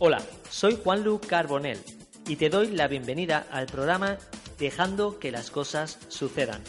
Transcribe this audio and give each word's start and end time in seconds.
Hola, 0.00 0.20
soy 0.50 0.76
Juanlu 0.82 1.20
Carbonell 1.20 1.78
y 2.26 2.34
te 2.34 2.50
doy 2.50 2.66
la 2.66 2.88
bienvenida 2.88 3.46
al 3.52 3.66
programa 3.66 4.18
Dejando 4.58 5.20
que 5.20 5.30
las 5.30 5.52
cosas 5.52 6.00
sucedan, 6.08 6.60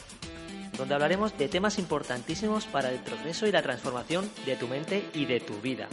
donde 0.77 0.93
hablaremos 0.93 1.35
de 1.35 1.47
temas 1.47 1.79
importantísimos 1.79 2.67
para 2.67 2.91
el 2.91 2.99
progreso 2.99 3.47
y 3.47 3.51
la 3.51 3.63
transformación 3.63 4.29
de 4.45 4.55
tu 4.55 4.67
mente 4.67 5.09
y 5.15 5.25
de 5.25 5.39
tu 5.39 5.59
vida. 5.59 5.87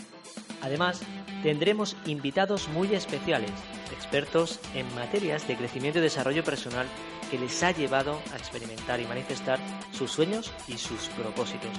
Además, 0.60 1.00
tendremos 1.42 1.96
invitados 2.04 2.68
muy 2.68 2.94
especiales, 2.94 3.50
expertos 3.96 4.60
en 4.74 4.94
materias 4.94 5.48
de 5.48 5.56
crecimiento 5.56 6.00
y 6.00 6.02
desarrollo 6.02 6.44
personal 6.44 6.86
que 7.30 7.38
les 7.38 7.62
ha 7.62 7.70
llevado 7.70 8.20
a 8.34 8.36
experimentar 8.36 9.00
y 9.00 9.06
manifestar 9.06 9.58
sus 9.92 10.12
sueños 10.12 10.52
y 10.68 10.76
sus 10.76 11.08
propósitos. 11.16 11.70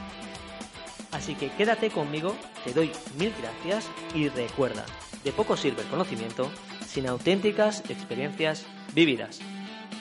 Así 1.13 1.35
que 1.35 1.49
quédate 1.51 1.91
conmigo, 1.91 2.35
te 2.65 2.73
doy 2.73 2.91
mil 3.19 3.31
gracias 3.39 3.89
y 4.15 4.29
recuerda, 4.29 4.83
de 5.23 5.31
poco 5.31 5.55
sirve 5.55 5.83
el 5.83 5.87
conocimiento 5.87 6.49
sin 6.87 7.07
auténticas 7.07 7.87
experiencias 7.89 8.65
vividas. 8.95 9.39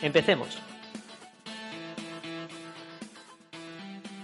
Empecemos. 0.01 0.59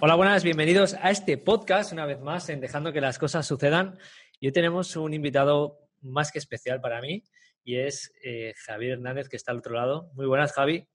Hola, 0.01 0.15
buenas, 0.15 0.43
bienvenidos 0.45 0.95
a 0.95 1.11
este 1.11 1.37
podcast 1.37 1.93
una 1.93 2.07
vez 2.07 2.21
más 2.21 2.49
en 2.49 2.61
Dejando 2.61 2.91
que 2.91 3.03
las 3.03 3.19
cosas 3.19 3.47
sucedan. 3.47 3.99
Y 4.41 4.47
hoy 4.47 4.53
tenemos 4.53 4.97
un 4.97 5.13
invitado 5.13 5.91
más 6.01 6.33
que 6.33 6.39
especial 6.39 6.81
para 6.81 7.03
mí 7.03 7.23
y 7.65 7.81
es 7.81 8.15
eh, 8.25 8.55
Javier 8.65 8.93
Hernández 8.93 9.29
que 9.29 9.37
está 9.37 9.53
al 9.53 9.59
otro 9.59 9.75
lado. 9.75 10.11
Muy 10.15 10.25
buenas, 10.25 10.53
Javi. 10.55 10.89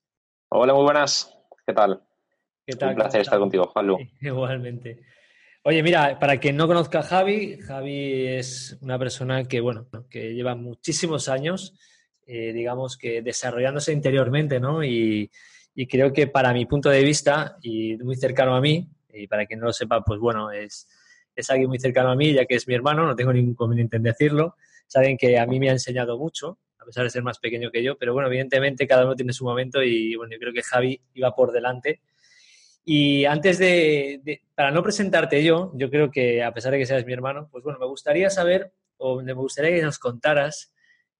Hola, 0.48 0.74
muy 0.74 0.82
buenas. 0.82 1.38
¿Qué 1.64 1.72
tal? 1.72 2.02
¿Qué 2.66 2.74
tal? 2.74 2.90
Un 2.90 2.94
placer 2.96 3.20
estar 3.20 3.38
contigo, 3.38 3.66
Juanlu. 3.66 3.98
Igualmente. 4.20 5.13
Oye, 5.66 5.82
mira, 5.82 6.18
para 6.18 6.38
quien 6.38 6.58
no 6.58 6.66
conozca 6.66 6.98
a 6.98 7.02
Javi, 7.02 7.56
Javi 7.56 8.26
es 8.26 8.76
una 8.82 8.98
persona 8.98 9.44
que, 9.44 9.62
bueno, 9.62 9.88
que 10.10 10.34
lleva 10.34 10.54
muchísimos 10.54 11.30
años, 11.30 11.74
eh, 12.26 12.52
digamos 12.52 12.98
que 12.98 13.22
desarrollándose 13.22 13.90
interiormente, 13.90 14.60
¿no? 14.60 14.84
Y, 14.84 15.30
creo 15.88 16.12
que 16.12 16.26
para 16.26 16.52
mi 16.52 16.66
punto 16.66 16.90
de 16.90 17.02
vista, 17.02 17.56
y 17.62 17.96
muy 17.96 18.14
cercano 18.16 18.54
a 18.54 18.60
mí, 18.60 18.86
y 19.10 19.26
para 19.26 19.46
quien 19.46 19.60
no 19.60 19.66
lo 19.66 19.72
sepa, 19.72 20.04
pues 20.04 20.20
bueno, 20.20 20.50
es, 20.50 20.86
es 21.34 21.48
alguien 21.48 21.70
muy 21.70 21.78
cercano 21.78 22.10
a 22.10 22.14
mí, 22.14 22.34
ya 22.34 22.44
que 22.44 22.56
es 22.56 22.68
mi 22.68 22.74
hermano, 22.74 23.06
no 23.06 23.16
tengo 23.16 23.32
ningún 23.32 23.52
inconveniente 23.52 23.96
en 23.96 24.02
decirlo. 24.02 24.56
Alguien 24.94 25.16
que 25.16 25.38
a 25.38 25.46
mí 25.46 25.58
me 25.58 25.70
ha 25.70 25.72
enseñado 25.72 26.18
mucho, 26.18 26.58
a 26.78 26.84
pesar 26.84 27.04
de 27.04 27.10
ser 27.10 27.22
más 27.22 27.38
pequeño 27.38 27.70
que 27.70 27.82
yo, 27.82 27.96
pero 27.96 28.12
bueno, 28.12 28.28
evidentemente 28.28 28.86
cada 28.86 29.06
uno 29.06 29.16
tiene 29.16 29.32
su 29.32 29.46
momento 29.46 29.82
y 29.82 30.14
bueno, 30.14 30.34
yo 30.34 30.38
creo 30.38 30.52
que 30.52 30.62
Javi 30.62 31.00
iba 31.14 31.34
por 31.34 31.52
delante 31.52 32.02
y 32.84 33.24
antes 33.24 33.58
de, 33.58 34.42
para 34.54 34.70
no 34.70 34.82
presentarte 34.82 35.42
yo, 35.42 35.72
yo 35.74 35.90
creo 35.90 36.10
que 36.10 36.42
a 36.42 36.52
pesar 36.52 36.72
de 36.72 36.78
que 36.78 36.86
seas 36.86 37.06
mi 37.06 37.14
hermano, 37.14 37.48
pues 37.50 37.64
bueno, 37.64 37.78
me 37.78 37.86
gustaría 37.86 38.28
saber, 38.28 38.72
o 38.98 39.22
me 39.22 39.32
gustaría 39.32 39.74
que 39.74 39.82
nos 39.82 39.98
contaras 39.98 40.74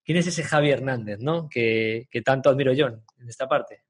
quién 0.04 0.18
es 0.18 0.26
ese 0.26 0.42
Javi 0.42 0.70
Hernández, 0.70 1.18
¿no? 1.20 1.48
Que, 1.48 2.06
tanto 2.24 2.50
admiro 2.50 2.72
yo 2.74 2.86
en 2.86 3.28
esta 3.28 3.48
parte. 3.48 3.82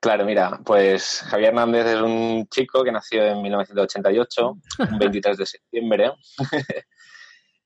Claro, 0.00 0.24
mira, 0.24 0.60
pues 0.64 1.22
Javier 1.26 1.50
Hernández 1.50 1.86
es 1.86 2.00
un 2.00 2.46
chico 2.48 2.82
que 2.82 2.92
nació 2.92 3.24
en 3.24 3.42
1988, 3.42 4.58
un 4.90 4.98
23 4.98 5.36
de 5.36 5.46
septiembre. 5.46 6.12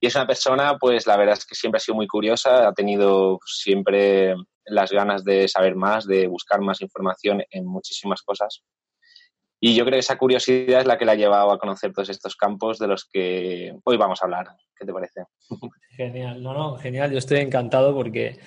y 0.01 0.07
es 0.07 0.15
una 0.15 0.27
persona, 0.27 0.77
pues 0.79 1.07
la 1.07 1.17
verdad 1.17 1.37
es 1.39 1.47
que 1.47 1.55
siempre 1.55 1.79
ha 1.79 1.81
sido 1.81 1.97
muy 1.97 2.07
curiosa, 2.07 2.69
ha 2.69 2.73
tenido 2.73 3.39
siempre 3.47 4.35
las 4.67 4.91
ganas 4.91 5.25
de 5.25 5.49
saber 5.49 5.77
más, 5.77 6.07
de 6.07 6.27
buscar 6.27 6.61
más 6.61 6.81
información 6.81 7.43
en 7.51 7.67
muchísimas 7.67 8.23
cosas. 8.23 8.63
Y 9.67 9.75
yo 9.75 9.85
creo 9.85 9.97
que 9.97 9.99
esa 9.99 10.17
curiosidad 10.17 10.83
es 10.83 10.87
la 10.87 10.97
que 10.97 11.05
la 11.05 11.11
ha 11.11 11.17
llevado 11.17 11.51
a 11.51 11.59
conocer 11.59 11.93
todos 11.93 12.09
estos 12.09 12.37
campos 12.37 12.79
de 12.79 12.87
los 12.87 13.05
que 13.05 13.75
hoy 13.83 13.97
vamos 13.97 14.23
a 14.23 14.27
hablar. 14.27 14.47
¿Qué 14.79 14.87
te 14.87 14.93
parece? 14.93 15.25
Genial, 15.91 16.41
no, 16.41 16.55
no, 16.55 16.77
genial. 16.77 17.11
Yo 17.11 17.19
estoy 17.19 17.39
encantado 17.39 17.93
porque 17.93 18.39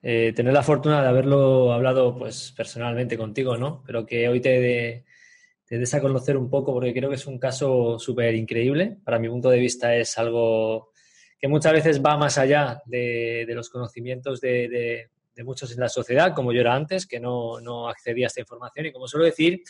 eh, 0.00 0.32
tener 0.32 0.52
la 0.52 0.62
fortuna 0.62 1.02
de 1.02 1.08
haberlo 1.08 1.72
hablado 1.72 2.16
pues 2.16 2.54
personalmente 2.56 3.18
contigo, 3.18 3.56
¿no? 3.56 3.82
Pero 3.84 4.06
que 4.06 4.28
hoy 4.28 4.38
te, 4.40 5.06
te 5.66 5.76
des 5.76 5.92
a 5.92 6.00
conocer 6.00 6.36
un 6.36 6.48
poco 6.48 6.72
porque 6.72 6.94
creo 6.94 7.10
que 7.10 7.16
es 7.16 7.26
un 7.26 7.40
caso 7.40 7.98
súper 7.98 8.36
increíble. 8.36 8.96
Para 9.04 9.18
mi 9.18 9.28
punto 9.28 9.50
de 9.50 9.58
vista 9.58 9.96
es 9.96 10.16
algo 10.18 10.92
que 11.36 11.48
muchas 11.48 11.72
veces 11.72 12.00
va 12.00 12.16
más 12.16 12.38
allá 12.38 12.80
de, 12.86 13.44
los 13.48 13.70
conocimientos 13.70 14.40
de, 14.40 14.68
de 14.68 15.10
muchos 15.44 15.72
en 15.72 15.80
la 15.80 15.88
sociedad, 15.88 16.34
como 16.34 16.52
yo 16.52 16.60
era 16.60 16.74
antes, 16.74 17.06
que 17.06 17.20
no, 17.20 17.60
no, 17.60 17.88
accedía 17.88 18.26
a 18.26 18.28
esta 18.28 18.40
información. 18.40 18.86
Y 18.86 18.92
como 18.92 19.08
suelo 19.08 19.24
decir, 19.24 19.62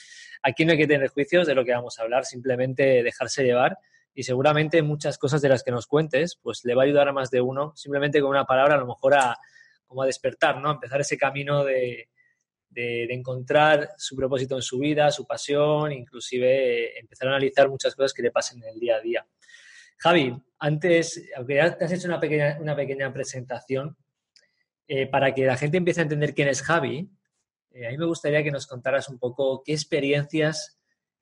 aquí 0.42 0.64
no 0.64 0.72
hay 0.72 0.78
que 0.78 0.86
tener 0.86 1.08
juicios 1.08 1.46
de 1.46 1.54
lo 1.54 1.64
que 1.64 1.72
vamos 1.72 1.98
a 1.98 2.02
hablar, 2.02 2.24
simplemente 2.24 3.02
dejarse 3.02 3.44
llevar. 3.44 3.78
Y 4.14 4.24
seguramente 4.24 4.82
muchas 4.82 5.18
cosas 5.18 5.40
de 5.40 5.48
las 5.48 5.62
que 5.62 5.70
nos 5.70 5.86
cuentes, 5.86 6.36
pues 6.42 6.64
le 6.64 6.74
va 6.74 6.82
a 6.82 6.86
ayudar 6.86 7.08
a 7.08 7.12
más 7.12 7.30
de 7.30 7.40
uno, 7.40 7.72
simplemente 7.76 8.20
con 8.20 8.30
una 8.30 8.44
palabra, 8.44 8.74
a 8.74 8.78
lo 8.78 8.86
mejor 8.86 9.14
a, 9.14 9.38
como 9.86 10.02
a 10.02 10.06
despertar, 10.06 10.60
¿no? 10.60 10.70
A 10.70 10.74
empezar 10.74 11.00
ese 11.00 11.16
camino 11.16 11.64
de, 11.64 12.08
de, 12.70 13.04
encontrar 13.12 13.90
su 13.96 14.16
propósito 14.16 14.56
en 14.56 14.62
su 14.62 14.78
vida, 14.78 15.10
su 15.10 15.26
pasión, 15.26 15.92
inclusive 15.92 16.98
empezar 16.98 17.28
a 17.28 17.32
analizar 17.32 17.68
muchas 17.68 17.94
cosas 17.94 18.12
que 18.12 18.22
le 18.22 18.30
pasen 18.30 18.62
en 18.62 18.70
el 18.70 18.80
día 18.80 18.96
a 18.96 19.00
día. 19.00 19.26
Javi, 19.96 20.34
antes, 20.58 21.28
aunque 21.36 21.56
ya 21.56 21.76
te 21.76 21.84
has 21.84 21.92
hecho 21.92 22.08
una 22.08 22.20
pequeña, 22.20 22.56
una 22.60 22.74
pequeña 22.74 23.12
presentación, 23.12 23.96
eh, 24.92 25.06
para 25.06 25.32
que 25.32 25.44
la 25.46 25.56
gente 25.56 25.76
empiece 25.76 26.00
a 26.00 26.02
entender 26.02 26.34
quién 26.34 26.48
es 26.48 26.62
Javi, 26.62 27.08
eh, 27.70 27.86
a 27.86 27.90
mí 27.90 27.96
me 27.96 28.06
gustaría 28.06 28.42
que 28.42 28.50
nos 28.50 28.66
contaras 28.66 29.08
un 29.08 29.20
poco 29.20 29.62
qué 29.64 29.72
experiencias 29.72 30.80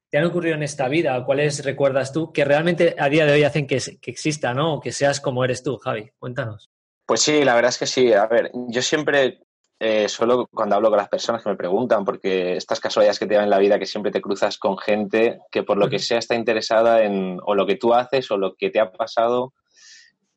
te 0.08 0.16
han 0.16 0.24
ocurrido 0.24 0.54
en 0.54 0.62
esta 0.62 0.88
vida, 0.88 1.18
o 1.18 1.26
cuáles 1.26 1.62
recuerdas 1.62 2.10
tú, 2.10 2.32
que 2.32 2.46
realmente 2.46 2.96
a 2.98 3.10
día 3.10 3.26
de 3.26 3.32
hoy 3.32 3.44
hacen 3.44 3.66
que, 3.66 3.78
que 4.00 4.10
exista, 4.10 4.54
¿no? 4.54 4.76
O 4.76 4.80
que 4.80 4.90
seas 4.90 5.20
como 5.20 5.44
eres 5.44 5.62
tú, 5.62 5.76
Javi. 5.76 6.10
Cuéntanos. 6.18 6.70
Pues 7.04 7.20
sí, 7.20 7.44
la 7.44 7.54
verdad 7.54 7.68
es 7.68 7.78
que 7.78 7.86
sí. 7.86 8.10
A 8.14 8.26
ver, 8.26 8.50
yo 8.54 8.80
siempre 8.80 9.42
eh, 9.78 10.08
solo 10.08 10.46
cuando 10.46 10.76
hablo 10.76 10.88
con 10.88 10.96
las 10.96 11.10
personas 11.10 11.42
que 11.42 11.50
me 11.50 11.56
preguntan, 11.56 12.06
porque 12.06 12.56
estas 12.56 12.80
casualidades 12.80 13.18
que 13.18 13.26
te 13.26 13.34
dan 13.34 13.44
en 13.44 13.50
la 13.50 13.58
vida, 13.58 13.78
que 13.78 13.84
siempre 13.84 14.10
te 14.10 14.22
cruzas 14.22 14.56
con 14.56 14.78
gente 14.78 15.40
que 15.50 15.62
por 15.62 15.76
lo 15.76 15.90
que 15.90 15.98
sea 15.98 16.18
está 16.18 16.34
interesada 16.34 17.02
en 17.04 17.38
o 17.44 17.54
lo 17.54 17.66
que 17.66 17.76
tú 17.76 17.92
haces 17.92 18.30
o 18.30 18.38
lo 18.38 18.54
que 18.54 18.70
te 18.70 18.80
ha 18.80 18.90
pasado 18.90 19.52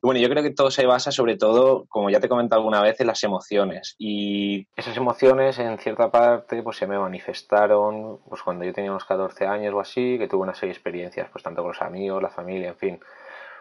bueno, 0.02 0.20
yo 0.20 0.30
creo 0.30 0.42
que 0.42 0.52
todo 0.52 0.72
se 0.72 0.86
basa 0.86 1.12
sobre 1.12 1.38
todo, 1.38 1.86
como 1.88 2.10
ya 2.10 2.20
te 2.20 2.26
he 2.26 2.30
comentado 2.30 2.60
alguna 2.60 2.82
vez, 2.82 3.00
en 3.00 3.08
las 3.08 3.24
emociones. 3.24 3.96
Y 4.00 4.68
esas 4.76 4.98
emociones, 4.98 5.60
en 5.60 5.78
cierta 5.78 6.10
parte, 6.12 6.64
pues 6.64 6.78
se 6.78 6.88
me 6.88 6.98
manifestaron 6.98 8.20
pues 8.28 8.42
cuando 8.42 8.66
yo 8.66 8.74
tenía 8.74 8.92
unos 8.92 9.06
14 9.06 9.46
años 9.46 9.74
o 9.74 9.80
así, 9.80 10.18
que 10.18 10.28
tuve 10.28 10.42
una 10.42 10.56
serie 10.56 10.74
de 10.74 10.78
experiencias, 10.78 11.30
pues 11.32 11.44
tanto 11.44 11.62
con 11.62 11.72
los 11.72 11.82
amigos, 11.82 12.22
la 12.22 12.30
familia, 12.30 12.70
en 12.70 12.78
fin. 12.78 13.00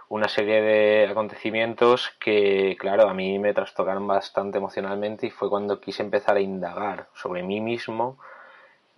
Una 0.09 0.29
serie 0.29 0.61
de 0.63 1.09
acontecimientos 1.09 2.11
que, 2.19 2.77
claro, 2.81 3.09
a 3.09 3.15
mí 3.15 3.39
me 3.39 3.55
trastocaron 3.55 4.07
bastante 4.07 4.59
emocionalmente 4.59 5.27
y 5.27 5.31
fue 5.31 5.49
cuando 5.49 5.81
quise 5.81 6.03
empezar 6.03 6.37
a 6.37 6.41
indagar 6.41 7.09
sobre 7.15 7.43
mí 7.43 7.61
mismo 7.61 8.19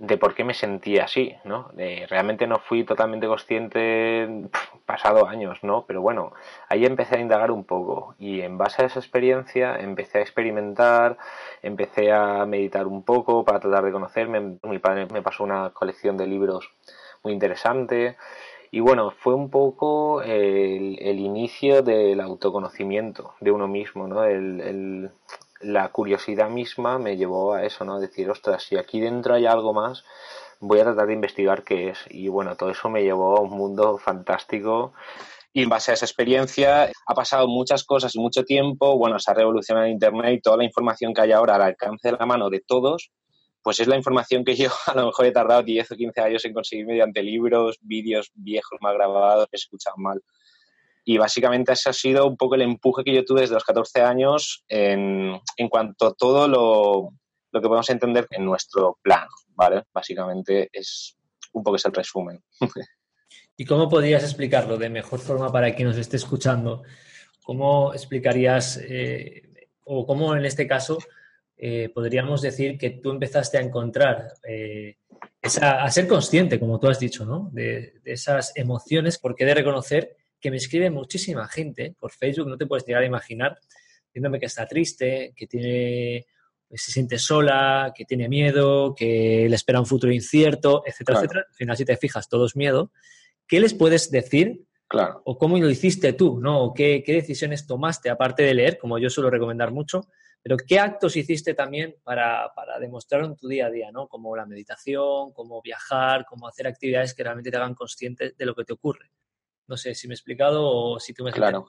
de 0.02 0.18
por 0.18 0.34
qué 0.34 0.42
me 0.42 0.52
sentía 0.52 1.04
así, 1.04 1.36
¿no? 1.44 1.70
realmente 2.08 2.48
no 2.48 2.58
fui 2.58 2.82
totalmente 2.82 3.28
consciente 3.28 4.28
pasado 4.84 5.28
años, 5.28 5.60
¿no? 5.62 5.84
Pero 5.86 6.02
bueno, 6.02 6.32
ahí 6.68 6.84
empecé 6.84 7.16
a 7.16 7.20
indagar 7.20 7.52
un 7.52 7.62
poco 7.62 8.16
y 8.18 8.40
en 8.40 8.58
base 8.58 8.82
a 8.82 8.86
esa 8.86 8.98
experiencia 8.98 9.76
empecé 9.76 10.18
a 10.18 10.22
experimentar, 10.22 11.18
empecé 11.62 12.10
a 12.10 12.44
meditar 12.46 12.88
un 12.88 13.04
poco 13.04 13.44
para 13.44 13.60
tratar 13.60 13.84
de 13.84 13.92
conocerme. 13.92 14.58
Mi 14.64 14.80
padre 14.80 15.06
me 15.06 15.22
pasó 15.22 15.44
una 15.44 15.70
colección 15.70 16.16
de 16.16 16.26
libros 16.26 16.68
muy 17.22 17.32
interesante 17.32 18.16
y 18.72 18.80
bueno, 18.80 19.12
fue 19.12 19.34
un 19.34 19.50
poco 19.50 20.20
el, 20.22 20.98
inicio 21.20 21.82
del 21.82 22.20
autoconocimiento 22.20 23.34
de 23.40 23.52
uno 23.52 23.68
mismo, 23.68 24.08
¿no? 24.08 24.24
el, 24.24 25.12
la 25.62 25.88
curiosidad 25.90 26.48
misma 26.50 26.98
me 26.98 27.16
llevó 27.16 27.54
a 27.54 27.64
eso, 27.64 27.84
¿no? 27.84 28.00
Decir, 28.00 28.30
ostras, 28.30 28.64
si 28.64 28.76
aquí 28.76 29.00
dentro 29.00 29.34
hay 29.34 29.46
algo 29.46 29.72
más, 29.72 30.04
voy 30.60 30.80
a 30.80 30.84
tratar 30.84 31.06
de 31.08 31.14
investigar 31.14 31.64
qué 31.64 31.90
es. 31.90 31.98
Y 32.10 32.28
bueno, 32.28 32.56
todo 32.56 32.70
eso 32.70 32.88
me 32.88 33.02
llevó 33.02 33.36
a 33.36 33.40
un 33.40 33.50
mundo 33.50 33.98
fantástico. 33.98 34.92
Y 35.52 35.62
en 35.64 35.68
base 35.68 35.90
a 35.90 35.94
esa 35.94 36.06
experiencia 36.06 36.90
ha 37.06 37.14
pasado 37.14 37.46
muchas 37.46 37.84
cosas 37.84 38.14
y 38.14 38.20
mucho 38.20 38.44
tiempo. 38.44 38.96
Bueno, 38.96 39.18
se 39.18 39.30
ha 39.30 39.34
revolucionado 39.34 39.86
Internet 39.86 40.34
y 40.34 40.40
toda 40.40 40.56
la 40.56 40.64
información 40.64 41.12
que 41.12 41.22
hay 41.22 41.32
ahora 41.32 41.56
al 41.56 41.62
alcance 41.62 42.10
de 42.10 42.16
la 42.18 42.26
mano 42.26 42.48
de 42.48 42.60
todos, 42.60 43.10
pues 43.62 43.80
es 43.80 43.86
la 43.86 43.96
información 43.96 44.44
que 44.44 44.56
yo 44.56 44.70
a 44.86 44.94
lo 44.94 45.06
mejor 45.06 45.26
he 45.26 45.32
tardado 45.32 45.62
10 45.62 45.92
o 45.92 45.96
15 45.96 46.20
años 46.20 46.44
en 46.44 46.54
conseguir 46.54 46.86
mediante 46.86 47.22
libros, 47.22 47.78
vídeos 47.82 48.30
viejos 48.34 48.78
mal 48.80 48.94
grabados, 48.94 49.48
que 49.50 49.58
se 49.58 49.68
mal. 49.96 50.22
Y 51.04 51.18
básicamente 51.18 51.72
ese 51.72 51.90
ha 51.90 51.92
sido 51.92 52.26
un 52.26 52.36
poco 52.36 52.54
el 52.54 52.62
empuje 52.62 53.02
que 53.04 53.14
yo 53.14 53.24
tuve 53.24 53.42
desde 53.42 53.54
los 53.54 53.64
14 53.64 54.02
años 54.02 54.64
en, 54.68 55.40
en 55.56 55.68
cuanto 55.68 56.06
a 56.06 56.14
todo 56.14 56.46
lo, 56.46 57.10
lo 57.52 57.60
que 57.60 57.68
podemos 57.68 57.90
entender 57.90 58.26
en 58.30 58.44
nuestro 58.44 58.98
plan, 59.02 59.26
¿vale? 59.48 59.82
Básicamente 59.92 60.68
es 60.72 61.16
un 61.52 61.62
poco 61.62 61.76
ese 61.76 61.88
el 61.88 61.94
resumen. 61.94 62.42
¿Y 63.56 63.64
cómo 63.64 63.88
podrías 63.88 64.24
explicarlo 64.24 64.78
de 64.78 64.88
mejor 64.88 65.20
forma 65.20 65.52
para 65.52 65.74
quien 65.74 65.88
nos 65.88 65.98
esté 65.98 66.16
escuchando? 66.16 66.82
¿Cómo 67.44 67.92
explicarías, 67.92 68.78
eh, 68.82 69.42
o 69.84 70.06
cómo 70.06 70.34
en 70.34 70.44
este 70.44 70.66
caso 70.66 70.98
eh, 71.56 71.90
podríamos 71.94 72.40
decir 72.40 72.78
que 72.78 72.90
tú 72.90 73.10
empezaste 73.10 73.58
a 73.58 73.60
encontrar, 73.60 74.32
eh, 74.48 74.96
a 75.60 75.90
ser 75.90 76.08
consciente, 76.08 76.58
como 76.58 76.80
tú 76.80 76.88
has 76.88 76.98
dicho, 76.98 77.24
¿no? 77.24 77.50
De, 77.52 78.00
de, 78.02 78.12
esas 78.12 78.52
emociones, 78.56 79.18
porque 79.18 79.44
de 79.44 79.54
reconocer 79.54 80.16
que 80.42 80.50
me 80.50 80.58
escribe 80.58 80.90
muchísima 80.90 81.48
gente 81.48 81.94
por 81.98 82.10
Facebook, 82.12 82.48
no 82.48 82.58
te 82.58 82.66
puedes 82.66 82.84
llegar 82.84 83.02
a 83.02 83.06
imaginar, 83.06 83.58
diciéndome 84.06 84.40
que 84.40 84.46
está 84.46 84.66
triste, 84.66 85.32
que 85.34 85.46
tiene 85.46 86.26
se 86.74 86.90
siente 86.90 87.18
sola, 87.18 87.92
que 87.94 88.04
tiene 88.04 88.28
miedo, 88.28 88.94
que 88.94 89.46
le 89.48 89.54
espera 89.54 89.80
un 89.80 89.86
futuro 89.86 90.12
incierto, 90.12 90.82
etcétera, 90.86 91.18
etcétera. 91.18 91.46
Al 91.48 91.54
final, 91.54 91.76
si 91.76 91.84
te 91.84 91.96
fijas, 91.96 92.28
todo 92.28 92.46
es 92.46 92.56
miedo. 92.56 92.92
¿Qué 93.46 93.60
les 93.60 93.74
puedes 93.74 94.10
decir? 94.10 94.64
Claro. 94.88 95.22
O 95.24 95.38
cómo 95.38 95.58
lo 95.58 95.70
hiciste 95.70 96.14
tú, 96.14 96.40
¿no? 96.40 96.62
O 96.62 96.74
qué, 96.74 97.02
qué, 97.04 97.12
decisiones 97.12 97.66
tomaste, 97.66 98.10
aparte 98.10 98.42
de 98.42 98.54
leer, 98.54 98.78
como 98.78 98.98
yo 98.98 99.10
suelo 99.10 99.30
recomendar 99.30 99.70
mucho, 99.70 100.08
pero 100.42 100.56
qué 100.56 100.78
actos 100.78 101.16
hiciste 101.16 101.54
también 101.54 101.96
para, 102.02 102.52
para 102.56 102.78
demostrar 102.78 103.24
en 103.24 103.36
tu 103.36 103.48
día 103.48 103.66
a 103.66 103.70
día, 103.70 103.92
¿no? 103.92 104.08
Como 104.08 104.34
la 104.34 104.46
meditación, 104.46 105.32
como 105.32 105.60
viajar, 105.62 106.24
como 106.24 106.48
hacer 106.48 106.66
actividades 106.66 107.14
que 107.14 107.22
realmente 107.22 107.50
te 107.50 107.56
hagan 107.56 107.74
consciente 107.74 108.32
de 108.36 108.46
lo 108.46 108.54
que 108.54 108.64
te 108.64 108.72
ocurre. 108.72 109.10
No 109.72 109.78
sé 109.78 109.94
si 109.94 110.06
me 110.06 110.12
he 110.12 110.16
explicado 110.16 110.70
o 110.70 111.00
si 111.00 111.14
tú 111.14 111.24
me 111.24 111.30
has 111.30 111.36
Claro. 111.36 111.64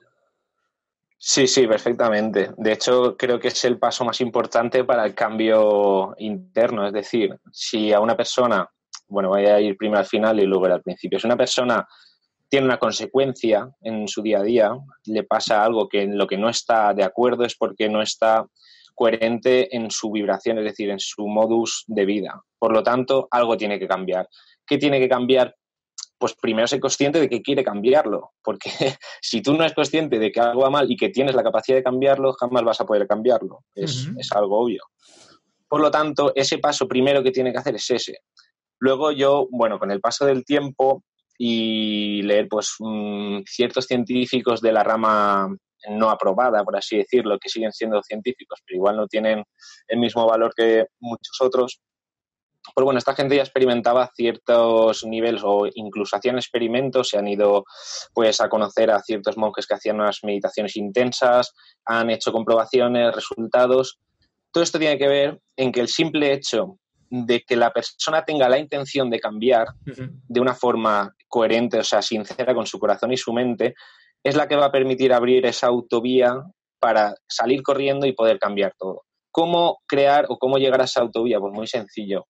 Sí, 1.17 1.47
sí, 1.47 1.65
perfectamente. 1.65 2.51
De 2.57 2.73
hecho, 2.73 3.15
creo 3.15 3.39
que 3.39 3.47
es 3.47 3.63
el 3.63 3.79
paso 3.79 4.03
más 4.03 4.19
importante 4.19 4.83
para 4.83 5.05
el 5.05 5.15
cambio 5.15 6.13
interno. 6.17 6.85
Es 6.85 6.91
decir, 6.91 7.33
si 7.49 7.93
a 7.93 8.01
una 8.01 8.17
persona, 8.17 8.69
bueno, 9.07 9.29
voy 9.29 9.45
a 9.45 9.57
ir 9.61 9.77
primero 9.77 9.99
al 9.99 10.05
final 10.05 10.37
y 10.41 10.45
luego 10.45 10.65
al 10.65 10.81
principio, 10.81 11.17
si 11.17 11.27
una 11.27 11.37
persona 11.37 11.87
tiene 12.49 12.65
una 12.65 12.77
consecuencia 12.77 13.69
en 13.79 14.05
su 14.09 14.21
día 14.21 14.39
a 14.39 14.43
día, 14.43 14.71
le 15.05 15.23
pasa 15.23 15.63
algo 15.63 15.87
que 15.87 16.01
en 16.01 16.17
lo 16.17 16.27
que 16.27 16.37
no 16.37 16.49
está 16.49 16.93
de 16.93 17.05
acuerdo 17.05 17.45
es 17.45 17.55
porque 17.55 17.87
no 17.87 18.01
está 18.01 18.45
coherente 18.93 19.73
en 19.73 19.89
su 19.89 20.11
vibración, 20.11 20.57
es 20.57 20.65
decir, 20.65 20.89
en 20.89 20.99
su 20.99 21.25
modus 21.25 21.85
de 21.87 22.03
vida. 22.03 22.43
Por 22.59 22.73
lo 22.73 22.83
tanto, 22.83 23.29
algo 23.31 23.55
tiene 23.55 23.79
que 23.79 23.87
cambiar. 23.87 24.27
¿Qué 24.67 24.77
tiene 24.77 24.99
que 24.99 25.07
cambiar 25.07 25.55
pues 26.23 26.35
primero 26.35 26.65
ser 26.69 26.79
consciente 26.79 27.19
de 27.19 27.27
que 27.27 27.41
quiere 27.41 27.65
cambiarlo, 27.65 28.31
porque 28.41 28.69
si 29.21 29.41
tú 29.41 29.51
no 29.51 29.59
eres 29.59 29.73
consciente 29.73 30.19
de 30.19 30.31
que 30.31 30.39
algo 30.39 30.61
va 30.61 30.69
mal 30.69 30.89
y 30.89 30.95
que 30.95 31.09
tienes 31.09 31.35
la 31.35 31.43
capacidad 31.43 31.75
de 31.75 31.83
cambiarlo, 31.83 32.31
jamás 32.31 32.63
vas 32.63 32.79
a 32.79 32.85
poder 32.85 33.05
cambiarlo. 33.05 33.65
Es, 33.75 34.07
es 34.17 34.31
algo 34.31 34.57
obvio. 34.57 34.85
Por 35.67 35.81
lo 35.81 35.91
tanto, 35.91 36.31
ese 36.33 36.59
paso 36.59 36.87
primero 36.87 37.21
que 37.23 37.31
tiene 37.31 37.51
que 37.51 37.57
hacer 37.57 37.75
es 37.75 37.91
ese. 37.91 38.19
Luego 38.79 39.11
yo, 39.11 39.49
bueno, 39.51 39.77
con 39.77 39.91
el 39.91 39.99
paso 39.99 40.25
del 40.25 40.45
tiempo 40.45 41.03
y 41.37 42.21
leer 42.21 42.47
pues 42.47 42.75
mmm, 42.79 43.41
ciertos 43.45 43.85
científicos 43.85 44.61
de 44.61 44.71
la 44.71 44.81
rama 44.81 45.53
no 45.89 46.09
aprobada, 46.09 46.63
por 46.63 46.77
así 46.77 46.99
decirlo, 46.99 47.37
que 47.37 47.49
siguen 47.49 47.73
siendo 47.73 48.01
científicos, 48.01 48.61
pero 48.65 48.77
igual 48.77 48.95
no 48.95 49.07
tienen 49.07 49.43
el 49.89 49.99
mismo 49.99 50.25
valor 50.25 50.53
que 50.55 50.85
muchos 51.01 51.41
otros, 51.41 51.81
pues 52.73 52.85
bueno, 52.85 52.97
esta 52.97 53.13
gente 53.13 53.35
ya 53.35 53.43
experimentaba 53.43 54.09
ciertos 54.15 55.03
niveles 55.05 55.41
o 55.43 55.67
incluso 55.73 56.15
hacían 56.15 56.37
experimentos, 56.37 57.09
se 57.09 57.17
han 57.17 57.27
ido 57.27 57.65
pues 58.13 58.39
a 58.41 58.49
conocer 58.49 58.89
a 58.91 59.01
ciertos 59.01 59.37
monjes 59.37 59.67
que 59.67 59.75
hacían 59.75 59.99
unas 59.99 60.19
meditaciones 60.23 60.75
intensas, 60.77 61.53
han 61.85 62.09
hecho 62.09 62.31
comprobaciones, 62.31 63.13
resultados. 63.13 63.99
Todo 64.51 64.63
esto 64.63 64.79
tiene 64.79 64.97
que 64.97 65.07
ver 65.07 65.39
en 65.57 65.71
que 65.71 65.81
el 65.81 65.87
simple 65.87 66.33
hecho 66.33 66.77
de 67.09 67.41
que 67.41 67.55
la 67.55 67.71
persona 67.71 68.23
tenga 68.23 68.49
la 68.49 68.57
intención 68.57 69.09
de 69.09 69.19
cambiar 69.19 69.67
uh 69.69 69.91
-huh. 69.91 70.09
de 70.27 70.39
una 70.39 70.55
forma 70.55 71.13
coherente, 71.27 71.77
o 71.77 71.83
sea, 71.83 72.01
sincera 72.01 72.55
con 72.55 72.65
su 72.65 72.79
corazón 72.79 73.11
y 73.11 73.17
su 73.17 73.33
mente, 73.33 73.75
es 74.23 74.35
la 74.35 74.47
que 74.47 74.55
va 74.55 74.67
a 74.67 74.71
permitir 74.71 75.13
abrir 75.13 75.45
esa 75.45 75.67
autovía 75.67 76.41
para 76.79 77.13
salir 77.27 77.61
corriendo 77.61 78.07
y 78.07 78.13
poder 78.13 78.39
cambiar 78.39 78.73
todo. 78.79 79.03
¿Cómo 79.31 79.79
crear 79.87 80.25
o 80.29 80.37
cómo 80.37 80.57
llegar 80.57 80.81
a 80.81 80.85
esa 80.85 81.01
autovía? 81.01 81.39
Pues 81.39 81.53
muy 81.53 81.67
sencillo 81.67 82.25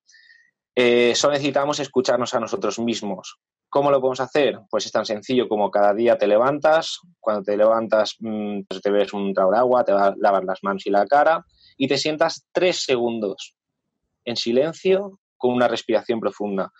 eh, 0.75 1.13
necesitamos 1.29 1.79
escucharnos 1.79 2.33
a 2.33 2.39
nosotros 2.39 2.79
mismos. 2.79 3.37
¿Cómo 3.69 3.89
lo 3.89 3.99
podemos 3.99 4.19
hacer? 4.19 4.59
Pues 4.69 4.85
es 4.85 4.91
tan 4.91 5.05
sencillo 5.05 5.49
como 5.49 5.71
cada 5.71 5.93
día 5.93 6.17
te 6.17 6.27
levantas, 6.27 6.99
cuando 7.19 7.43
te 7.43 7.57
levantas 7.57 8.15
mmm, 8.19 8.61
pues 8.67 8.81
te 8.81 8.91
ves 8.91 9.13
un 9.13 9.33
trago 9.33 9.51
de 9.51 9.57
agua, 9.57 9.83
te 9.83 9.91
lavas 9.91 10.43
las 10.45 10.59
manos 10.61 10.85
y 10.85 10.91
la 10.91 11.07
cara 11.07 11.43
y 11.77 11.87
te 11.87 11.97
sientas 11.97 12.45
tres 12.51 12.83
segundos 12.83 13.55
en 14.25 14.35
silencio 14.35 15.19
con 15.37 15.53
una 15.53 15.67
respiración 15.67 16.19
profunda. 16.19 16.71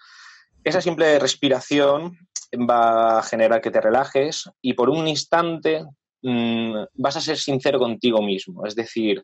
Esa 0.64 0.82
simple 0.82 1.18
respiración 1.20 2.18
va 2.54 3.20
a 3.20 3.24
generar 3.24 3.60
que 3.60 3.72
te 3.72 3.82
relajes 3.82 4.50
y 4.62 4.74
por 4.74 4.90
un 4.90 5.08
instante 5.08 5.84
mmm, 6.22 6.84
vas 6.94 7.18
a 7.18 7.22
ser 7.22 7.38
sincero 7.38 7.80
contigo 7.80 8.22
mismo. 8.22 8.66
Es 8.66 8.76
decir, 8.76 9.24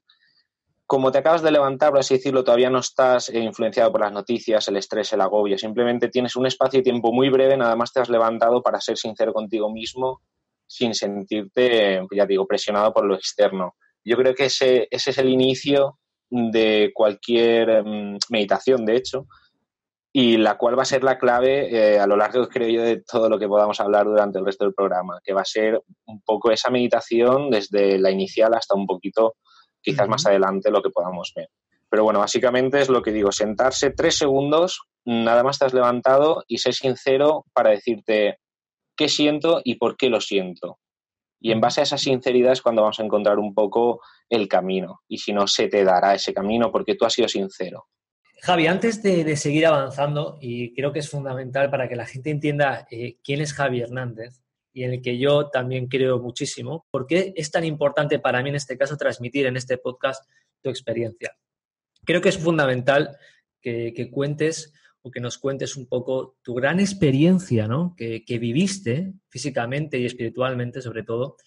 como 0.90 1.12
te 1.12 1.20
acabas 1.20 1.44
de 1.44 1.52
levantar, 1.52 1.92
por 1.92 2.00
así 2.00 2.16
decirlo, 2.16 2.44
todavía 2.44 2.72
no 2.72 2.80
estás 2.80 3.30
eh, 3.30 3.38
influenciado 3.38 3.92
por 3.92 4.02
las 4.02 4.12
noticias, 4.12 4.68
el 4.70 4.78
estrés, 4.78 5.14
el 5.14 5.22
agobio, 5.22 5.56
simplemente 5.56 6.10
tienes 6.10 6.36
un 6.36 6.48
espacio 6.48 6.80
y 6.80 6.84
tiempo 6.84 7.14
muy 7.14 7.30
breve, 7.30 7.56
nada 7.56 7.76
más 7.76 7.94
te 7.94 8.00
has 8.00 8.10
levantado 8.10 8.64
para 8.64 8.82
ser 8.82 8.98
sincero 8.98 9.32
contigo 9.32 9.72
mismo 9.72 10.24
sin 10.66 10.96
sentirte, 10.96 12.02
ya 12.12 12.26
digo, 12.26 12.48
presionado 12.48 12.92
por 12.92 13.06
lo 13.06 13.14
externo. 13.14 13.76
Yo 14.04 14.18
creo 14.18 14.34
que 14.34 14.46
ese, 14.46 14.88
es 14.90 15.16
el 15.20 15.30
inicio 15.30 16.00
de 16.28 16.90
cualquier 16.92 17.84
um, 17.84 18.18
meditación, 18.32 18.84
de 18.84 18.96
hecho, 18.96 19.28
y 20.12 20.38
la 20.38 20.58
cual 20.58 20.76
va 20.76 20.82
a 20.82 20.86
ser 20.86 21.04
la 21.04 21.20
clave 21.20 21.70
eh, 21.70 22.00
a 22.00 22.08
lo 22.08 22.18
largo, 22.18 22.50
creo 22.50 22.68
yo, 22.68 22.82
de 22.82 23.04
todo 23.04 23.30
lo 23.30 23.38
que 23.38 23.48
podamos 23.48 23.80
hablar 23.80 24.06
durante 24.06 24.40
el 24.40 24.46
resto 24.46 24.66
del 24.66 24.74
programa, 24.74 25.20
que 25.24 25.34
va 25.34 25.42
a 25.42 25.46
ser 25.46 25.80
un 26.08 26.20
poco 26.22 26.50
esa 26.50 26.72
meditación 26.72 27.52
desde 27.52 28.00
la 28.00 28.10
inicial 28.10 28.56
hasta 28.56 28.74
un 28.74 28.88
poquito 28.88 29.36
quizás 29.82 30.06
uh 30.06 30.08
-huh. 30.08 30.12
más 30.12 30.26
adelante 30.26 30.72
lo 30.72 30.82
que 30.82 30.90
podamos 30.90 31.32
ver. 31.36 31.50
Pero 31.90 32.04
bueno, 32.04 32.20
básicamente 32.20 32.82
es 32.82 32.90
lo 32.90 33.02
que 33.02 33.12
digo, 33.12 33.32
sentarse 33.32 33.92
tres 33.92 34.16
segundos, 34.16 34.82
nada 35.06 35.44
más 35.44 35.58
te 35.58 35.66
has 35.66 35.74
levantado 35.74 36.44
y 36.48 36.60
ser 36.60 36.74
sincero 36.74 37.46
para 37.54 37.72
decirte 37.72 38.38
qué 38.96 39.10
siento 39.10 39.62
y 39.64 39.76
por 39.76 39.98
qué 39.98 40.10
lo 40.10 40.22
siento. 40.22 40.78
Y 41.42 41.52
en 41.52 41.62
base 41.62 41.80
a 41.80 41.84
esa 41.84 41.98
sinceridad 41.98 42.52
es 42.52 42.62
cuando 42.62 42.82
vamos 42.82 43.00
a 43.00 43.04
encontrar 43.04 43.40
un 43.40 43.54
poco 43.54 44.02
el 44.30 44.48
camino. 44.48 45.02
Y 45.08 45.20
si 45.20 45.32
no, 45.32 45.48
se 45.48 45.68
te 45.68 45.84
dará 45.84 46.14
ese 46.14 46.34
camino 46.34 46.72
porque 46.72 46.96
tú 46.96 47.06
has 47.06 47.14
sido 47.14 47.28
sincero. 47.28 47.88
Javi, 48.42 48.68
antes 48.68 49.02
de, 49.02 49.24
de 49.24 49.36
seguir 49.36 49.66
avanzando, 49.66 50.38
y 50.42 50.74
creo 50.74 50.94
que 50.94 51.00
es 51.00 51.10
fundamental 51.10 51.70
para 51.70 51.90
que 51.90 51.96
la 51.96 52.06
gente 52.06 52.30
entienda 52.30 52.88
eh, 52.92 53.18
quién 53.24 53.42
es 53.42 53.54
Javi 53.54 53.82
Hernández, 53.82 54.42
y 54.74 54.84
en 54.84 54.94
el 54.94 55.02
que 55.02 55.18
yo 55.18 55.50
también 55.50 55.88
creo 55.88 56.20
muchísimo. 56.20 56.86
¿Por 56.92 57.08
qué 57.08 57.34
es 57.36 57.52
tan 57.52 57.66
importante 57.66 58.20
para 58.20 58.42
mí 58.44 58.50
en 58.50 58.56
este 58.56 58.78
caso 58.78 58.98
transmitir 58.98 59.46
en 59.46 59.58
este 59.58 59.78
podcast 59.78 60.24
tu 60.62 60.70
experiencia? 60.70 61.36
Creo 62.06 62.22
que 62.22 62.30
es 62.30 62.38
fundamental 62.38 63.18
que, 63.62 64.10
cuentes 64.12 64.74
o 65.02 65.12
que 65.12 65.20
nos 65.20 65.38
cuentes 65.38 65.76
un 65.76 65.88
poco 65.88 66.38
tu 66.42 66.54
gran 66.54 66.80
experiencia, 66.80 67.68
¿no? 67.68 67.96
Que, 67.98 68.24
viviste 68.40 69.14
físicamente 69.28 69.98
y 69.98 70.06
espiritualmente, 70.06 70.82
sobre 70.82 71.04
todo, 71.04 71.38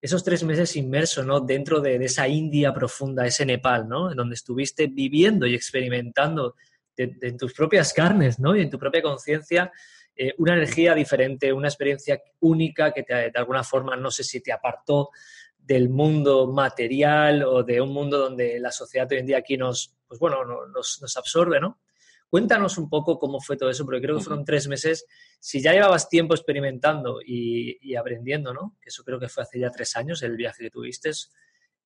esos 0.00 0.22
tres 0.22 0.44
meses 0.44 0.76
inmerso, 0.76 1.24
¿no? 1.24 1.40
Dentro 1.40 1.80
de, 1.80 1.96
esa 2.04 2.28
India 2.28 2.74
profunda, 2.74 3.26
ese 3.26 3.46
Nepal, 3.46 3.88
¿no? 3.88 4.10
En 4.10 4.16
donde 4.16 4.34
estuviste 4.34 4.88
viviendo 4.88 5.46
y 5.46 5.54
experimentando 5.54 6.56
en 6.96 7.36
tus 7.36 7.52
propias 7.54 7.92
carnes, 7.92 8.38
¿no? 8.38 8.54
Y 8.54 8.60
en 8.60 8.70
tu 8.70 8.78
propia 8.78 9.02
conciencia 9.02 9.72
eh, 10.16 10.34
una 10.38 10.54
energía 10.54 10.94
diferente, 10.94 11.52
una 11.52 11.68
experiencia 11.68 12.22
única 12.40 12.92
que 12.92 13.02
te, 13.02 13.14
de 13.14 13.32
alguna 13.34 13.64
forma, 13.64 13.96
no 13.96 14.10
sé 14.10 14.22
si 14.24 14.40
te 14.40 14.52
apartó 14.52 15.10
del 15.58 15.88
mundo 15.88 16.46
material 16.46 17.42
o 17.42 17.62
de 17.62 17.80
un 17.80 17.92
mundo 17.92 18.18
donde 18.18 18.60
la 18.60 18.70
sociedad 18.70 19.08
hoy 19.10 19.18
en 19.18 19.26
día 19.26 19.38
aquí 19.38 19.56
nos, 19.56 19.94
pues 20.06 20.20
bueno, 20.20 20.44
nos, 20.66 21.00
nos 21.00 21.16
absorbe, 21.16 21.58
¿no? 21.58 21.80
Cuéntanos 22.28 22.78
un 22.78 22.88
poco 22.88 23.18
cómo 23.18 23.40
fue 23.40 23.56
todo 23.56 23.70
eso, 23.70 23.84
porque 23.84 24.02
creo 24.02 24.18
que 24.18 24.24
fueron 24.24 24.44
tres 24.44 24.66
meses. 24.66 25.06
Si 25.38 25.62
ya 25.62 25.72
llevabas 25.72 26.08
tiempo 26.08 26.34
experimentando 26.34 27.20
y, 27.24 27.78
y 27.80 27.94
aprendiendo, 27.94 28.52
¿no? 28.52 28.76
Que 28.80 28.88
eso 28.88 29.04
creo 29.04 29.20
que 29.20 29.28
fue 29.28 29.44
hace 29.44 29.60
ya 29.60 29.70
tres 29.70 29.94
años 29.94 30.20
el 30.22 30.36
viaje 30.36 30.64
que 30.64 30.70
tuviste. 30.70 31.12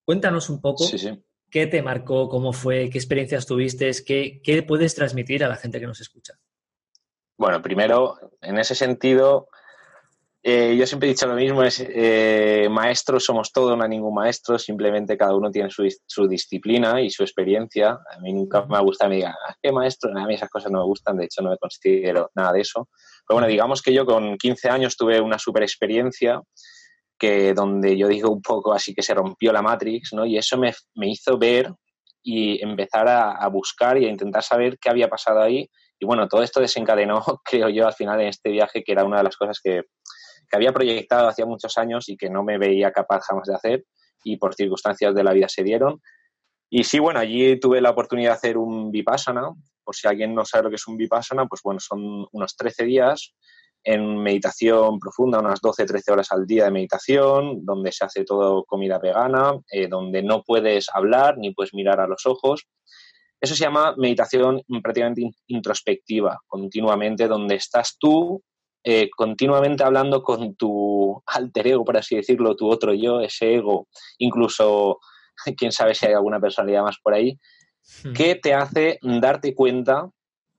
Cuéntanos 0.04 0.48
un 0.48 0.60
poco 0.62 0.84
sí, 0.84 0.96
sí. 0.96 1.22
qué 1.50 1.66
te 1.66 1.82
marcó, 1.82 2.30
cómo 2.30 2.54
fue, 2.54 2.88
qué 2.88 2.96
experiencias 2.96 3.44
tuviste, 3.44 3.90
qué, 4.06 4.40
qué 4.42 4.62
puedes 4.62 4.94
transmitir 4.94 5.44
a 5.44 5.48
la 5.48 5.56
gente 5.56 5.78
que 5.80 5.86
nos 5.86 6.00
escucha. 6.00 6.38
Bueno, 7.38 7.62
primero, 7.62 8.18
en 8.42 8.58
ese 8.58 8.74
sentido, 8.74 9.48
eh, 10.42 10.76
yo 10.76 10.84
siempre 10.88 11.08
he 11.08 11.12
dicho 11.12 11.28
lo 11.28 11.36
mismo, 11.36 11.62
es 11.62 11.80
eh, 11.86 12.66
maestros 12.68 13.24
somos 13.24 13.52
todos, 13.52 13.78
no 13.78 13.84
hay 13.84 13.90
ningún 13.90 14.12
maestro, 14.12 14.58
simplemente 14.58 15.16
cada 15.16 15.36
uno 15.36 15.48
tiene 15.48 15.70
su, 15.70 15.88
su, 16.04 16.26
disciplina 16.26 17.00
y 17.00 17.10
su 17.10 17.22
experiencia. 17.22 17.90
A 17.90 18.18
mí 18.20 18.32
nunca 18.32 18.66
me 18.66 18.80
gusta 18.80 19.08
me 19.08 19.16
digan, 19.16 19.34
¿qué 19.62 19.70
maestro? 19.70 20.10
A 20.18 20.26
mí 20.26 20.34
esas 20.34 20.50
cosas 20.50 20.72
no 20.72 20.78
me 20.78 20.84
gustan, 20.86 21.16
de 21.16 21.26
hecho 21.26 21.40
no 21.42 21.50
me 21.50 21.58
considero 21.58 22.28
nada 22.34 22.52
de 22.52 22.62
eso. 22.62 22.88
Pero 23.24 23.36
bueno, 23.36 23.46
digamos 23.46 23.82
que 23.82 23.94
yo 23.94 24.04
con 24.04 24.36
15 24.36 24.68
años 24.68 24.96
tuve 24.96 25.20
una 25.20 25.38
super 25.38 25.62
experiencia 25.62 26.42
que 27.16 27.54
donde 27.54 27.96
yo 27.96 28.08
digo 28.08 28.30
un 28.30 28.42
poco 28.42 28.72
así 28.72 28.94
que 28.94 29.02
se 29.02 29.14
rompió 29.14 29.52
la 29.52 29.62
Matrix, 29.62 30.12
¿no? 30.12 30.26
Y 30.26 30.38
eso 30.38 30.58
me, 30.58 30.74
me 30.96 31.08
hizo 31.08 31.38
ver 31.38 31.72
y 32.20 32.60
empezar 32.64 33.06
a, 33.06 33.30
a 33.30 33.46
buscar 33.48 33.96
y 33.96 34.06
a 34.06 34.10
intentar 34.10 34.42
saber 34.42 34.76
qué 34.80 34.90
había 34.90 35.08
pasado 35.08 35.40
ahí 35.40 35.70
y 35.98 36.06
bueno, 36.06 36.28
todo 36.28 36.42
esto 36.42 36.60
desencadenó, 36.60 37.22
creo 37.44 37.68
yo, 37.68 37.86
al 37.86 37.94
final 37.94 38.20
en 38.20 38.28
este 38.28 38.50
viaje, 38.50 38.82
que 38.82 38.92
era 38.92 39.04
una 39.04 39.18
de 39.18 39.24
las 39.24 39.36
cosas 39.36 39.60
que, 39.62 39.82
que, 40.48 40.56
había 40.56 40.72
proyectado 40.72 41.28
hacía 41.28 41.46
muchos 41.46 41.76
años 41.78 42.08
y 42.08 42.16
que 42.16 42.30
no 42.30 42.44
me 42.44 42.58
veía 42.58 42.92
capaz 42.92 43.24
jamás 43.26 43.48
de 43.48 43.54
hacer 43.54 43.84
y 44.24 44.36
por 44.36 44.54
circunstancias 44.54 45.14
de 45.14 45.24
la 45.24 45.32
vida 45.32 45.48
se 45.48 45.62
dieron. 45.62 46.00
Y 46.70 46.84
sí, 46.84 46.98
bueno, 46.98 47.20
allí 47.20 47.58
tuve 47.58 47.80
la 47.80 47.90
oportunidad 47.90 48.32
de 48.32 48.36
hacer 48.36 48.58
un 48.58 48.90
vipassana. 48.90 49.50
Por 49.82 49.96
si 49.96 50.06
alguien 50.06 50.34
no 50.34 50.44
sabe 50.44 50.64
lo 50.64 50.70
que 50.70 50.76
es 50.76 50.86
un 50.86 50.98
vipassana, 50.98 51.46
pues 51.46 51.62
bueno, 51.62 51.80
son 51.80 52.26
unos 52.30 52.56
13 52.56 52.84
días 52.84 53.34
en 53.84 54.18
meditación 54.18 54.98
profunda, 54.98 55.38
unas 55.38 55.62
12-13 55.62 56.12
horas 56.12 56.32
al 56.32 56.46
día 56.46 56.64
de 56.64 56.70
meditación, 56.70 57.64
donde 57.64 57.90
se 57.92 58.04
hace 58.04 58.24
todo 58.24 58.64
comida 58.64 58.98
vegana, 58.98 59.52
eh, 59.70 59.88
donde 59.88 60.22
no 60.22 60.42
puedes 60.42 60.88
hablar 60.92 61.38
ni 61.38 61.54
puedes 61.54 61.72
mirar 61.72 62.00
a 62.00 62.06
los 62.06 62.26
ojos. 62.26 62.66
Eso 63.40 63.54
se 63.54 63.64
llama 63.64 63.94
meditación 63.96 64.62
prácticamente 64.82 65.30
introspectiva, 65.46 66.40
continuamente, 66.46 67.28
donde 67.28 67.54
estás 67.54 67.96
tú 67.98 68.42
eh, 68.84 69.10
continuamente 69.14 69.84
hablando 69.84 70.22
con 70.22 70.54
tu 70.54 71.22
alter 71.26 71.66
ego, 71.66 71.84
por 71.84 71.96
así 71.96 72.16
decirlo, 72.16 72.56
tu 72.56 72.68
otro 72.68 72.94
yo, 72.94 73.20
ese 73.20 73.56
ego, 73.56 73.88
incluso, 74.18 74.98
quién 75.56 75.72
sabe 75.72 75.94
si 75.94 76.06
hay 76.06 76.14
alguna 76.14 76.40
personalidad 76.40 76.82
más 76.82 76.98
por 77.02 77.14
ahí, 77.14 77.38
hmm. 78.04 78.12
que 78.12 78.36
te 78.36 78.54
hace 78.54 78.98
darte 79.02 79.54
cuenta 79.54 80.08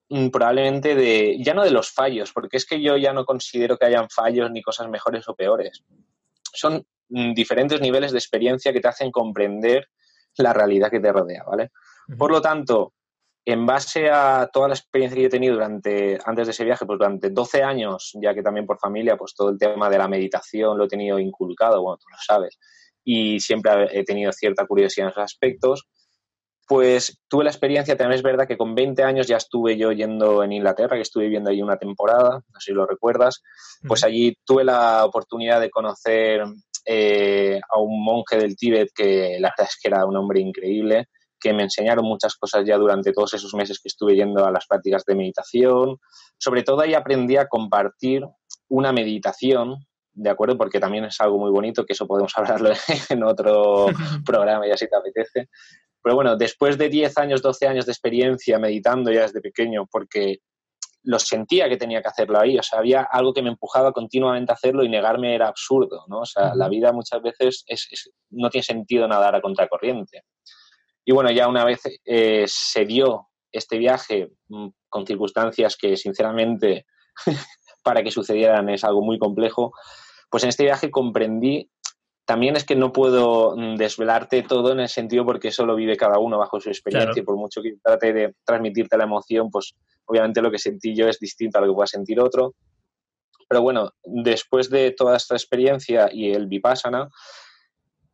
mm, 0.10 0.30
probablemente 0.30 0.96
de, 0.96 1.38
ya 1.44 1.54
no 1.54 1.64
de 1.64 1.72
los 1.72 1.92
fallos, 1.92 2.32
porque 2.32 2.58
es 2.58 2.66
que 2.66 2.82
yo 2.82 2.98
ya 2.98 3.14
no 3.14 3.26
considero 3.26 3.78
que 3.78 3.86
hayan 3.86 4.10
fallos 4.10 4.52
ni 4.52 4.62
cosas 4.62 4.90
mejores 4.90 5.28
o 5.28 5.36
peores. 5.36 5.84
Son 6.54 6.86
mm, 7.10 7.34
diferentes 7.34 7.82
niveles 7.82 8.12
de 8.12 8.20
experiencia 8.20 8.72
que 8.74 8.82
te 8.82 8.90
hacen 8.90 9.12
comprender 9.12 9.88
la 10.38 10.54
realidad 10.54 10.92
que 10.92 11.00
te 11.00 11.12
rodea, 11.12 11.44
¿vale? 11.44 11.72
Por 12.18 12.32
lo 12.32 12.42
tanto, 12.42 12.94
en 13.46 13.66
base 13.66 14.10
a 14.10 14.50
toda 14.52 14.68
la 14.68 14.74
experiencia 14.74 15.18
que 15.20 15.26
he 15.26 15.30
tenido 15.30 15.56
durante, 15.56 16.20
antes 16.24 16.48
de 16.48 16.52
ese 16.52 16.66
viaje, 16.66 16.86
pues 16.86 17.00
durante 17.00 17.30
12 17.30 17.64
años, 17.64 18.12
ya 18.22 18.34
que 18.34 18.44
también 18.44 18.66
por 18.66 18.80
familia, 18.80 19.18
pues 19.18 19.34
todo 19.36 19.50
el 19.50 19.58
tema 19.58 19.90
de 19.90 19.98
la 19.98 20.08
meditación 20.08 20.78
lo 20.78 20.86
he 20.86 20.90
tenido 20.90 21.20
inculcado, 21.20 21.82
bueno, 21.82 21.98
tú 21.98 22.10
lo 22.10 22.18
sabes, 22.20 22.60
y 23.04 23.40
siempre 23.40 23.88
he 23.92 24.04
tenido 24.04 24.32
cierta 24.32 24.66
curiosidad 24.66 25.08
en 25.08 25.12
esos 25.12 25.24
aspectos, 25.24 25.88
pues 26.68 27.20
tuve 27.28 27.46
la 27.46 27.50
experiencia, 27.50 27.98
también 27.98 28.18
es 28.18 28.22
verdad 28.22 28.48
que 28.48 28.58
con 28.58 28.76
20 28.76 29.02
años 29.02 29.26
ya 29.26 29.38
estuve 29.38 29.76
yo 29.76 29.92
yendo 29.92 30.44
en 30.44 30.52
Inglaterra, 30.52 30.96
que 30.96 31.02
estuve 31.02 31.24
viviendo 31.24 31.50
ahí 31.50 31.64
una 31.64 31.78
temporada, 31.78 32.44
no 32.48 32.60
sé 32.60 32.66
si 32.66 32.74
lo 32.74 32.86
recuerdas, 32.86 33.42
pues 33.88 34.04
allí 34.04 34.38
tuve 34.46 34.64
la 34.64 35.04
oportunidad 35.04 35.60
de 35.60 35.72
conocer 35.72 36.44
eh, 36.86 37.60
a 37.68 37.80
un 37.80 38.04
monje 38.04 38.38
del 38.38 38.56
Tíbet 38.56 38.90
que 38.94 39.38
la 39.40 39.50
verdad 39.50 39.68
es 39.68 39.80
que 39.82 39.88
era 39.88 40.06
un 40.06 40.16
hombre 40.16 40.42
increíble, 40.42 41.08
que 41.40 41.54
me 41.54 41.64
enseñaron 41.64 42.06
muchas 42.06 42.36
cosas 42.36 42.64
ya 42.66 42.78
durante 42.78 43.12
todos 43.14 43.34
esos 43.34 43.54
meses 43.54 43.80
que 43.80 43.88
estuve 43.88 44.16
yendo 44.16 44.46
a 44.46 44.52
las 44.52 44.68
prácticas 44.68 45.04
de 45.06 45.16
meditación. 45.16 45.98
Sobre 46.38 46.64
todo 46.64 46.82
ahí 46.82 46.94
aprendí 46.94 47.38
a 47.38 47.48
compartir 47.48 48.26
una 48.68 48.92
meditación, 48.92 49.86
¿de 50.14 50.30
acuerdo? 50.30 50.58
Porque 50.58 50.80
también 50.80 51.06
es 51.06 51.20
algo 51.22 51.40
muy 51.40 51.52
bonito, 51.52 51.86
que 51.86 51.94
eso 51.94 52.08
podemos 52.08 52.34
hablarlo 52.38 52.72
en 53.10 53.24
otro 53.24 53.88
programa 54.26 54.68
ya 54.68 54.78
si 54.78 54.88
te 54.88 54.96
apetece. 54.96 55.50
Pero 56.02 56.16
bueno, 56.16 56.38
después 56.38 56.78
de 56.78 56.90
10 56.90 57.18
años, 57.18 57.42
12 57.42 57.68
años 57.68 57.86
de 57.86 57.92
experiencia 57.92 58.58
meditando 58.58 59.12
ya 59.12 59.22
desde 59.22 59.42
pequeño, 59.42 59.86
porque 59.92 60.40
lo 61.04 61.20
sentía 61.20 61.70
que 61.70 61.78
tenía 61.78 62.02
que 62.02 62.10
hacerlo 62.10 62.40
ahí, 62.40 62.58
o 62.58 62.64
sea, 62.64 62.80
había 62.80 63.02
algo 63.02 63.34
que 63.34 63.42
me 63.42 63.50
empujaba 63.50 63.92
continuamente 63.92 64.52
a 64.52 64.56
hacerlo 64.56 64.84
y 64.84 64.90
negarme 64.90 65.34
era 65.34 65.48
absurdo, 65.48 66.06
¿no? 66.08 66.20
O 66.20 66.26
sea, 66.26 66.54
la 66.56 66.68
vida 66.68 66.92
muchas 66.92 67.22
veces 67.22 67.66
no 68.32 68.50
tiene 68.50 68.64
sentido 68.64 69.08
nadar 69.08 69.36
a 69.36 69.42
contracorriente. 69.42 70.24
Y 71.06 71.12
bueno, 71.12 71.32
ya 71.32 71.48
una 71.48 71.66
vez 71.66 71.82
eh, 72.06 72.46
se 72.48 72.86
dio 72.86 73.30
este 73.52 73.78
viaje 73.78 74.32
mm, 74.48 74.68
con 74.88 75.06
circunstancias 75.06 75.76
que 75.76 75.98
sinceramente 75.98 76.86
para 77.84 78.04
que 78.04 78.12
sucedieran 78.12 78.70
es 78.70 78.84
algo 78.84 79.02
muy 79.02 79.18
complejo, 79.18 79.74
pues 80.30 80.44
en 80.44 80.50
este 80.50 80.64
viaje 80.64 80.92
comprendí, 80.92 81.70
también 82.26 82.56
es 82.56 82.64
que 82.64 82.76
no 82.76 82.94
puedo 82.94 83.56
mm, 83.58 83.76
desvelarte 83.78 84.44
todo 84.44 84.72
en 84.72 84.82
el 84.82 84.90
sentido 84.90 85.26
porque 85.26 85.48
eso 85.48 85.66
lo 85.66 85.76
vive 85.76 85.98
cada 85.98 86.20
uno 86.20 86.38
bajo 86.38 86.60
su 86.60 86.70
experiencia 86.70 87.20
y 87.20 87.26
por 87.26 87.38
mucho 87.38 87.62
que 87.62 87.78
trate 87.84 88.14
de 88.14 88.36
transmitirte 88.46 88.98
la 88.98 89.06
emoción, 89.06 89.50
pues 89.50 89.74
obviamente 90.06 90.42
lo 90.42 90.52
que 90.52 90.60
sentí 90.60 90.96
yo 90.96 91.08
es 91.08 91.20
distinto 91.20 91.58
a 91.58 91.62
lo 91.62 91.68
que 91.68 91.74
pueda 91.74 91.88
sentir 91.88 92.20
otro. 92.20 92.54
Pero 93.48 93.64
bueno, 93.64 93.90
después 94.04 94.70
de 94.70 94.92
toda 94.92 95.18
esta 95.18 95.34
experiencia 95.34 96.08
y 96.14 96.32
el 96.32 96.46
vipassana, 96.46 97.10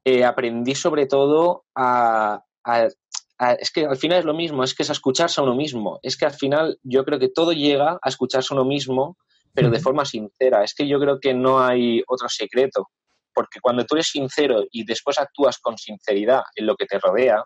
eh, 0.06 0.24
aprendí 0.24 0.76
sobre 0.76 1.08
todo 1.08 1.66
a, 1.76 2.45
es 2.66 3.72
que 3.72 3.86
al 3.86 3.98
final 3.98 4.20
es 4.20 4.26
lo 4.26 4.34
mismo, 4.34 4.64
es 4.64 4.74
que 4.74 4.84
es 4.84 4.90
a 4.90 4.94
escucharse 4.94 5.40
a 5.40 5.44
uno 5.44 5.56
mismo. 5.56 6.00
Es 6.02 6.18
que 6.18 6.26
al 6.26 6.34
final 6.34 6.80
yo 6.84 7.04
creo 7.04 7.20
que 7.20 7.30
todo 7.30 7.52
llega 7.52 8.00
a 8.02 8.10
escucharse 8.10 8.54
a 8.54 8.58
uno 8.58 8.66
mismo, 8.66 9.18
pero 9.54 9.70
de 9.70 9.80
forma 9.80 10.06
sincera. 10.06 10.64
Es 10.64 10.74
que 10.74 10.88
yo 10.88 11.00
creo 11.00 11.20
que 11.20 11.34
no 11.34 11.62
hay 11.62 12.02
otro 12.08 12.28
secreto. 12.30 12.90
Porque 13.34 13.60
cuando 13.60 13.86
tú 13.86 13.96
eres 13.96 14.08
sincero 14.08 14.64
y 14.72 14.86
después 14.86 15.20
actúas 15.20 15.60
con 15.60 15.78
sinceridad 15.78 16.42
en 16.56 16.66
lo 16.66 16.76
que 16.76 16.86
te 16.86 17.00
rodea, 17.00 17.44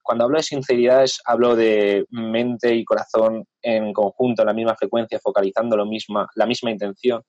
cuando 0.00 0.24
hablo 0.24 0.36
de 0.36 0.42
sinceridad 0.42 1.04
es, 1.04 1.20
hablo 1.24 1.54
de 1.54 2.04
mente 2.10 2.74
y 2.74 2.84
corazón 2.84 3.44
en 3.60 3.92
conjunto, 3.92 4.42
en 4.42 4.46
la 4.46 4.54
misma 4.54 4.76
frecuencia, 4.76 5.20
focalizando 5.22 5.76
lo 5.76 5.86
misma, 5.86 6.28
la 6.34 6.46
misma 6.46 6.70
intención. 6.70 7.22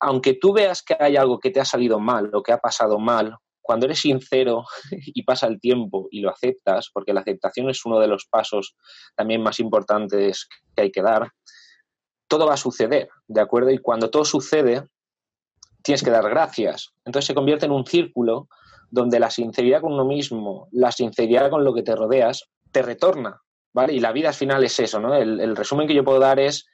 Aunque 0.00 0.34
tú 0.34 0.52
veas 0.52 0.82
que 0.82 0.96
hay 0.98 1.16
algo 1.16 1.38
que 1.38 1.50
te 1.50 1.60
ha 1.60 1.64
salido 1.64 1.98
mal 1.98 2.30
o 2.32 2.42
que 2.42 2.52
ha 2.52 2.58
pasado 2.58 2.98
mal 2.98 3.36
cuando 3.62 3.86
eres 3.86 4.00
sincero 4.00 4.64
y 4.90 5.22
pasa 5.22 5.46
el 5.46 5.60
tiempo 5.60 6.08
y 6.10 6.20
lo 6.20 6.30
aceptas, 6.30 6.90
porque 6.92 7.14
la 7.14 7.20
aceptación 7.20 7.70
es 7.70 7.84
uno 7.86 7.98
de 8.00 8.08
los 8.08 8.26
pasos 8.26 8.76
también 9.16 9.42
más 9.42 9.60
importantes 9.60 10.48
que 10.74 10.82
hay 10.82 10.90
que 10.90 11.02
dar, 11.02 11.30
todo 12.28 12.46
va 12.46 12.54
a 12.54 12.58
suceder, 12.58 13.08
¿de 13.28 13.40
acuerdo? 13.40 13.70
Y 13.70 13.78
cuando 13.78 14.10
todo 14.10 14.24
sucede, 14.24 14.88
tienes 15.82 16.02
que 16.02 16.10
dar 16.10 16.28
gracias. 16.28 16.92
Entonces 17.04 17.26
se 17.26 17.34
convierte 17.34 17.66
en 17.66 17.72
un 17.72 17.86
círculo 17.86 18.48
donde 18.90 19.20
la 19.20 19.30
sinceridad 19.30 19.80
con 19.80 19.92
uno 19.92 20.04
mismo, 20.04 20.68
la 20.72 20.92
sinceridad 20.92 21.50
con 21.50 21.64
lo 21.64 21.74
que 21.74 21.82
te 21.82 21.94
rodeas, 21.94 22.48
te 22.70 22.82
retorna, 22.82 23.40
¿vale? 23.72 23.94
Y 23.94 24.00
la 24.00 24.12
vida 24.12 24.28
al 24.28 24.34
final 24.34 24.64
es 24.64 24.78
eso, 24.80 25.00
¿no? 25.00 25.14
El, 25.14 25.40
el 25.40 25.56
resumen 25.56 25.86
que 25.86 25.94
yo 25.94 26.04
puedo 26.04 26.18
dar 26.18 26.38
es 26.40 26.66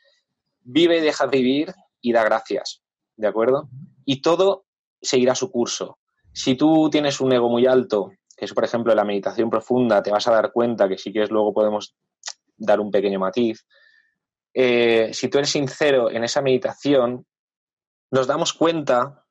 vive 0.61 0.99
y 0.99 1.01
deja 1.01 1.27
vivir 1.27 1.73
y 2.01 2.13
da 2.13 2.25
gracias, 2.25 2.83
¿de 3.17 3.27
acuerdo? 3.27 3.69
Y 4.05 4.21
todo 4.21 4.65
seguirá 5.01 5.35
su 5.35 5.51
curso. 5.51 5.98
Si 6.39 6.55
tú 6.55 6.89
tienes 6.89 7.21
un 7.21 7.33
ego 7.33 7.49
muy 7.49 7.67
alto, 7.67 8.13
que 8.37 8.45
es 8.45 8.55
por 8.55 8.63
ejemplo 8.63 8.95
la 8.95 9.03
meditación 9.03 9.51
profunda, 9.51 10.05
te 10.05 10.13
vas 10.13 10.29
a 10.29 10.33
dar 10.33 10.53
cuenta 10.53 10.89
que 10.89 10.97
si 10.97 11.11
quieres 11.11 11.33
luego 11.33 11.53
podemos 11.53 11.97
dar 12.57 12.79
un 12.79 12.93
pequeño 12.93 13.19
matiz. 13.19 13.67
Eh, 14.55 15.11
si 15.13 15.27
tú 15.27 15.39
eres 15.39 15.51
sincero 15.51 16.13
en 16.13 16.23
esa 16.23 16.41
meditación, 16.41 17.27
nos 18.13 18.29
damos 18.29 18.53
cuenta 18.53 19.25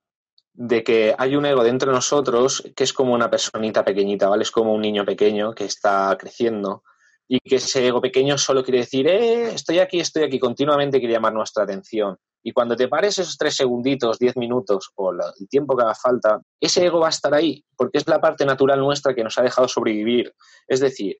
de 0.51 0.83
que 0.83 1.15
hay 1.17 1.37
un 1.37 1.45
ego 1.45 1.63
dentro 1.63 1.91
de 1.91 1.95
nosotros 1.95 2.69
que 2.75 2.83
es 2.83 2.91
como 2.91 3.13
una 3.13 3.29
personita 3.29 3.85
pequeñita, 3.85 4.27
¿vale? 4.27 4.43
Es 4.43 4.51
como 4.51 4.73
un 4.73 4.81
niño 4.81 5.05
pequeño 5.05 5.53
que 5.53 5.63
está 5.63 6.13
creciendo 6.19 6.83
y 7.25 7.39
que 7.39 7.55
ese 7.55 7.87
ego 7.87 8.01
pequeño 8.01 8.37
solo 8.37 8.65
quiere 8.65 8.79
decir, 8.79 9.07
eh, 9.07 9.53
estoy 9.53 9.79
aquí, 9.79 10.01
estoy 10.01 10.23
aquí, 10.23 10.39
continuamente 10.39 10.99
quiere 10.99 11.13
llamar 11.13 11.31
nuestra 11.31 11.63
atención. 11.63 12.17
Y 12.43 12.51
cuando 12.51 12.75
te 12.75 12.87
pares 12.87 13.17
esos 13.17 13.37
tres 13.37 13.55
segunditos, 13.55 14.19
diez 14.19 14.37
minutos 14.37 14.91
o 14.95 15.11
el 15.11 15.49
tiempo 15.49 15.75
que 15.75 15.83
haga 15.83 15.95
falta, 15.95 16.41
ese 16.59 16.85
ego 16.85 16.99
va 16.99 17.07
a 17.07 17.09
estar 17.09 17.33
ahí, 17.33 17.63
porque 17.75 17.97
es 17.97 18.07
la 18.07 18.21
parte 18.21 18.45
natural 18.45 18.79
nuestra 18.79 19.13
que 19.13 19.23
nos 19.23 19.37
ha 19.37 19.43
dejado 19.43 19.67
sobrevivir. 19.67 20.33
Es 20.67 20.79
decir, 20.79 21.17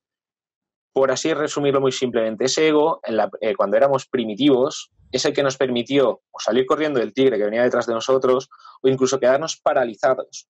por 0.94 1.12
así 1.12 1.34
resumirlo 1.34 1.82
muy 1.82 1.92
simplemente, 1.92 2.46
ese 2.46 2.70
ego, 2.70 3.02
eh, 3.42 3.56
cuando 3.56 3.78
éramos 3.78 4.08
primitivos, 4.08 4.92
es 5.12 5.26
el 5.26 5.34
que 5.34 5.44
nos 5.44 5.58
permitió 5.58 6.22
salir 6.40 6.66
corriendo 6.66 7.00
del 7.00 7.14
tigre 7.14 7.38
que 7.38 7.46
venía 7.46 7.64
detrás 7.64 7.86
de 7.86 7.94
nosotros 7.94 8.50
o 8.82 8.88
incluso 8.88 9.20
quedarnos 9.20 9.58
paralizados 9.58 10.48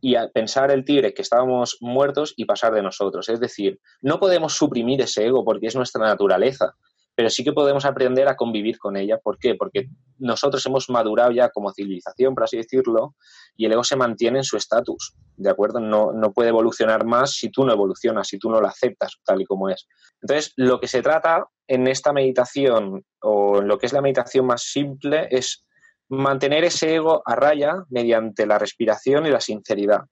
y 0.00 0.14
pensar 0.32 0.70
el 0.70 0.84
tigre 0.84 1.14
que 1.14 1.22
estábamos 1.22 1.78
muertos 1.80 2.34
y 2.36 2.44
pasar 2.44 2.74
de 2.74 2.82
nosotros. 2.82 3.28
Es 3.28 3.40
decir, 3.40 3.80
no 4.02 4.20
podemos 4.20 4.54
suprimir 4.54 5.00
ese 5.00 5.26
ego 5.26 5.44
porque 5.44 5.66
es 5.66 5.74
nuestra 5.74 6.04
naturaleza 6.04 6.74
pero 7.16 7.30
sí 7.30 7.42
que 7.42 7.54
podemos 7.54 7.86
aprender 7.86 8.28
a 8.28 8.36
convivir 8.36 8.78
con 8.78 8.96
ella. 8.96 9.18
¿Por 9.18 9.38
qué? 9.38 9.54
Porque 9.54 9.88
nosotros 10.18 10.64
hemos 10.66 10.90
madurado 10.90 11.32
ya 11.32 11.48
como 11.48 11.72
civilización, 11.72 12.34
por 12.34 12.44
así 12.44 12.58
decirlo, 12.58 13.16
y 13.56 13.64
el 13.64 13.72
ego 13.72 13.82
se 13.82 13.96
mantiene 13.96 14.38
en 14.38 14.44
su 14.44 14.58
estatus, 14.58 15.14
¿de 15.36 15.48
acuerdo? 15.48 15.80
No, 15.80 16.12
no 16.12 16.32
puede 16.32 16.50
evolucionar 16.50 17.06
más 17.06 17.32
si 17.32 17.50
tú 17.50 17.64
no 17.64 17.72
evolucionas, 17.72 18.28
si 18.28 18.38
tú 18.38 18.50
no 18.50 18.60
lo 18.60 18.68
aceptas 18.68 19.16
tal 19.24 19.40
y 19.40 19.46
como 19.46 19.70
es. 19.70 19.88
Entonces, 20.20 20.52
lo 20.56 20.78
que 20.78 20.88
se 20.88 21.00
trata 21.00 21.46
en 21.66 21.86
esta 21.86 22.12
meditación, 22.12 23.02
o 23.20 23.58
en 23.60 23.66
lo 23.68 23.78
que 23.78 23.86
es 23.86 23.94
la 23.94 24.02
meditación 24.02 24.46
más 24.46 24.62
simple, 24.64 25.26
es 25.30 25.66
mantener 26.08 26.64
ese 26.64 26.96
ego 26.96 27.22
a 27.24 27.34
raya 27.34 27.76
mediante 27.88 28.46
la 28.46 28.58
respiración 28.58 29.26
y 29.26 29.30
la 29.30 29.40
sinceridad. 29.40 30.02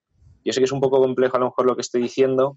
Yo 0.43 0.53
sé 0.53 0.61
que 0.61 0.65
es 0.65 0.73
un 0.73 0.81
poco 0.81 1.01
complejo 1.01 1.37
a 1.37 1.41
lo 1.41 1.47
mejor 1.47 1.67
lo 1.67 1.75
que 1.75 1.83
estoy 1.83 2.03
diciendo, 2.03 2.57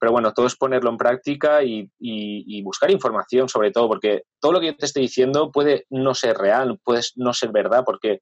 pero 0.00 0.12
bueno, 0.12 0.32
todo 0.32 0.46
es 0.46 0.56
ponerlo 0.56 0.90
en 0.90 0.96
práctica 0.96 1.62
y, 1.62 2.62
buscar 2.62 2.90
información 2.90 3.48
sobre 3.48 3.70
todo, 3.70 3.86
porque 3.86 4.22
todo 4.40 4.52
lo 4.52 4.60
que 4.60 4.68
yo 4.68 4.76
te 4.76 4.86
estoy 4.86 5.02
diciendo 5.02 5.52
puede 5.52 5.84
no 5.90 6.14
ser 6.14 6.38
real, 6.38 6.80
puede 6.82 7.02
no 7.16 7.34
ser 7.34 7.52
verdad, 7.52 7.84
porque 7.84 8.20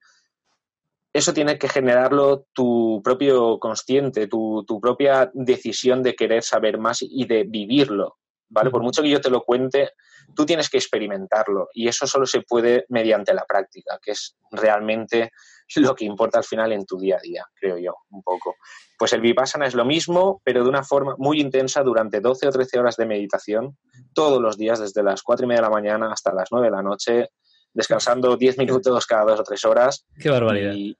eso 1.14 1.32
tiene 1.32 1.56
que 1.56 1.68
generarlo 1.68 2.46
tu 2.52 3.00
propio 3.02 3.58
consciente, 3.60 4.26
tu, 4.26 4.64
tu 4.66 4.80
propia 4.80 5.30
decisión 5.32 6.02
de 6.02 6.16
querer 6.16 6.42
saber 6.42 6.78
más 6.78 6.98
y 7.00 7.26
de 7.26 7.44
vivirlo, 7.44 8.16
¿vale? 8.48 8.70
Por 8.70 8.82
mucho 8.82 9.02
que 9.02 9.10
yo 9.10 9.20
te 9.20 9.30
lo 9.30 9.42
cuente, 9.42 9.92
tú 10.34 10.44
tienes 10.46 10.68
que 10.68 10.78
experimentarlo 10.78 11.68
y 11.72 11.88
eso 11.88 12.06
solo 12.06 12.26
se 12.26 12.42
puede 12.42 12.84
mediante 12.88 13.34
la 13.34 13.44
práctica, 13.44 13.98
que 14.02 14.12
es 14.12 14.36
realmente 14.50 15.30
lo 15.76 15.94
que 15.94 16.04
importa 16.04 16.38
al 16.38 16.44
final 16.44 16.72
en 16.72 16.86
tu 16.86 16.98
día 16.98 17.16
a 17.16 17.20
día, 17.20 17.44
creo 17.54 17.78
yo, 17.78 17.94
un 18.10 18.22
poco. 18.22 18.56
Pues 18.98 19.12
el 19.12 19.20
vipassana 19.20 19.66
es 19.66 19.74
lo 19.74 19.84
mismo, 19.84 20.40
pero 20.44 20.62
de 20.62 20.68
una 20.68 20.82
forma 20.82 21.14
muy 21.18 21.40
intensa 21.40 21.82
durante 21.82 22.20
12 22.20 22.48
o 22.48 22.50
13 22.50 22.78
horas 22.78 22.96
de 22.96 23.06
meditación, 23.06 23.76
todos 24.14 24.40
los 24.40 24.56
días, 24.56 24.80
desde 24.80 25.02
las 25.02 25.22
4 25.22 25.44
y 25.44 25.48
media 25.48 25.60
de 25.60 25.68
la 25.68 25.74
mañana 25.74 26.12
hasta 26.12 26.32
las 26.32 26.48
9 26.50 26.66
de 26.66 26.70
la 26.70 26.82
noche, 26.82 27.28
descansando 27.72 28.36
10 28.36 28.58
minutos 28.58 29.06
cada 29.06 29.24
dos 29.24 29.40
o 29.40 29.44
tres 29.44 29.64
horas. 29.64 30.06
Qué 30.18 30.30
barbaridad. 30.30 30.72
Y, 30.72 30.96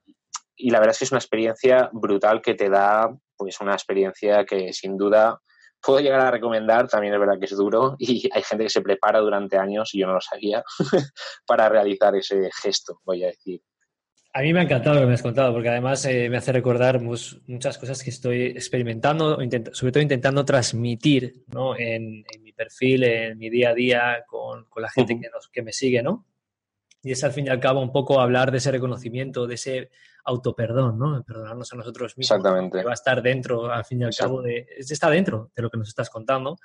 y 0.57 0.71
la 0.71 0.81
verdad 0.81 0.93
es 0.93 0.99
que 0.99 1.05
es 1.07 1.12
una 1.12 1.21
experiencia 1.21 1.88
brutal 1.93 2.43
que 2.43 2.55
te 2.55 2.69
da, 2.69 3.11
pues 3.37 3.61
una 3.61 3.73
experiencia 3.73 4.45
que 4.45 4.73
sin 4.73 4.97
duda 4.97 5.40
puedo 5.82 6.00
llegar 6.00 6.20
a 6.20 6.30
recomendar, 6.30 6.88
también 6.88 7.14
es 7.14 7.20
verdad 7.20 7.38
que 7.38 7.47
es 7.47 7.56
duro 7.56 7.97
y 7.99 8.28
hay 8.32 8.42
gente 8.42 8.64
que 8.64 8.70
se 8.70 8.82
prepara 8.82 9.20
durante 9.20 9.56
años, 9.56 9.94
y 9.94 10.00
yo 10.00 10.06
no 10.06 10.14
lo 10.14 10.20
sabía, 10.20 10.62
para 11.47 11.68
realizar 11.68 12.14
ese 12.16 12.50
gesto, 12.62 13.00
voy 13.04 13.25
a 13.25 13.28
decir. 13.28 13.61
A 14.35 14.42
mí 14.42 14.52
me 14.52 14.61
ha 14.61 14.62
encantado 14.62 14.97
lo 14.97 15.00
que 15.00 15.06
me 15.06 15.14
has 15.14 15.23
contado, 15.23 15.52
porque 15.52 15.70
además 15.70 16.04
eh, 16.04 16.28
me 16.28 16.37
hace 16.37 16.52
recordar 16.52 17.00
muchas 17.00 17.78
cosas 17.78 18.02
que 18.02 18.11
estoy 18.11 18.42
experimentando, 18.42 19.38
sobre 19.73 19.92
todo 19.92 20.02
intentando 20.02 20.44
transmitir 20.44 21.44
¿no? 21.49 21.76
en, 21.76 22.25
mi 22.40 22.52
perfil, 22.52 23.04
en 23.04 23.38
mi 23.38 23.49
día 23.49 23.70
a 23.70 23.75
día, 23.75 24.25
con, 24.28 24.66
la 24.76 24.90
gente 24.90 25.18
que, 25.18 25.28
nos, 25.30 25.49
que 25.49 25.62
me 25.62 25.73
sigue, 25.73 26.02
¿no? 26.02 26.26
Y 27.02 27.12
es 27.12 27.25
al 27.25 27.32
fin 27.32 27.47
y 27.47 27.49
al 27.49 27.61
cabo 27.61 27.80
un 27.80 27.90
poco 27.90 28.20
hablar 28.20 28.50
de 28.50 28.58
ese 28.58 28.70
reconocimiento, 28.70 29.47
de 29.47 29.54
ese 29.54 29.90
autoperdón, 30.28 30.99
¿no? 30.99 31.23
Perdonarnos 31.25 31.73
a 31.73 31.76
nosotros 31.76 32.16
mismos. 32.16 32.37
Exactamente. 32.37 32.78
Que 32.78 32.85
va 32.85 32.90
a 32.90 32.94
estar 32.94 33.23
dentro, 33.23 33.73
al 33.73 33.85
fin 33.85 34.02
y 34.02 34.04
al 34.04 34.14
cabo, 34.14 34.42
de, 34.42 34.66
está 34.76 35.08
dentro 35.08 35.50
de 35.56 35.62
lo 35.62 35.70
que 35.70 35.78
nos 35.78 35.88
estás 35.88 36.11
contando. 36.11 36.58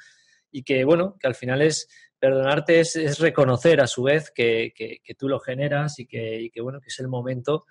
Y 0.51 0.63
que, 0.63 0.83
bueno, 0.83 1.15
que 1.17 1.27
al 1.27 1.33
final 1.33 1.61
es 1.61 1.87
perdonarte 2.19 2.81
es, 2.81 3.19
reconocer 3.19 3.79
a 3.79 3.87
su 3.87 4.03
vez 4.03 4.31
que, 4.31 4.73
tú 5.17 5.29
lo 5.29 5.39
generas 5.39 5.97
y 5.99 6.05
que, 6.05 6.51
bueno, 6.61 6.81
que 6.81 6.89
es 6.89 6.99
el 6.99 7.07
momento 7.07 7.65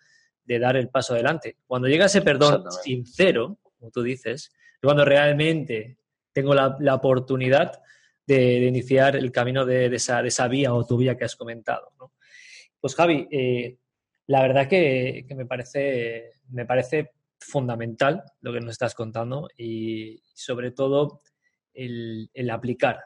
de 0.44 0.58
dar 0.58 0.76
el 0.76 0.88
paso 0.88 1.12
adelante. 1.12 1.58
Cuando 1.66 1.88
llega 1.88 2.06
ese 2.06 2.22
perdón 2.22 2.64
sincero, 2.82 3.58
como 3.78 3.90
tú 3.90 4.02
dices, 4.02 4.50
cuando 4.80 5.04
realmente 5.04 5.98
tengo 6.32 6.54
la, 6.54 6.94
oportunidad 6.94 7.82
de, 8.26 8.64
iniciar 8.64 9.14
el 9.14 9.30
camino 9.30 9.66
de, 9.66 9.94
esa, 9.94 10.22
de, 10.22 10.28
esa, 10.28 10.48
vía 10.48 10.72
o 10.72 10.86
tu 10.86 10.96
vía 10.96 11.16
que 11.16 11.24
has 11.24 11.36
comentado. 11.36 11.92
¿no? 12.00 12.12
Pues 12.80 12.94
Javi, 12.96 13.28
eh, 13.30 13.76
la 14.32 14.40
verdad 14.40 14.66
que, 14.66 15.26
me, 15.36 15.44
parece, 15.44 16.30
me 16.48 16.64
parece 16.64 17.12
fundamental 17.38 18.24
lo 18.40 18.54
que 18.54 18.60
nos 18.60 18.70
estás 18.70 18.94
contando 18.94 19.46
y 19.58 20.22
sobre 20.32 20.70
todo 20.70 21.20
el, 21.74 22.30
aplicar, 22.50 23.00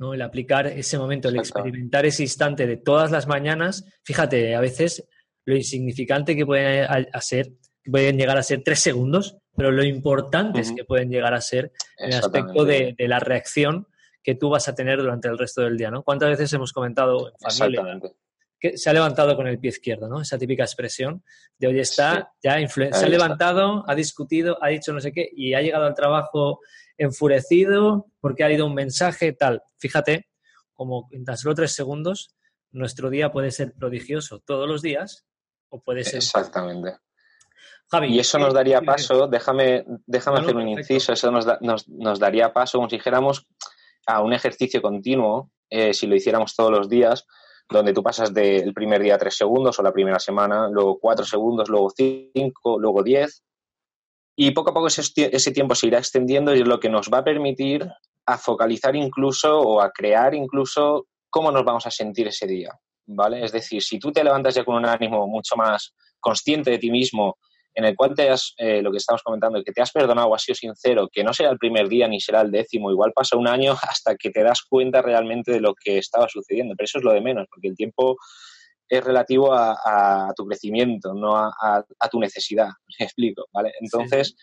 ¿no? 0.00 0.14
El 0.14 0.22
aplicar 0.22 0.66
ese 0.66 0.98
momento, 0.98 1.28
el 1.28 1.36
experimentar 1.36 2.06
ese 2.06 2.24
instante 2.24 2.66
de 2.66 2.76
todas 2.76 3.12
las 3.12 3.28
mañanas. 3.28 3.84
Fíjate, 4.02 4.56
a 4.56 4.60
veces 4.60 5.06
lo 5.44 5.54
insignificante 5.54 6.34
que 6.34 6.44
pueden, 6.44 6.88
hacer, 7.12 7.52
pueden 7.84 8.18
llegar 8.18 8.36
a 8.36 8.42
ser 8.42 8.64
tres 8.64 8.80
segundos, 8.80 9.36
pero 9.56 9.70
lo 9.70 9.84
importante 9.84 10.58
es 10.58 10.72
que 10.72 10.84
pueden 10.84 11.08
llegar 11.08 11.34
a 11.34 11.40
ser 11.40 11.70
en 11.98 12.14
el 12.14 12.18
aspecto 12.18 12.64
de, 12.64 12.96
de, 12.98 13.06
la 13.06 13.20
reacción 13.20 13.86
que 14.24 14.34
tú 14.34 14.50
vas 14.50 14.66
a 14.66 14.74
tener 14.74 14.98
durante 14.98 15.28
el 15.28 15.38
resto 15.38 15.62
del 15.62 15.76
día, 15.76 15.92
¿no? 15.92 16.02
¿Cuántas 16.02 16.30
veces 16.30 16.52
hemos 16.52 16.72
comentado 16.72 17.28
en 17.28 17.34
familia 17.38 18.00
se 18.74 18.90
ha 18.90 18.92
levantado 18.92 19.36
con 19.36 19.46
el 19.46 19.58
pie 19.58 19.70
izquierdo, 19.70 20.08
¿no? 20.08 20.20
Esa 20.20 20.38
típica 20.38 20.64
expresión 20.64 21.22
de 21.58 21.66
hoy 21.66 21.80
está, 21.80 22.32
ya 22.42 22.56
se 22.66 23.04
ha 23.04 23.08
levantado, 23.08 23.84
ha 23.86 23.94
discutido, 23.94 24.58
ha 24.62 24.68
dicho 24.68 24.92
no 24.92 25.00
sé 25.00 25.12
qué 25.12 25.28
y 25.34 25.54
ha 25.54 25.60
llegado 25.60 25.84
al 25.84 25.94
trabajo 25.94 26.60
enfurecido 26.96 28.06
porque 28.20 28.44
ha 28.44 28.50
ido 28.50 28.66
un 28.66 28.74
mensaje 28.74 29.32
tal. 29.32 29.62
Fíjate, 29.78 30.28
como 30.72 31.08
en 31.12 31.24
tan 31.24 31.36
solo 31.36 31.54
tres 31.54 31.72
segundos, 31.72 32.34
nuestro 32.70 33.10
día 33.10 33.30
puede 33.30 33.50
ser 33.50 33.72
prodigioso 33.74 34.40
todos 34.40 34.68
los 34.68 34.82
días 34.82 35.26
o 35.68 35.82
puede 35.82 36.04
ser... 36.04 36.16
Exactamente. 36.16 36.96
Javi, 37.90 38.14
y 38.14 38.18
eso 38.18 38.38
nos 38.38 38.54
daría 38.54 38.80
paso, 38.80 39.28
déjame, 39.28 39.84
déjame 40.06 40.40
hacer 40.40 40.56
un 40.56 40.68
inciso, 40.68 41.12
eso 41.12 41.30
nos, 41.30 41.46
nos, 41.60 42.18
daría 42.18 42.52
paso, 42.52 42.78
como 42.78 42.88
si 42.88 42.96
dijéramos, 42.96 43.46
a 44.06 44.22
un 44.22 44.32
ejercicio 44.32 44.80
continuo, 44.80 45.50
eh, 45.68 45.92
si 45.92 46.06
lo 46.06 46.16
hiciéramos 46.16 46.56
todos 46.56 46.70
los 46.70 46.88
días, 46.88 47.26
donde 47.68 47.92
tú 47.92 48.02
pasas 48.02 48.32
del 48.32 48.72
primer 48.74 49.02
día 49.02 49.18
tres 49.18 49.36
segundos 49.36 49.78
o 49.78 49.82
la 49.82 49.92
primera 49.92 50.18
semana, 50.18 50.68
luego 50.68 50.98
cuatro 50.98 51.24
segundos, 51.24 51.68
luego 51.68 51.90
cinco, 51.90 52.78
luego 52.78 53.02
diez. 53.02 53.42
Y 54.36 54.50
poco 54.50 54.70
a 54.70 54.74
poco 54.74 54.88
ese, 54.88 55.52
tiempo 55.52 55.74
se 55.74 55.86
irá 55.86 55.98
extendiendo 55.98 56.54
y 56.54 56.60
es 56.60 56.66
lo 56.66 56.80
que 56.80 56.88
nos 56.88 57.08
va 57.08 57.18
a 57.18 57.24
permitir 57.24 57.88
a 58.26 58.38
focalizar 58.38 58.96
incluso 58.96 59.60
o 59.60 59.80
a 59.80 59.90
crear 59.90 60.34
incluso 60.34 61.06
cómo 61.30 61.52
nos 61.52 61.64
vamos 61.64 61.86
a 61.86 61.90
sentir 61.90 62.28
ese 62.28 62.46
día. 62.46 62.70
¿Vale? 63.06 63.44
Es 63.44 63.52
decir, 63.52 63.82
si 63.82 63.98
tú 63.98 64.10
te 64.10 64.24
levantas 64.24 64.54
ya 64.54 64.64
con 64.64 64.76
un 64.76 64.86
ánimo 64.86 65.26
mucho 65.26 65.56
más 65.56 65.94
consciente 66.18 66.70
de 66.70 66.78
ti 66.78 66.90
mismo, 66.90 67.36
en 67.74 67.84
el 67.84 67.96
cual 67.96 68.14
te 68.14 68.30
has, 68.30 68.54
eh, 68.56 68.80
lo 68.82 68.90
que 68.90 68.98
estamos 68.98 69.22
comentando, 69.22 69.62
que 69.64 69.72
te 69.72 69.82
has 69.82 69.90
perdonado, 69.90 70.34
has 70.34 70.42
sido 70.42 70.54
sincero, 70.54 71.08
que 71.12 71.24
no 71.24 71.32
será 71.32 71.50
el 71.50 71.58
primer 71.58 71.88
día 71.88 72.06
ni 72.06 72.20
será 72.20 72.40
el 72.42 72.50
décimo, 72.50 72.90
igual 72.90 73.12
pasa 73.12 73.36
un 73.36 73.48
año 73.48 73.74
hasta 73.82 74.16
que 74.16 74.30
te 74.30 74.42
das 74.42 74.62
cuenta 74.62 75.02
realmente 75.02 75.52
de 75.52 75.60
lo 75.60 75.74
que 75.74 75.98
estaba 75.98 76.28
sucediendo, 76.28 76.74
pero 76.76 76.84
eso 76.84 76.98
es 76.98 77.04
lo 77.04 77.12
de 77.12 77.20
menos, 77.20 77.46
porque 77.50 77.68
el 77.68 77.76
tiempo 77.76 78.16
es 78.88 79.02
relativo 79.02 79.52
a, 79.52 80.32
tu 80.36 80.46
crecimiento, 80.46 81.14
no 81.14 81.36
a, 81.36 81.84
tu 82.10 82.20
necesidad, 82.20 82.68
me 82.98 83.06
explico, 83.06 83.46
¿vale? 83.52 83.72
Entonces, 83.80 84.36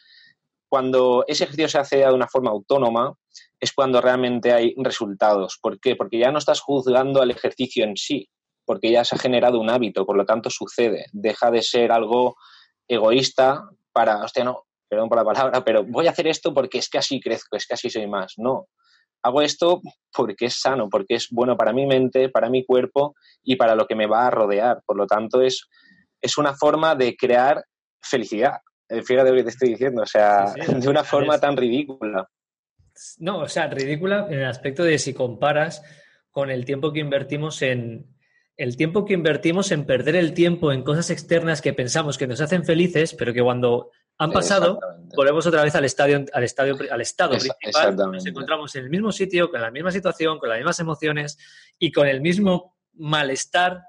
cuando 0.68 1.24
ese 1.28 1.46
ejercicio 1.46 1.70
se 1.70 1.80
hace 1.80 1.98
de 1.98 2.14
una 2.14 2.28
forma 2.28 2.52
autónoma, 2.52 3.14
es 3.60 3.72
cuando 3.74 4.02
realmente 4.02 4.52
hay 4.52 4.74
resultados. 4.78 5.60
¿Por 5.62 5.80
qué? 5.80 5.96
Porque 5.96 6.18
ya 6.18 6.32
no 6.32 6.40
estás 6.40 6.62
juzgando 6.62 7.22
al 7.22 7.30
ejercicio 7.30 7.84
en 7.84 7.96
sí, 7.96 8.30
porque 8.66 8.92
ya 8.92 9.04
se 9.04 9.16
ha 9.16 9.20
generado 9.20 9.60
un 9.60 9.70
hábito, 9.70 10.06
por 10.06 10.18
lo 10.18 10.26
tanto 10.26 10.50
sucede, 10.50 11.06
deja 11.12 11.52
de 11.52 11.62
ser 11.62 11.92
algo 11.92 12.36
egoísta 12.88 13.70
para, 13.92 14.24
hostia, 14.24 14.44
no, 14.44 14.66
perdón 14.90 15.10
por 15.10 15.18
la 15.18 15.26
palabra, 15.26 15.64
pero 15.64 15.84
voy 15.84 16.08
a 16.08 16.12
hacer 16.12 16.28
esto 16.28 16.54
porque 16.54 16.80
es 16.80 16.90
que 16.90 16.98
así 16.98 17.20
crezco, 17.20 17.56
es 17.56 17.66
que 17.66 17.74
así 17.74 17.90
soy 17.90 18.08
más. 18.08 18.34
No, 18.38 18.68
hago 19.24 19.42
esto 19.42 19.82
porque 20.14 20.46
es 20.46 20.60
sano, 20.60 20.90
porque 20.90 21.16
es 21.16 21.28
bueno 21.32 21.56
para 21.56 21.74
mi 21.74 21.86
mente, 21.86 22.30
para 22.30 22.50
mi 22.50 22.66
cuerpo 22.66 23.16
y 23.44 23.56
para 23.56 23.76
lo 23.76 23.88
que 23.88 23.96
me 23.96 24.08
va 24.08 24.28
a 24.28 24.32
rodear. 24.32 24.82
Por 24.86 24.98
lo 24.98 25.08
tanto, 25.08 25.42
es, 25.42 25.68
es 26.20 26.38
una 26.38 26.54
forma 26.54 26.96
de 26.96 27.16
crear 27.16 27.64
felicidad. 28.02 28.60
Fíjate 28.90 29.30
lo 29.30 29.38
que 29.38 29.44
te 29.44 29.50
estoy 29.50 29.70
diciendo, 29.70 30.02
o 30.02 30.06
sea, 30.06 30.54
de 30.54 30.90
una 30.90 31.04
forma 31.04 31.40
tan 31.40 31.56
ridícula. 31.56 32.28
No, 33.20 33.40
o 33.40 33.48
sea, 33.48 33.68
ridícula 33.68 34.28
en 34.30 34.40
el 34.40 34.46
aspecto 34.46 34.84
de 34.84 35.00
si 35.00 35.14
comparas 35.14 35.82
con 36.30 36.50
el 36.50 36.66
tiempo 36.66 36.92
que 36.92 37.00
invertimos 37.00 37.62
en, 37.62 38.14
el 38.58 38.78
tiempo 38.78 39.06
que 39.06 39.14
invertimos 39.14 39.72
en 39.72 39.86
perder 39.86 40.16
el 40.16 40.34
tiempo 40.34 40.72
en 40.72 40.84
cosas 40.84 41.10
externas 41.10 41.62
que 41.62 41.74
pensamos 41.74 42.18
que 42.18 42.28
nos 42.28 42.42
hacen 42.42 42.64
felices, 42.64 43.14
pero 43.14 43.34
que 43.34 43.42
cuando 43.42 43.92
han 44.18 44.32
pasado, 44.32 44.80
volvemos 45.16 45.48
otra 45.48 45.64
vez 45.64 45.74
al 45.74 45.86
estadio, 45.86 46.26
al 46.32 46.44
estadio, 46.44 46.78
al 46.92 47.02
estado 47.02 47.32
principal. 47.32 47.96
Nos 47.96 48.26
encontramos 48.26 48.76
en 48.76 48.84
el 48.84 48.90
mismo 48.90 49.12
sitio, 49.12 49.50
con 49.50 49.62
la 49.62 49.72
misma 49.72 49.92
situación, 49.92 50.38
con 50.38 50.50
las 50.50 50.60
mismas 50.60 50.80
emociones 50.80 51.38
y 51.80 51.92
con 51.92 52.08
el 52.08 52.22
mismo 52.22 52.78
malestar 52.94 53.82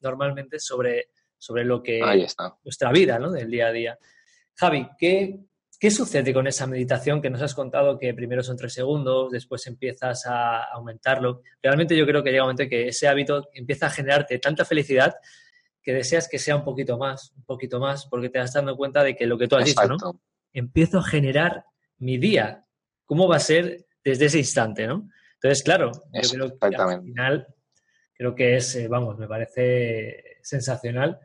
normalmente 0.00 0.58
sobre, 0.58 1.10
sobre 1.36 1.64
lo 1.64 1.82
que 1.82 2.00
nuestra 2.64 2.90
vida, 2.90 3.18
¿no? 3.18 3.30
Del 3.30 3.50
día 3.50 3.68
a 3.68 3.72
día. 3.72 3.98
Javi, 4.56 4.88
¿qué, 4.98 5.38
¿Qué 5.78 5.92
sucede 5.92 6.34
con 6.34 6.48
esa 6.48 6.66
meditación 6.66 7.22
que 7.22 7.30
nos 7.30 7.40
has 7.40 7.54
contado 7.54 7.98
que 7.98 8.12
primero 8.12 8.42
son 8.42 8.56
tres 8.56 8.72
segundos, 8.72 9.30
después 9.30 9.64
empiezas 9.68 10.26
a 10.26 10.64
aumentarlo? 10.64 11.42
Realmente 11.62 11.96
yo 11.96 12.04
creo 12.04 12.24
que 12.24 12.30
llega 12.30 12.42
un 12.42 12.48
momento 12.48 12.68
que 12.68 12.88
ese 12.88 13.06
hábito 13.06 13.48
empieza 13.54 13.86
a 13.86 13.90
generarte 13.90 14.40
tanta 14.40 14.64
felicidad 14.64 15.14
que 15.80 15.92
deseas 15.94 16.28
que 16.28 16.40
sea 16.40 16.56
un 16.56 16.64
poquito 16.64 16.98
más, 16.98 17.32
un 17.36 17.44
poquito 17.44 17.78
más, 17.78 18.06
porque 18.06 18.28
te 18.28 18.40
vas 18.40 18.52
dando 18.52 18.76
cuenta 18.76 19.04
de 19.04 19.14
que 19.14 19.26
lo 19.26 19.38
que 19.38 19.46
tú 19.46 19.54
has 19.54 19.64
dicho, 19.64 19.86
¿no? 19.86 20.20
Empiezo 20.52 20.98
a 20.98 21.04
generar 21.04 21.64
mi 21.98 22.18
día. 22.18 22.64
¿Cómo 23.06 23.28
va 23.28 23.36
a 23.36 23.40
ser 23.40 23.86
desde 24.02 24.26
ese 24.26 24.38
instante, 24.38 24.86
no? 24.86 25.08
Entonces, 25.34 25.62
claro, 25.62 25.92
yo 26.12 26.28
creo 26.28 26.58
que 26.58 26.76
al 26.76 27.02
final 27.02 27.46
creo 28.14 28.34
que 28.34 28.56
es, 28.56 28.74
eh, 28.74 28.88
vamos, 28.88 29.16
me 29.16 29.28
parece 29.28 30.38
sensacional, 30.42 31.20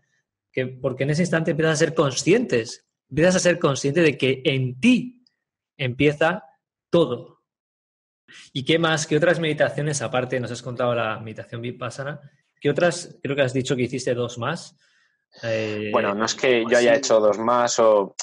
que 0.52 0.68
porque 0.68 1.04
en 1.04 1.10
ese 1.10 1.24
instante 1.24 1.52
empiezas 1.52 1.74
a 1.74 1.86
ser 1.86 1.96
conscientes 1.96 2.86
empiezas 3.14 3.36
a 3.36 3.40
ser 3.40 3.60
consciente 3.60 4.02
de 4.02 4.18
que 4.18 4.42
en 4.44 4.80
ti 4.80 5.24
empieza 5.78 6.44
todo. 6.90 7.44
¿Y 8.52 8.66
qué 8.66 8.80
más? 8.80 9.06
¿Qué 9.06 9.16
otras 9.16 9.40
meditaciones, 9.40 10.02
aparte, 10.02 10.40
nos 10.40 10.50
has 10.50 10.64
contado 10.64 10.96
la 10.96 11.20
meditación 11.20 11.62
Vipassana? 11.62 12.20
¿Qué 12.60 12.72
otras? 12.72 13.20
Creo 13.22 13.36
que 13.36 13.44
has 13.44 13.54
dicho 13.54 13.76
que 13.76 13.84
hiciste 13.84 14.16
dos 14.16 14.40
más. 14.40 14.76
Eh, 15.44 15.90
bueno, 15.92 16.16
no 16.16 16.26
es 16.26 16.34
que 16.34 16.66
yo 16.68 16.76
haya 16.76 16.96
hecho 16.96 17.20
dos 17.20 17.38
más 17.38 17.78
o... 17.78 18.16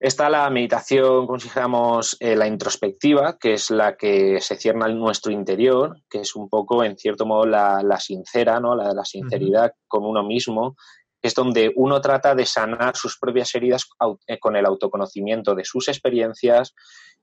Está 0.00 0.28
la 0.28 0.50
meditación, 0.50 1.24
consideramos 1.28 2.16
eh, 2.18 2.34
la 2.34 2.48
introspectiva, 2.48 3.38
que 3.38 3.54
es 3.54 3.70
la 3.70 3.96
que 3.96 4.40
se 4.40 4.56
cierna 4.56 4.86
en 4.86 4.98
nuestro 4.98 5.30
interior, 5.30 6.02
que 6.10 6.22
es 6.22 6.34
un 6.34 6.48
poco, 6.48 6.82
en 6.82 6.98
cierto 6.98 7.24
modo, 7.24 7.46
la, 7.46 8.00
sincera, 8.00 8.58
¿no? 8.58 8.74
La, 8.74 8.92
la 8.92 9.04
sinceridad 9.04 9.72
con 9.86 10.04
uno 10.04 10.24
mismo, 10.24 10.76
es 11.20 11.34
donde 11.34 11.72
uno 11.74 12.00
trata 12.00 12.34
de 12.34 12.46
sanar 12.46 12.96
sus 12.96 13.18
propias 13.18 13.54
heridas 13.54 13.88
eh, 14.26 14.38
con 14.38 14.56
el 14.56 14.66
autoconocimiento 14.66 15.54
de 15.54 15.64
sus 15.64 15.88
experiencias 15.88 16.74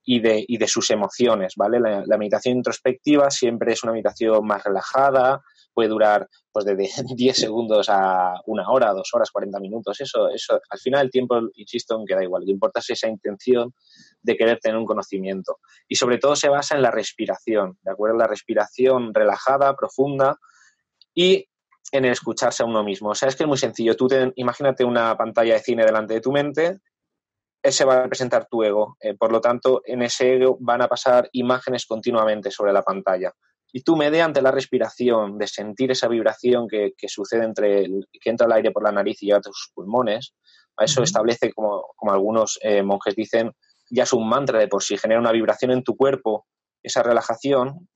y 0.04 0.20
de, 0.20 0.46
de 0.48 0.68
sus 0.68 0.92
emociones, 0.92 1.54
¿vale? 1.56 1.80
La, 1.80 2.18
meditación 2.18 2.58
introspectiva 2.58 3.32
siempre 3.32 3.74
es 3.74 3.84
una 3.84 3.94
meditación 3.94 4.46
más 4.46 4.64
relajada, 4.64 5.42
puede 5.74 5.90
durar 5.90 6.30
pues 6.52 6.66
desde 6.66 7.04
10 7.16 7.36
segundos 7.38 7.90
a 7.90 8.36
una 8.46 8.70
hora, 8.70 8.94
dos 8.94 9.10
horas, 9.14 9.32
40 9.32 9.60
minutos, 9.60 10.00
eso, 10.00 10.30
eso, 10.30 10.60
al 10.70 10.80
final 10.80 11.06
el 11.06 11.12
tiempo, 11.12 11.40
insisto, 11.56 12.00
en 12.00 12.06
que 12.06 12.16
da 12.16 12.24
igual, 12.24 12.44
lo 12.44 12.46
que 12.46 12.52
importa 12.52 12.82
es 12.82 12.92
esa 12.92 13.08
intención 13.08 13.74
de 14.22 14.38
querer 14.38 14.60
tener 14.60 14.78
un 14.78 14.86
conocimiento. 14.86 15.60
Y 15.88 15.96
sobre 15.96 16.20
todo 16.20 16.36
se 16.36 16.50
basa 16.50 16.76
en 16.76 16.84
la 16.84 16.92
respiración, 16.92 17.80
¿de 17.82 17.92
acuerdo? 17.92 18.18
La 18.18 18.28
respiración 18.28 19.12
relajada, 19.14 19.76
profunda, 19.76 20.38
y 21.16 21.48
en 21.98 22.06
el 22.06 22.12
escucharse 22.12 22.64
a 22.64 22.66
uno 22.66 22.84
mismo. 22.84 23.10
O 23.10 23.16
sea, 23.16 23.30
es 23.30 23.36
que 23.36 23.44
es 23.44 23.48
muy 23.48 23.58
sencillo. 23.58 23.96
Tú 23.96 24.08
te, 24.08 24.32
imagínate 24.36 24.84
una 24.84 25.16
pantalla 25.18 25.54
de 25.54 25.60
cine 25.60 25.86
delante 25.86 26.16
de 26.16 26.22
tu 26.22 26.32
mente, 26.32 26.80
ese 27.62 27.84
va 27.84 27.96
a 27.96 28.04
representar 28.04 28.48
tu 28.48 28.64
ego. 28.64 28.98
Eh, 29.00 29.16
por 29.16 29.32
lo 29.32 29.42
tanto, 29.42 29.82
en 29.86 30.04
ese 30.04 30.36
ego 30.36 30.58
van 30.60 30.82
a 30.82 30.88
pasar 30.88 31.30
imágenes 31.32 31.86
continuamente 31.86 32.52
sobre 32.52 32.74
la 32.74 32.84
pantalla. 32.84 33.32
Y 33.72 33.82
tú, 33.82 33.96
mediante 33.96 34.42
la 34.42 34.52
respiración, 34.52 35.38
de 35.38 35.48
sentir 35.48 35.92
esa 35.92 36.08
vibración 36.08 36.68
que, 36.68 36.94
sucede 37.08 37.44
entre 37.44 37.84
el, 37.84 38.08
que 38.12 38.30
entra 38.30 38.48
el 38.48 38.54
aire 38.54 38.72
por 38.72 38.84
la 38.84 38.92
nariz 38.92 39.22
y 39.22 39.26
llega 39.26 39.40
a 39.40 39.42
tus 39.42 39.72
pulmones, 39.74 40.34
a 40.78 40.86
eso 40.86 41.04
establece, 41.04 41.52
como, 41.52 41.88
como 41.96 42.14
algunos 42.14 42.58
eh, 42.62 42.84
monjes 42.84 43.16
dicen, 43.16 43.52
ya 43.90 44.04
es 44.04 44.14
un 44.14 44.28
mantra 44.28 44.60
de 44.60 44.68
por 44.68 44.84
sí, 44.84 44.98
genera 44.98 45.20
una 45.20 45.32
vibración 45.32 45.72
en 45.72 45.84
tu 45.84 45.96
cuerpo, 45.98 46.46
esa 46.84 47.04
relajación, 47.04 47.90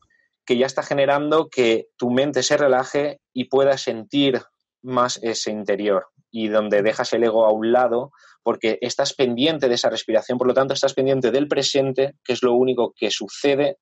que 0.50 0.58
ya 0.58 0.66
está 0.66 0.82
generando 0.82 1.48
que 1.48 1.90
tu 1.96 2.10
mente 2.10 2.42
se 2.42 2.58
relaje 2.58 3.22
y 3.34 3.50
pueda 3.50 3.78
sentir 3.78 4.42
más 4.82 5.20
ese 5.22 5.52
interior 5.52 6.08
y 6.32 6.48
donde 6.48 6.82
dejas 6.82 7.14
el 7.14 7.24
ego 7.24 7.46
a 7.46 7.54
un 7.54 7.72
lado 7.72 8.10
porque 8.42 8.80
estás 8.82 9.14
pendiente 9.14 9.70
de 9.70 9.76
esa 9.76 9.92
respiración, 9.92 10.40
por 10.40 10.48
lo 10.48 10.56
tanto 10.56 10.74
estás 10.74 10.96
pendiente 10.96 11.30
del 11.30 11.48
presente, 11.48 12.16
que 12.24 12.34
es 12.34 12.42
lo 12.42 12.56
único 12.56 12.96
que 12.98 13.12
sucede 13.12 13.78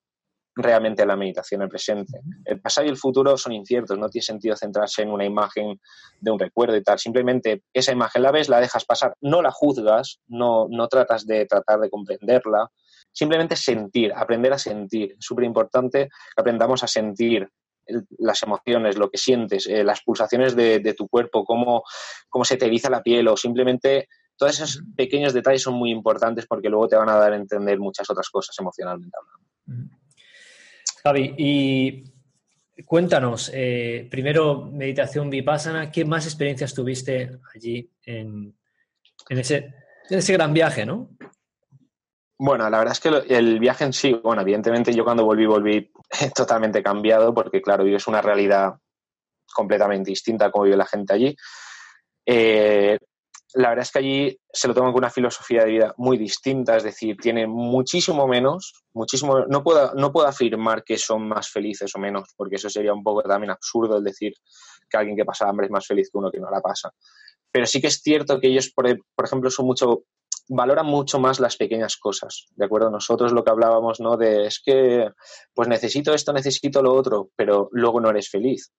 realmente 0.55 1.05
la 1.05 1.15
meditación, 1.15 1.61
el 1.61 1.69
presente. 1.69 2.19
El 2.43 2.59
pasado 2.59 2.85
y 2.85 2.89
el 2.89 2.97
futuro 2.97 3.37
son 3.37 3.53
inciertos, 3.53 3.97
no 3.97 4.09
tiene 4.09 4.25
sentido 4.25 4.57
centrarse 4.57 5.03
en 5.03 5.11
una 5.11 5.23
imagen 5.23 5.79
de 6.19 6.31
un 6.31 6.37
recuerdo 6.37 6.75
y 6.75 6.83
tal. 6.83 6.99
Simplemente 6.99 7.63
esa 7.71 7.93
imagen 7.93 8.23
la 8.23 8.31
ves, 8.31 8.49
la 8.49 8.59
dejas 8.59 8.83
pasar, 8.83 9.15
no 9.21 9.41
la 9.41 9.51
juzgas, 9.51 10.19
no, 10.27 10.67
no 10.69 10.89
tratas 10.89 11.25
de 11.25 11.45
tratar 11.45 11.79
de 11.79 11.89
comprenderla, 11.89 12.69
simplemente 13.17 13.55
sentir, 13.55 14.13
aprender 14.15 14.53
a 14.53 14.59
sentir. 14.59 15.15
Es 15.17 15.25
súper 15.25 15.45
importante 15.45 16.07
que 16.07 16.41
aprendamos 16.41 16.83
a 16.83 16.87
sentir 16.87 17.49
las 18.19 18.43
emociones, 18.43 18.95
lo 18.95 19.09
que 19.09 19.17
sientes, 19.17 19.65
eh, 19.65 19.83
las 19.83 20.03
pulsaciones 20.03 20.55
de, 20.55 20.93
tu 20.95 21.07
cuerpo, 21.07 21.43
cómo, 21.43 21.83
cómo 22.29 22.45
se 22.45 22.57
te 22.57 22.67
eriza 22.67 22.91
la 22.91 23.01
piel 23.01 23.27
o 23.27 23.35
simplemente 23.35 24.07
todos 24.35 24.53
esos 24.53 24.83
pequeños 24.95 25.33
detalles 25.33 25.63
son 25.63 25.73
muy 25.73 25.89
importantes 25.89 26.45
porque 26.45 26.69
luego 26.69 26.89
te 26.89 26.95
van 26.95 27.09
a 27.09 27.15
dar 27.15 27.33
a 27.33 27.37
entender 27.37 27.79
muchas 27.79 28.07
otras 28.07 28.29
cosas 28.29 28.55
emocionalmente 28.59 29.17
hablando. 29.17 29.97
Javi, 31.03 31.33
y 31.39 32.83
cuéntanos, 32.83 33.49
eh, 33.51 34.07
primero 34.11 34.65
meditación 34.65 35.31
vipassana, 35.31 35.91
¿qué 35.91 36.05
más 36.05 36.25
experiencias 36.27 36.75
tuviste 36.75 37.39
allí 37.55 37.89
en, 38.05 38.53
ese, 39.29 39.73
ese 40.07 40.33
gran 40.33 40.53
viaje, 40.53 40.85
no? 40.85 41.17
Bueno, 42.39 42.69
la 42.69 42.77
verdad 42.77 42.93
es 42.93 42.99
que 42.99 43.35
el 43.35 43.59
viaje 43.59 43.83
en 43.83 43.93
sí, 43.93 44.13
bueno, 44.13 44.43
evidentemente 44.43 44.93
yo 44.93 45.03
cuando 45.03 45.25
volví, 45.25 45.45
volví 45.45 45.91
totalmente 46.35 46.83
cambiado 46.83 47.33
porque, 47.33 47.61
claro, 47.61 47.83
vives 47.83 48.07
una 48.07 48.21
realidad 48.21 48.73
completamente 49.53 50.11
distinta 50.11 50.45
a 50.45 50.51
cómo 50.51 50.65
vive 50.65 50.77
la 50.77 50.85
gente 50.85 51.13
allí. 51.13 51.35
Eh, 52.25 52.97
la 53.53 53.69
verdad 53.69 53.83
es 53.83 53.91
que 53.91 53.99
allí 53.99 54.39
se 54.51 54.67
lo 54.67 54.73
toman 54.75 54.91
con 54.91 54.99
una 54.99 55.09
filosofía 55.09 55.63
de 55.63 55.71
vida 55.71 55.93
muy 55.97 56.17
distinta, 56.17 56.77
es 56.77 56.83
decir, 56.83 57.17
tienen 57.17 57.49
muchísimo 57.49 58.27
menos, 58.27 58.83
muchísimo, 58.93 59.45
no 59.47 59.63
puedo, 59.63 59.93
no 59.95 60.11
puedo 60.11 60.27
afirmar 60.27 60.83
que 60.83 60.97
son 60.97 61.27
más 61.27 61.49
felices 61.49 61.89
o 61.95 61.99
menos, 61.99 62.29
porque 62.35 62.57
eso 62.57 62.69
sería 62.69 62.93
un 62.93 63.03
poco 63.03 63.23
también 63.23 63.51
absurdo 63.51 63.97
el 63.97 64.03
decir 64.03 64.33
que 64.89 64.97
alguien 64.97 65.17
que 65.17 65.25
pasa 65.25 65.47
hambre 65.47 65.65
es 65.65 65.71
más 65.71 65.87
feliz 65.87 66.09
que 66.11 66.17
uno 66.17 66.29
que 66.29 66.39
no 66.39 66.51
la 66.51 66.61
pasa. 66.61 66.91
Pero 67.49 67.65
sí 67.65 67.81
que 67.81 67.87
es 67.87 68.01
cierto 68.01 68.39
que 68.39 68.47
ellos, 68.47 68.71
por 68.75 68.85
ejemplo, 69.23 69.49
son 69.49 69.65
mucho, 69.65 70.03
valoran 70.49 70.85
mucho 70.85 71.19
más 71.19 71.39
las 71.39 71.57
pequeñas 71.57 71.97
cosas, 71.97 72.47
¿de 72.55 72.65
acuerdo? 72.65 72.89
Nosotros 72.89 73.31
lo 73.33 73.43
que 73.43 73.51
hablábamos, 73.51 73.99
¿no? 73.99 74.17
De 74.17 74.45
es 74.45 74.61
que, 74.63 75.09
pues 75.53 75.67
necesito 75.67 76.13
esto, 76.13 76.33
necesito 76.33 76.81
lo 76.81 76.93
otro, 76.93 77.29
pero 77.35 77.69
luego 77.71 77.99
no 77.99 78.09
eres 78.09 78.29
feliz. 78.29 78.71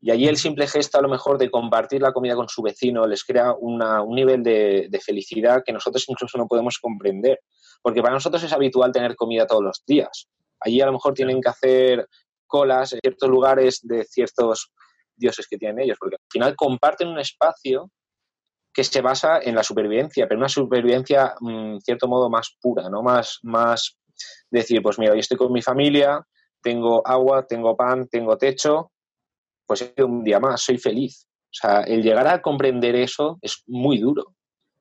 Y 0.00 0.12
allí 0.12 0.28
el 0.28 0.36
simple 0.36 0.68
gesto 0.68 0.98
a 0.98 1.02
lo 1.02 1.08
mejor 1.08 1.38
de 1.38 1.50
compartir 1.50 2.02
la 2.02 2.12
comida 2.12 2.36
con 2.36 2.48
su 2.48 2.62
vecino 2.62 3.06
les 3.06 3.24
crea 3.24 3.52
un 3.58 3.80
nivel 4.14 4.44
de, 4.44 5.00
felicidad 5.04 5.62
que 5.64 5.72
nosotros 5.72 6.04
incluso 6.08 6.38
no 6.38 6.46
podemos 6.46 6.78
comprender. 6.78 7.40
Porque 7.82 8.00
para 8.00 8.14
nosotros 8.14 8.42
es 8.44 8.52
habitual 8.52 8.92
tener 8.92 9.16
comida 9.16 9.46
todos 9.46 9.62
los 9.62 9.82
días. 9.86 10.28
Allí 10.60 10.80
a 10.80 10.86
lo 10.86 10.92
mejor 10.92 11.14
tienen 11.14 11.40
que 11.40 11.48
hacer 11.48 12.08
colas 12.46 12.92
en 12.92 13.00
ciertos 13.00 13.28
lugares 13.28 13.80
de 13.82 14.04
ciertos 14.04 14.72
dioses 15.16 15.46
que 15.48 15.58
tienen 15.58 15.80
ellos, 15.80 15.98
porque 15.98 16.16
al 16.16 16.30
final 16.30 16.56
comparten 16.56 17.08
un 17.08 17.18
espacio 17.18 17.90
que 18.72 18.84
se 18.84 19.00
basa 19.00 19.40
en 19.42 19.54
la 19.54 19.62
supervivencia, 19.62 20.26
pero 20.28 20.38
una 20.38 20.48
supervivencia, 20.48 21.34
en 21.40 21.76
mm, 21.76 21.80
cierto 21.80 22.08
modo, 22.08 22.30
más 22.30 22.56
pura, 22.60 22.88
¿no? 22.88 23.02
Más, 23.02 23.38
más 23.42 23.98
decir, 24.50 24.82
pues 24.82 24.98
mira, 24.98 25.12
hoy 25.12 25.20
estoy 25.20 25.36
con 25.36 25.52
mi 25.52 25.62
familia, 25.62 26.26
tengo 26.62 27.06
agua, 27.06 27.46
tengo 27.46 27.76
pan, 27.76 28.08
tengo 28.08 28.36
techo, 28.36 28.92
pues 29.66 29.92
he 29.96 30.02
un 30.02 30.24
día 30.24 30.40
más, 30.40 30.62
soy 30.62 30.78
feliz. 30.78 31.26
O 31.44 31.54
sea, 31.60 31.80
el 31.82 32.02
llegar 32.02 32.26
a 32.26 32.42
comprender 32.42 32.94
eso 32.96 33.38
es 33.40 33.62
muy 33.66 33.98
duro. 33.98 34.34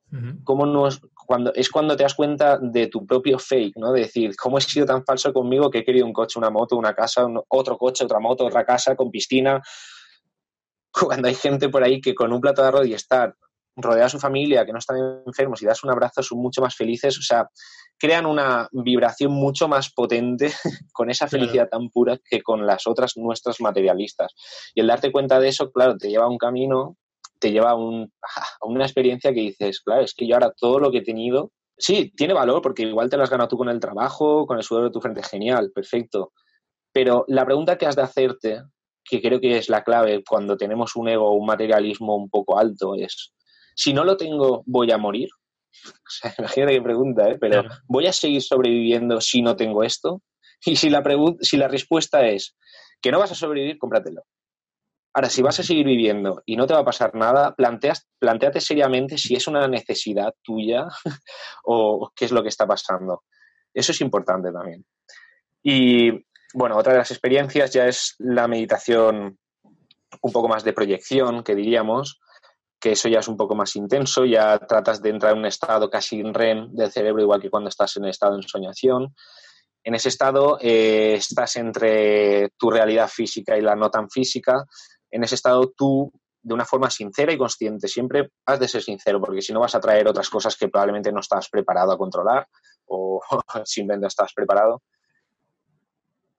no 0.10 0.88
es, 0.88 1.02
cuando, 1.26 1.54
es 1.54 1.69
cuando 1.69 1.95
te 1.95 2.04
das 2.04 2.15
cuenta 2.15 2.58
de 2.58 2.88
tu 2.88 3.06
propio 3.06 3.38
fake, 3.38 3.78
¿no? 3.78 3.91
De 3.91 4.02
decir, 4.02 4.36
¿cómo 4.38 4.58
he 4.58 4.62
sido 4.62 4.86
tan 4.86 5.04
falso 5.04 5.34
conmigo 5.34 5.69
que 5.69 5.80
he 5.80 5.86
querido 5.86 6.06
un 6.06 6.13
coche, 6.13 6.39
una 6.39 6.50
moto, 6.50 6.78
una 6.78 6.93
casa, 6.93 7.28
otro 7.50 7.78
coche, 7.78 8.06
otra 8.06 8.19
moto, 8.19 8.45
otra 8.45 8.65
casa, 8.65 8.95
con 8.95 9.12
piscina? 9.12 9.62
Cuando 10.91 11.28
hay 11.28 11.36
gente 11.36 11.69
por 11.69 11.84
ahí 11.84 12.00
que 12.00 12.15
con 12.15 12.32
un 12.32 12.41
plato 12.41 12.62
de 12.62 12.67
arroz 12.69 12.88
y 12.88 12.93
estar 12.93 13.36
rodea 13.78 14.06
a 14.06 14.10
su 14.10 14.20
familia, 14.20 14.66
que 14.66 14.74
no 14.74 14.80
están 14.80 14.98
enfermos 15.26 15.62
y 15.62 15.66
das 15.66 15.84
un 15.84 15.92
abrazo, 15.92 16.22
son 16.24 16.40
mucho 16.40 16.62
más 16.62 16.76
felices. 16.76 17.18
O 17.18 17.22
sea, 17.22 17.48
crean 17.98 18.26
una 18.26 18.68
vibración 18.72 19.32
mucho 19.32 19.68
más 19.68 19.92
potente 19.92 20.52
con 20.94 21.10
esa 21.10 21.28
felicidad 21.28 21.70
tan 21.70 21.90
pura 21.90 22.18
que 22.30 22.42
con 22.42 22.66
las 22.66 22.88
otras 22.88 23.18
nuestras 23.18 23.62
materialistas. 23.62 24.34
Y 24.76 24.82
el 24.82 24.88
darte 24.88 25.12
cuenta 25.12 25.40
de 25.40 25.50
eso, 25.50 25.72
claro, 25.72 25.98
te 25.98 26.10
lleva 26.10 26.26
a 26.26 26.30
un 26.30 26.38
camino, 26.38 26.98
te 27.40 27.52
lleva 27.52 27.72
a, 27.72 27.76
un, 27.76 28.12
a 28.62 28.66
una 28.66 28.86
experiencia 28.86 29.34
que 29.34 29.42
dices, 29.42 29.82
claro, 29.82 30.02
es 30.02 30.13
que 30.13 30.28
yo 30.28 30.36
ahora 30.36 30.54
todo 30.56 30.80
lo 30.80 30.92
que 30.92 31.00
he 31.00 31.04
tenido, 31.04 31.52
sí, 31.78 32.12
tiene 32.16 32.34
valor 32.34 32.62
porque 32.62 32.84
igual 32.84 33.10
te 33.10 33.18
lo 33.18 33.24
has 33.24 33.30
ganado 33.30 33.48
tú 33.48 33.58
con 33.58 33.70
el 33.70 33.80
trabajo, 33.80 34.46
con 34.46 34.58
el 34.58 34.63
sudor 34.63 34.86
de 34.86 34.92
tu 34.92 35.02
frente, 35.02 35.24
genial, 35.24 35.72
perfecto. 35.74 36.34
Pero 36.92 37.26
la 37.28 37.46
pregunta 37.46 37.78
que 37.78 37.86
has 37.86 37.96
de 37.96 38.02
hacerte, 38.02 38.62
que 39.04 39.22
creo 39.22 39.40
que 39.40 39.58
es 39.58 39.70
la 39.70 39.84
clave 39.84 40.24
cuando 40.28 40.58
tenemos 40.58 40.96
un 40.96 41.08
ego 41.10 41.30
o 41.30 41.34
un 41.34 41.46
materialismo 41.46 42.16
un 42.16 42.30
poco 42.30 42.58
alto, 42.58 42.96
es, 42.96 43.34
si 43.78 43.94
no 43.94 44.04
lo 44.04 44.18
tengo, 44.18 44.63
voy 44.66 44.92
a 44.92 44.98
morir. 44.98 45.30
O 45.84 46.10
sea, 46.10 46.34
imagínate 46.38 46.74
qué 46.74 46.82
pregunta, 46.82 47.30
¿eh? 47.30 47.38
Pero 47.40 47.63
¿voy 47.88 48.08
a 48.08 48.13
seguir 48.13 48.42
sobreviviendo 48.42 49.22
si 49.22 49.42
no 49.42 49.56
tengo 49.56 49.84
esto? 49.84 50.22
Y 50.66 50.76
si 50.76 50.90
la, 50.90 51.04
si 51.42 51.56
la 51.56 51.68
respuesta 51.68 52.26
es 52.26 52.56
que 53.00 53.12
no 53.12 53.20
vas 53.20 53.32
a 53.32 53.36
sobrevivir, 53.36 53.78
cómpratelo. 53.78 54.24
Ahora, 55.13 55.30
si 55.30 55.44
vas 55.44 55.60
a 55.60 55.63
seguir 55.63 55.86
viviendo 55.86 56.42
y 56.48 56.56
no 56.56 56.66
te 56.66 56.74
va 56.74 56.80
a 56.80 56.86
pasar 56.86 57.13
nada, 57.13 57.54
planteas, 57.54 58.08
planteate 58.18 58.60
seriamente 58.60 59.20
si 59.20 59.36
es 59.36 59.48
una 59.48 59.68
necesidad 59.68 60.34
tuya 60.42 60.88
o 61.63 62.12
qué 62.16 62.26
es 62.26 62.32
lo 62.32 62.42
que 62.42 62.50
está 62.50 62.66
pasando. 62.66 63.24
Eso 63.72 63.92
es 63.92 64.02
importante 64.02 64.52
también. 64.52 64.84
Y 65.62 66.26
bueno, 66.56 66.76
otra 66.76 66.94
de 66.94 67.00
las 67.00 67.12
experiencias 67.12 67.72
ya 67.72 67.86
es 67.86 68.16
la 68.18 68.48
meditación 68.48 69.38
un 70.22 70.32
poco 70.32 70.48
más 70.48 70.63
de 70.63 70.74
proyección, 70.74 71.44
que 71.44 71.54
diríamos, 71.54 72.20
que 72.80 72.92
eso 72.92 73.10
ya 73.10 73.20
es 73.20 73.28
un 73.28 73.38
poco 73.38 73.56
más 73.56 73.76
intenso, 73.76 74.26
ya 74.26 74.58
tratas 74.60 75.02
de 75.02 75.10
entrar 75.10 75.34
en 75.34 75.40
un 75.40 75.46
estado 75.46 75.90
casi 75.90 76.20
en 76.20 76.34
REM 76.34 76.74
del 76.74 76.92
cerebro, 76.92 77.22
igual 77.22 77.42
que 77.42 77.50
cuando 77.50 77.70
estás 77.70 77.98
en 77.98 78.06
estado 78.06 78.34
de 78.34 78.42
ensoñación. 78.42 79.16
En 79.84 79.96
ese 79.96 80.10
estado 80.10 80.58
eh, 80.62 81.16
estás 81.16 81.56
entre 81.56 82.50
tu 82.58 82.70
realidad 82.70 83.08
física 83.08 83.58
y 83.58 83.62
la 83.62 83.76
no 83.76 83.90
tan 83.90 84.10
física. 84.10 84.63
En 85.10 85.24
ese 85.24 85.36
estado 85.36 85.72
tú, 85.76 86.12
de 86.42 86.54
una 86.54 86.66
forma 86.66 86.90
sincera 86.90 87.32
y 87.34 87.38
consciente, 87.38 87.88
siempre 87.88 88.32
has 88.46 88.60
de 88.60 88.68
ser 88.68 88.84
sincero, 88.84 89.20
porque 89.20 89.42
si 89.42 89.54
no 89.54 89.62
vas 89.62 89.76
a 89.76 89.80
traer 89.80 90.08
otras 90.08 90.30
cosas 90.30 90.56
que 90.56 90.68
probablemente 90.68 91.12
no 91.12 91.22
estás 91.22 91.50
preparado 91.50 91.92
a 91.92 91.98
controlar 91.98 92.48
o 92.86 93.22
simplemente 93.66 94.08
estás 94.08 94.34
preparado. 94.34 94.84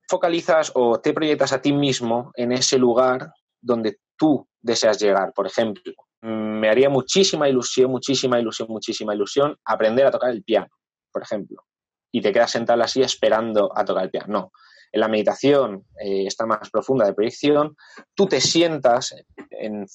Focalizas 0.09 0.72
o 0.74 1.01
te 1.01 1.12
proyectas 1.12 1.53
a 1.53 1.61
ti 1.61 1.72
mismo 1.72 2.31
en 2.35 2.53
ese 2.53 2.79
lugar 2.79 3.33
donde 3.61 3.98
tú 4.16 4.46
deseas 4.61 4.98
llegar. 4.98 5.33
Por 5.35 5.46
ejemplo, 5.46 5.92
me 6.20 6.68
haría 6.68 6.90
muchísima 6.90 7.48
ilusión, 7.48 7.90
muchísima 7.90 8.38
ilusión, 8.40 8.68
muchísima 8.70 9.14
ilusión 9.14 9.57
aprender 9.64 10.07
a 10.07 10.11
tocar 10.11 10.31
el 10.31 10.42
piano, 10.42 10.68
por 11.12 11.22
ejemplo. 11.22 11.64
Y 12.11 12.20
te 12.20 12.33
quedas 12.33 12.50
sentado 12.50 12.83
así 12.83 13.02
esperando 13.02 13.70
a 13.76 13.85
tocar 13.85 14.04
el 14.04 14.11
piano. 14.11 14.26
No. 14.28 14.52
En 14.90 15.00
la 15.00 15.09
meditación, 15.09 15.85
eh, 16.02 16.24
esta 16.26 16.46
más 16.46 16.70
profunda 16.70 17.04
de 17.04 17.12
proyección, 17.12 17.76
tú 18.14 18.26
te 18.26 18.40
sientas 18.40 19.14
en, 19.50 19.87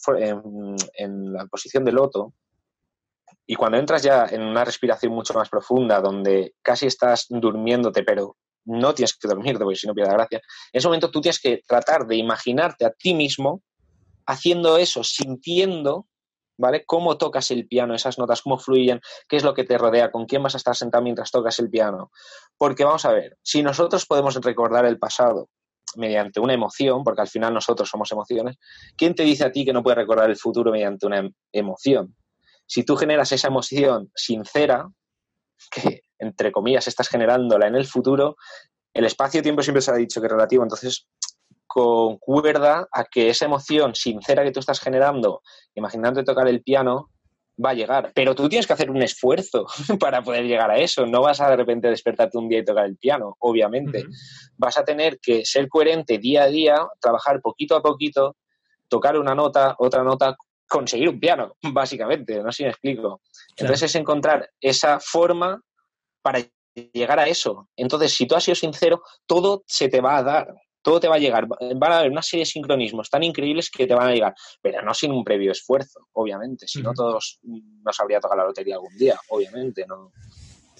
en 0.93 1.33
la 1.33 1.47
posición 1.47 1.83
de 1.83 1.91
loto 1.91 2.33
y 3.45 3.55
cuando 3.55 3.77
entras 3.77 4.03
ya 4.03 4.25
en 4.29 4.41
una 4.41 4.63
respiración 4.63 5.13
mucho 5.13 5.33
más 5.33 5.49
profunda, 5.49 5.99
donde 5.99 6.53
casi 6.61 6.87
estás 6.87 7.25
durmiéndote, 7.29 8.03
pero 8.03 8.37
no 8.65 8.93
tienes 8.93 9.17
que 9.17 9.27
dormirte 9.27 9.63
porque 9.63 9.75
si 9.75 9.87
no 9.87 9.93
pierde 9.93 10.13
gracia, 10.13 10.37
en 10.37 10.79
ese 10.79 10.87
momento 10.87 11.11
tú 11.11 11.19
tienes 11.19 11.39
que 11.39 11.61
tratar 11.67 12.07
de 12.07 12.15
imaginarte 12.15 12.85
a 12.85 12.91
ti 12.91 13.13
mismo 13.13 13.61
haciendo 14.25 14.77
eso, 14.77 15.03
sintiendo, 15.03 16.07
¿vale? 16.57 16.85
Cómo 16.85 17.17
tocas 17.17 17.51
el 17.51 17.67
piano, 17.67 17.95
esas 17.95 18.17
notas, 18.17 18.41
cómo 18.41 18.57
fluyen, 18.57 19.01
qué 19.27 19.37
es 19.37 19.43
lo 19.43 19.53
que 19.53 19.63
te 19.63 19.77
rodea, 19.77 20.11
con 20.11 20.25
quién 20.25 20.43
vas 20.43 20.55
a 20.55 20.57
estar 20.57 20.75
sentado 20.75 21.03
mientras 21.03 21.31
tocas 21.31 21.59
el 21.59 21.69
piano. 21.69 22.11
Porque 22.57 22.83
vamos 22.83 23.05
a 23.05 23.11
ver, 23.11 23.37
si 23.41 23.63
nosotros 23.63 24.05
podemos 24.05 24.35
recordar 24.35 24.85
el 24.85 24.99
pasado 24.99 25.49
mediante 25.95 26.39
una 26.39 26.53
emoción, 26.53 27.03
porque 27.03 27.21
al 27.21 27.27
final 27.27 27.53
nosotros 27.53 27.89
somos 27.89 28.11
emociones, 28.11 28.57
¿quién 28.97 29.15
te 29.15 29.23
dice 29.23 29.45
a 29.45 29.51
ti 29.51 29.65
que 29.65 29.73
no 29.73 29.83
puedes 29.83 29.97
recordar 29.97 30.29
el 30.29 30.37
futuro 30.37 30.71
mediante 30.71 31.05
una 31.05 31.19
em-, 31.19 31.33
emoción? 31.51 32.15
Si 32.65 32.83
tú 32.83 32.95
generas 32.95 33.31
esa 33.31 33.47
emoción 33.47 34.11
sincera, 34.15 34.87
que 35.71 36.01
entre 36.19 36.51
comillas 36.51 36.87
estás 36.87 37.09
generándola 37.09 37.67
en 37.67 37.75
el 37.75 37.85
futuro, 37.85 38.35
el 38.93 39.05
espacio-tiempo 39.05 39.61
siempre 39.61 39.81
se 39.81 39.91
ha 39.91 39.95
dicho 39.95 40.21
que 40.21 40.27
es 40.27 40.31
relativo, 40.31 40.63
entonces 40.63 41.07
concuerda 41.73 42.87
a 42.91 43.03
que 43.03 43.29
esa 43.29 43.45
emoción 43.45 43.95
sincera 43.95 44.43
que 44.43 44.51
tú 44.51 44.59
estás 44.59 44.79
generando, 44.79 45.41
imaginándote 45.73 46.23
tocar 46.23 46.47
el 46.47 46.61
piano, 46.61 47.09
va 47.57 47.71
a 47.71 47.73
llegar. 47.73 48.11
Pero 48.13 48.35
tú 48.35 48.47
tienes 48.47 48.67
que 48.67 48.73
hacer 48.73 48.91
un 48.91 49.01
esfuerzo 49.01 49.65
para 49.99 50.21
poder 50.21 50.45
llegar 50.45 50.69
a 50.69 50.77
eso. 50.77 51.07
No 51.07 51.21
vas 51.21 51.41
a 51.41 51.49
de 51.49 51.55
repente 51.55 51.89
despertarte 51.89 52.37
un 52.37 52.47
día 52.47 52.59
y 52.59 52.63
tocar 52.63 52.85
el 52.85 52.95
piano, 52.95 53.37
obviamente. 53.39 54.05
Vas 54.55 54.77
a 54.77 54.85
tener 54.85 55.17
que 55.19 55.45
ser 55.45 55.67
coherente 55.67 56.19
día 56.19 56.43
a 56.43 56.47
día, 56.47 56.75
trabajar 57.01 57.41
poquito 57.41 57.75
a 57.75 57.81
poquito, 57.81 58.35
tocar 58.87 59.17
una 59.17 59.33
nota, 59.33 59.75
otra 59.79 60.03
nota, 60.03 60.35
conseguir 60.69 61.09
un 61.09 61.19
piano, 61.19 61.55
básicamente. 61.73 62.37
No 62.43 62.51
sé 62.51 62.57
si 62.57 62.63
me 62.65 62.69
explico. 62.69 63.21
Entonces 63.57 63.89
es 63.89 63.95
encontrar 63.95 64.47
esa 64.61 64.99
forma 64.99 65.59
para 66.21 66.39
llegar 66.93 67.19
a 67.19 67.27
eso. 67.27 67.67
Entonces, 67.75 68.13
si 68.13 68.27
tú 68.27 68.35
has 68.35 68.43
sido 68.43 68.53
sincero, 68.53 69.01
todo 69.25 69.63
se 69.65 69.89
te 69.89 70.01
va 70.01 70.17
a 70.17 70.23
dar 70.23 70.53
todo 70.83 70.99
te 70.99 71.07
va 71.07 71.15
a 71.15 71.19
llegar. 71.19 71.47
Van 71.47 71.91
a 71.91 71.99
haber 71.99 72.11
una 72.11 72.21
serie 72.21 72.41
de 72.41 72.51
sincronismos 72.51 73.09
tan 73.09 73.23
increíbles 73.23 73.71
que 73.71 73.87
te 73.87 73.95
van 73.95 74.09
a 74.09 74.13
llegar, 74.13 74.35
pero 74.61 74.81
no 74.83 74.93
sin 74.93 75.11
un 75.11 75.23
previo 75.23 75.51
esfuerzo, 75.51 76.07
obviamente. 76.13 76.67
Si 76.67 76.81
no, 76.81 76.93
todos 76.93 77.39
nos 77.43 77.99
habría 77.99 78.19
tocado 78.19 78.41
la 78.41 78.47
lotería 78.47 78.75
algún 78.75 78.95
día, 78.97 79.17
obviamente. 79.29 79.85
¿no? 79.87 80.11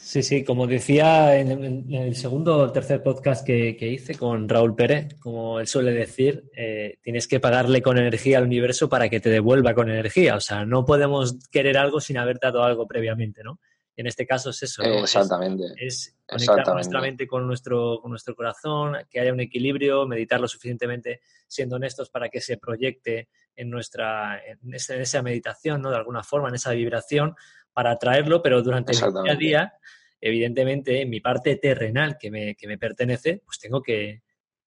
Sí, 0.03 0.21
sí, 0.21 0.43
como 0.43 0.67
decía 0.67 1.39
en, 1.39 1.91
el 1.93 2.15
segundo 2.15 2.57
o 2.57 2.71
tercer 2.73 3.01
podcast 3.01 3.47
que, 3.47 3.77
hice 3.79 4.15
con 4.15 4.49
Raúl 4.49 4.75
Pérez, 4.75 5.15
como 5.17 5.61
él 5.61 5.67
suele 5.67 5.93
decir, 5.93 6.43
eh, 6.57 6.97
tienes 7.01 7.25
que 7.25 7.39
pagarle 7.39 7.81
con 7.81 7.97
energía 7.97 8.39
al 8.39 8.43
universo 8.43 8.89
para 8.89 9.07
que 9.07 9.21
te 9.21 9.29
devuelva 9.29 9.73
con 9.73 9.89
energía. 9.89 10.35
O 10.35 10.41
sea, 10.41 10.65
no 10.65 10.83
podemos 10.83 11.39
querer 11.49 11.77
algo 11.77 12.01
sin 12.01 12.17
haber 12.17 12.37
dado 12.37 12.63
algo 12.63 12.85
previamente, 12.85 13.43
¿no? 13.43 13.59
En 13.95 14.07
este 14.07 14.25
caso 14.25 14.49
es 14.49 14.63
eso. 14.63 14.81
Exactamente. 14.83 15.65
Es, 15.77 16.15
conectar 16.25 16.73
nuestra 16.73 16.99
mente 16.99 17.27
con 17.27 17.45
nuestro, 17.45 17.99
con 18.01 18.09
nuestro 18.09 18.35
corazón, 18.35 18.97
que 19.09 19.19
haya 19.19 19.31
un 19.31 19.39
equilibrio, 19.39 20.07
meditar 20.07 20.39
lo 20.39 20.47
suficientemente 20.47 21.21
siendo 21.47 21.75
honestos 21.75 22.09
para 22.09 22.29
que 22.29 22.41
se 22.41 22.57
proyecte 22.57 23.29
en 23.55 23.69
nuestra 23.69 24.41
en, 24.43 24.73
esa 24.73 25.21
meditación, 25.21 25.81
¿no? 25.81 25.91
De 25.91 25.97
alguna 25.97 26.23
forma, 26.23 26.49
en 26.49 26.55
esa 26.55 26.71
vibración, 26.71 27.35
para 27.71 27.91
atraerlo, 27.91 28.41
pero 28.41 28.63
durante 28.63 28.93
el 28.93 28.99
día 28.99 29.31
a 29.31 29.35
día, 29.35 29.73
evidentemente, 30.19 31.01
en 31.01 31.09
mi 31.09 31.19
parte 31.19 31.55
terrenal 31.57 32.17
que 32.17 32.31
me, 32.31 32.55
que 32.55 32.67
me 32.67 32.79
pertenece, 32.79 33.41
pues 33.45 33.59
tengo 33.59 33.83
que, 33.83 34.23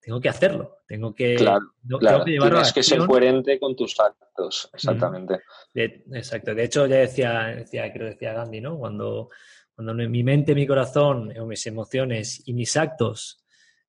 tengo 0.07 0.21
que 0.21 0.29
hacerlo, 0.29 0.77
tengo 0.87 1.13
que, 1.13 1.35
claro, 1.35 1.73
claro. 1.99 2.23
Tienes 2.23 2.71
que 2.71 2.81
ser 2.81 2.99
coherente 2.99 3.59
con 3.59 3.75
tus 3.75 3.99
actos, 3.99 4.69
exactamente. 4.73 5.41
exacto, 5.75 6.55
de 6.55 6.63
hecho 6.63 6.85
ya 6.85 6.95
decía, 6.95 7.47
decía, 7.47 7.91
creo 7.91 8.05
que 8.05 8.13
decía 8.13 8.31
Gandhi, 8.31 8.61
¿no? 8.61 8.77
Cuando, 8.77 9.29
cuando 9.75 9.93
mi 9.93 10.23
mente, 10.23 10.55
mi 10.55 10.65
corazón, 10.65 11.37
o 11.37 11.45
mis 11.45 11.67
emociones 11.67 12.41
y 12.47 12.53
mis 12.53 12.77
actos 12.77 13.43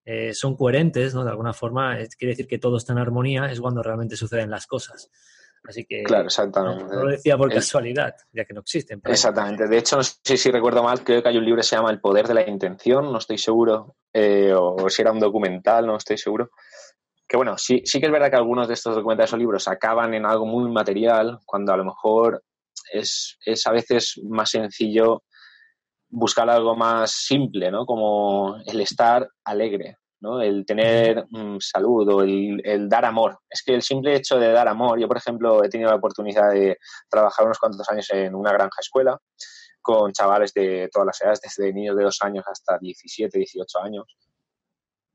eh, 0.04 0.35
son 0.35 0.57
coherentes, 0.57 1.14
¿no? 1.14 1.22
De 1.22 1.31
alguna 1.31 1.52
forma, 1.52 1.96
quiere 2.18 2.33
decir 2.33 2.48
que 2.48 2.59
todo 2.59 2.78
está 2.78 2.94
en 2.94 2.98
armonía, 2.98 3.48
es 3.52 3.61
cuando 3.61 3.81
realmente 3.81 4.16
suceden 4.16 4.50
las 4.50 4.66
cosas. 4.66 5.12
Así 5.64 5.85
que 5.85 6.03
claro, 6.03 6.27
exactamente. 6.27 6.85
No, 6.85 7.05
lo 7.05 7.11
decía 7.11 7.37
por 7.37 7.53
casualidad, 7.53 8.14
ya 8.33 8.44
que 8.44 8.55
no 8.55 8.61
existen. 8.61 9.01
Exactamente. 9.05 9.66
De 9.66 9.79
hecho, 9.79 9.97
no 9.97 10.03
sé 10.03 10.37
si 10.37 10.51
recuerdo 10.51 10.83
mal, 10.83 11.03
creo 11.03 11.23
que 11.23 11.29
hay 11.29 11.38
un 11.38 11.44
libro 11.44 11.61
que 11.61 11.66
se 11.66 11.77
llama 11.77 11.90
El 11.90 12.01
poder 12.01 12.27
de 12.27 12.35
la 12.35 12.49
intención, 12.49 13.12
no 13.12 13.18
estoy 13.18 13.38
seguro, 13.38 13.97
eh, 14.12 14.53
o 14.55 14.88
si 14.88 15.03
era 15.03 15.12
un 15.12 15.21
documental, 15.21 15.87
no 15.87 15.97
estoy 15.97 16.18
seguro. 16.18 16.51
Que 17.27 17.37
bueno, 17.37 17.59
sí, 17.59 17.83
sí 17.85 18.01
que 18.01 18.07
es 18.07 18.12
verdad 18.12 18.31
que 18.31 18.37
algunos 18.37 18.68
de 18.68 18.75
estos 18.75 18.94
documentales 18.94 19.33
o 19.33 19.37
libros 19.37 19.68
acaban 19.68 20.14
en 20.14 20.25
algo 20.25 20.47
muy 20.47 20.71
material, 20.71 21.38
cuando 21.44 21.73
a 21.73 21.77
lo 21.77 21.85
mejor 21.85 22.42
es, 22.92 23.37
es 23.44 23.66
a 23.66 23.73
veces 23.73 24.21
más 24.25 24.51
sencillo 24.51 25.25
buscar 26.11 26.49
algo 26.49 26.75
más 26.75 27.12
simple, 27.12 27.71
¿no? 27.71 27.85
Como 27.85 28.57
el 28.66 28.81
estar 28.81 29.29
alegre, 29.44 29.99
el 30.42 30.66
tener 30.66 31.26
salud 31.61 32.09
o 32.09 32.22
el, 32.22 32.88
dar 32.88 33.04
amor. 33.04 33.38
Es 33.48 33.62
que 33.62 33.74
el 33.74 33.83
simple 33.83 34.16
hecho 34.16 34.38
de 34.38 34.52
dar 34.52 34.68
amor, 34.68 34.98
yo 34.98 35.07
por 35.07 35.16
ejemplo 35.16 35.62
he 35.62 35.68
tenido 35.68 35.90
la 35.90 35.96
oportunidad 35.96 36.50
de 36.52 36.78
trabajar 37.09 37.44
unos 37.44 37.59
cuantos 37.59 37.88
años 37.88 38.09
en 38.11 38.35
una 38.35 38.52
granja 38.52 38.81
escuela 38.81 39.18
con 39.81 40.12
chavales 40.12 40.52
de 40.52 40.88
todas 40.92 41.07
las 41.07 41.20
edades, 41.22 41.40
desde 41.40 41.72
niños 41.72 41.96
de 41.96 42.04
dos 42.04 42.18
años 42.20 42.44
hasta 42.46 42.78
17, 42.78 43.38
18 43.38 43.78
años. 43.81 44.04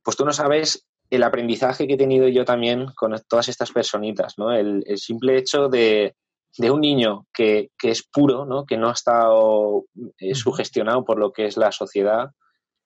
Pues 0.04 0.18
tú 0.18 0.26
no 0.26 0.34
sabes 0.34 0.88
el 1.10 1.24
aprendizaje 1.24 1.86
que 1.86 1.94
he 1.94 1.98
tenido 1.98 2.28
yo 2.28 2.44
también 2.44 2.88
con 2.96 3.14
todas 3.28 3.48
estas 3.50 3.72
personitas, 3.72 4.34
¿no? 4.38 4.52
El, 4.52 4.84
simple 4.98 5.38
hecho 5.38 5.68
de, 5.68 6.16
un 6.58 6.82
niño 6.82 7.28
que, 7.32 7.70
es 7.84 8.04
puro, 8.04 8.46
¿no? 8.46 8.66
que 8.66 8.78
no 8.78 8.90
ha 8.90 8.94
estado 8.94 9.86
eh, 10.18 10.34
sugestionado 10.34 11.06
por 11.06 11.20
lo 11.20 11.32
que 11.32 11.46
es 11.46 11.58
la 11.58 11.72
sociedad, 11.72 12.32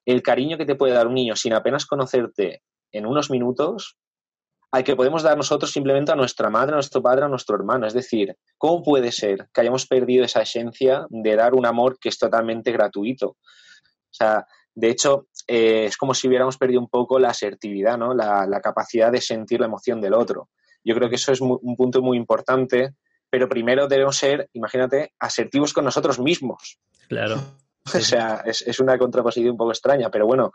el 0.08 0.24
cariño 0.24 0.58
que 0.58 0.66
te 0.66 0.76
puede 0.76 0.94
dar 0.94 1.06
un 1.06 1.16
niño 1.16 1.36
sin 1.36 1.54
apenas 1.54 1.86
conocerte 1.86 2.64
en 2.94 3.06
unos 3.06 3.30
minutos, 3.30 3.98
al 4.72 4.84
que 4.86 4.96
podemos 4.96 5.22
dar 5.22 5.36
nosotros 5.36 5.70
simplemente 5.72 6.14
a 6.14 6.16
nuestra 6.16 6.50
madre, 6.50 6.72
a 6.72 6.76
nuestro 6.76 7.02
padre, 7.02 7.26
a 7.26 7.28
nuestro 7.28 7.58
hermano. 7.58 7.86
Es 7.86 7.94
decir, 7.94 8.34
¿cómo 8.58 8.82
puede 8.82 9.12
ser 9.12 9.50
que 9.54 9.62
hayamos 9.62 9.86
perdido 9.86 10.24
esa 10.24 10.42
esencia 10.42 11.06
de 11.10 11.36
dar 11.36 11.54
un 11.54 11.66
amor 11.66 12.00
que 12.00 12.08
es 12.08 12.18
totalmente 12.18 12.72
gratuito? 12.72 13.32
O 13.32 13.38
sea, 14.12 14.46
de 14.74 14.90
hecho, 14.90 15.28
eh, 15.46 15.86
es 15.86 15.98
como 15.98 16.14
si 16.14 16.30
hubiéramos 16.30 16.58
perdido 16.58 16.80
un 16.80 16.90
poco 16.90 17.20
la 17.20 17.30
asertividad, 17.30 17.98
¿no? 17.98 18.14
La, 18.14 18.62
capacidad 18.64 19.12
de 19.12 19.20
sentir 19.20 19.60
la 19.60 19.66
emoción 19.66 20.00
del 20.00 20.14
otro. 20.14 20.50
Yo 20.86 20.96
creo 20.96 21.10
que 21.10 21.16
eso 21.16 21.34
es 21.34 21.42
un 21.42 21.76
punto 21.76 22.02
muy 22.02 22.16
importante, 22.16 22.94
pero 23.30 23.50
primero 23.50 23.88
debemos 23.88 24.16
ser, 24.16 24.50
imagínate, 24.54 25.14
asertivos 25.20 25.74
con 25.74 25.84
nosotros 25.84 26.18
mismos. 26.18 26.80
Claro. 27.10 27.42
O 27.96 28.02
sea, 28.02 28.44
es, 28.46 28.80
una 28.80 28.98
contraposición 28.98 29.52
un 29.52 29.58
poco 29.58 29.72
extraña, 29.72 30.10
pero 30.10 30.26
bueno, 30.26 30.52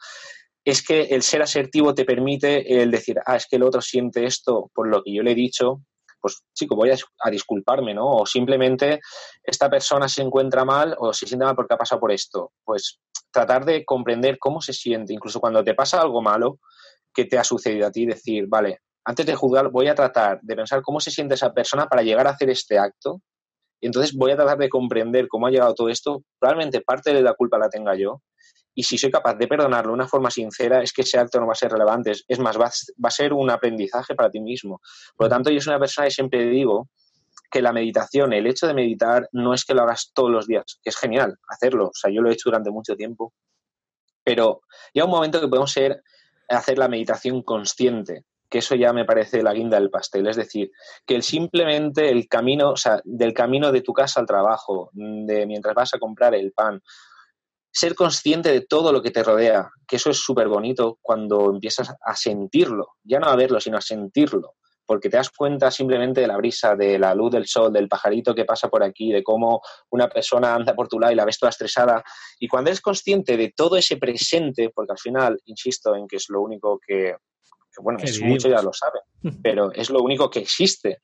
es 0.64 0.85
que 0.87 1.03
el 1.03 1.23
ser 1.23 1.42
asertivo 1.42 1.95
te 1.95 2.05
permite 2.05 2.83
el 2.83 2.90
decir, 2.90 3.16
ah, 3.27 3.37
es 3.37 3.47
que 3.47 3.57
el 3.57 3.62
otro 3.62 3.81
siente 3.81 4.25
esto 4.25 4.71
por 4.75 4.88
lo 4.88 5.03
que 5.03 5.14
yo 5.14 5.23
le 5.23 5.33
he 5.33 5.35
dicho, 5.35 5.83
pues 6.21 6.40
chico, 6.55 6.77
voy 6.77 6.90
a, 6.90 7.31
disculparme, 7.31 7.95
¿no? 7.95 8.09
O 8.09 8.27
simplemente 8.27 9.01
esta 9.42 9.68
persona 9.68 10.09
se 10.09 10.23
encuentra 10.23 10.64
mal 10.64 10.95
o 10.99 11.12
se 11.12 11.27
siente 11.27 11.45
mal 11.45 11.57
porque 11.57 11.75
ha 11.75 11.79
pasado 11.79 12.01
por 12.01 12.12
esto. 12.12 12.53
Pues 12.64 13.01
tratar 13.33 13.64
de 13.64 13.85
comprender 13.85 14.38
cómo 14.38 14.61
se 14.61 14.73
siente, 14.73 15.12
incluso 15.12 15.40
cuando 15.40 15.64
te 15.64 15.75
pasa 15.75 16.01
algo 16.01 16.23
malo 16.23 16.61
que 17.12 17.25
te 17.25 17.38
ha 17.38 17.45
sucedido 17.45 17.88
a 17.88 17.90
ti, 17.90 18.07
decir, 18.07 18.47
vale, 18.47 18.79
antes 19.05 19.27
de 19.27 19.35
juzgar 19.35 19.71
voy 19.71 19.88
a 19.88 19.97
tratar 19.97 20.40
de 20.42 20.55
pensar 20.55 20.81
cómo 20.83 21.01
se 21.01 21.11
siente 21.11 21.35
esa 21.35 21.53
persona 21.53 21.88
para 21.88 22.03
llegar 22.03 22.29
a 22.29 22.31
hacer 22.31 22.51
este 22.51 22.79
acto 22.79 23.21
entonces 23.87 24.14
voy 24.14 24.31
a 24.31 24.37
tratar 24.37 24.59
de 24.59 24.68
comprender 24.68 25.29
cómo 25.29 25.47
ha 25.47 25.51
llegado 25.51 25.75
todo 25.75 25.88
esto. 25.88 26.23
Probablemente 26.38 26.81
parte 26.81 27.12
de 27.12 27.21
la 27.21 27.35
culpa 27.35 27.59
la 27.59 27.68
tenga 27.68 27.95
yo. 27.97 28.23
Y 28.75 28.85
si 28.85 28.97
soy 28.97 29.11
capaz 29.11 29.35
de 29.35 29.47
perdonarlo 29.49 29.90
de 29.90 29.95
una 29.95 30.09
forma 30.09 30.31
sincera, 30.31 30.83
es 30.83 30.92
que 30.92 31.03
ese 31.03 31.18
acto 31.18 31.40
no 31.40 31.47
va 31.47 31.53
a 31.53 31.57
ser 31.57 31.71
relevante. 31.73 32.12
Es 32.27 32.38
más, 32.38 32.59
va, 32.59 32.66
a 32.66 33.11
ser 33.11 33.33
un 33.33 33.51
aprendizaje 33.51 34.14
para 34.14 34.31
ti 34.31 34.40
mismo. 34.40 34.81
Por 35.16 35.27
lo 35.27 35.31
tanto, 35.31 35.51
yo 35.51 35.61
soy 35.61 35.73
una 35.73 35.81
persona 35.81 36.07
que 36.07 36.12
siempre 36.12 36.47
digo 36.47 36.88
que 37.51 37.61
la 37.61 37.73
meditación, 37.73 38.33
el 38.33 38.47
hecho 38.47 38.66
de 38.66 38.73
meditar, 38.73 39.29
no 39.33 39.53
es 39.53 39.64
que 39.64 39.75
lo 39.75 39.83
hagas 39.83 40.12
todos 40.14 40.31
los 40.31 40.47
días, 40.47 40.79
que 40.83 40.88
es 40.88 40.97
genial 40.97 41.37
hacerlo. 41.49 41.88
O 41.88 41.95
sea, 41.95 42.11
yo 42.11 42.23
lo 42.23 42.31
he 42.31 42.33
hecho 42.33 42.49
durante 42.49 42.71
mucho 42.71 42.97
tiempo. 42.97 43.35
Pero 44.25 44.62
llega 44.95 45.05
un 45.05 45.11
momento 45.11 45.40
que 45.40 45.49
podemos 45.49 45.73
ser, 45.73 46.03
hacer 46.49 46.79
la 46.79 46.88
meditación 46.88 47.42
consciente 47.42 48.25
que 48.53 48.59
eso 48.59 48.75
ya 48.75 48.93
me 48.93 49.07
parece 49.07 49.43
la 49.43 49.55
guinda 49.55 49.81
del 49.81 49.88
pastel. 49.88 50.27
Es 50.27 50.37
decir, 50.37 50.71
que 51.07 51.15
el 51.15 51.23
simplemente 51.23 52.11
el 52.11 52.29
camino, 52.29 52.73
o 52.73 52.77
sea, 52.77 53.01
del 53.03 53.33
camino 53.33 53.73
de 53.73 53.81
tu 53.81 53.95
casa 53.95 54.21
al 54.21 54.27
trabajo, 54.27 54.91
de 54.93 55.47
mientras 55.47 55.75
vas 55.75 55.95
a 55.95 55.99
comprar 55.99 56.35
el 56.35 56.53
pan, 56.53 56.83
ser 57.73 57.95
consciente 57.95 58.53
de 58.53 58.61
todo 58.61 58.93
lo 58.93 59.01
que 59.01 59.11
te 59.11 59.23
rodea, 59.23 59.71
que 59.88 59.97
eso 59.97 60.11
es 60.11 60.19
súper 60.19 60.49
bonito 60.49 60.99
cuando 61.01 61.49
empiezas 61.49 61.95
a 61.99 62.15
sentirlo, 62.15 62.88
ya 63.03 63.19
no 63.19 63.29
a 63.29 63.37
verlo, 63.37 63.59
sino 63.59 63.79
a 63.79 63.81
sentirlo, 63.81 64.57
porque 64.85 65.09
te 65.09 65.17
das 65.17 65.31
cuenta 65.31 65.71
simplemente 65.71 66.21
de 66.21 66.27
la 66.27 66.37
brisa, 66.37 66.77
de 66.77 66.99
la 66.99 67.15
luz 67.15 67.33
del 67.33 67.47
sol, 67.47 67.73
del 67.73 67.88
pajarito 67.88 68.35
que 68.35 68.45
pasa 68.45 68.69
por 68.69 68.83
aquí, 68.83 69.12
de 69.12 69.23
cómo 69.23 69.62
una 69.93 70.11
persona 70.11 70.55
anda 70.55 70.75
por 70.75 70.88
tu 70.88 71.01
lado 71.01 71.11
y 71.11 71.17
la 71.17 71.25
ves 71.25 71.38
toda 71.38 71.49
estresada. 71.49 72.05
Y 72.38 72.49
cuando 72.49 72.69
eres 72.69 72.83
consciente 72.83 73.38
de 73.38 73.55
todo 73.57 73.77
ese 73.77 73.97
presente, 73.97 74.69
porque 74.69 74.93
al 74.93 74.99
final, 74.99 75.41
insisto 75.47 75.97
en 75.97 76.07
que 76.07 76.17
es 76.17 76.27
lo 76.29 76.43
único 76.43 76.79
que, 76.87 77.17
que 77.74 77.82
bueno, 77.82 77.98
es 78.02 78.20
mucho 78.20 78.48
ya 78.48 78.62
lo 78.62 78.72
saben, 78.72 79.02
pero 79.42 79.72
es 79.72 79.90
lo 79.90 80.02
único 80.02 80.30
que 80.30 80.40
existe. 80.40 81.02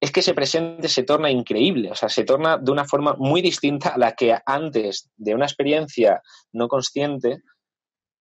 Es 0.00 0.10
que 0.10 0.20
ese 0.20 0.34
presente 0.34 0.88
se 0.88 1.04
torna 1.04 1.30
increíble, 1.30 1.90
o 1.90 1.94
sea, 1.94 2.08
se 2.08 2.24
torna 2.24 2.58
de 2.58 2.70
una 2.70 2.84
forma 2.84 3.14
muy 3.18 3.40
distinta 3.40 3.90
a 3.90 3.98
la 3.98 4.12
que 4.12 4.36
antes 4.44 5.10
de 5.16 5.34
una 5.34 5.46
experiencia 5.46 6.20
no 6.52 6.68
consciente 6.68 7.38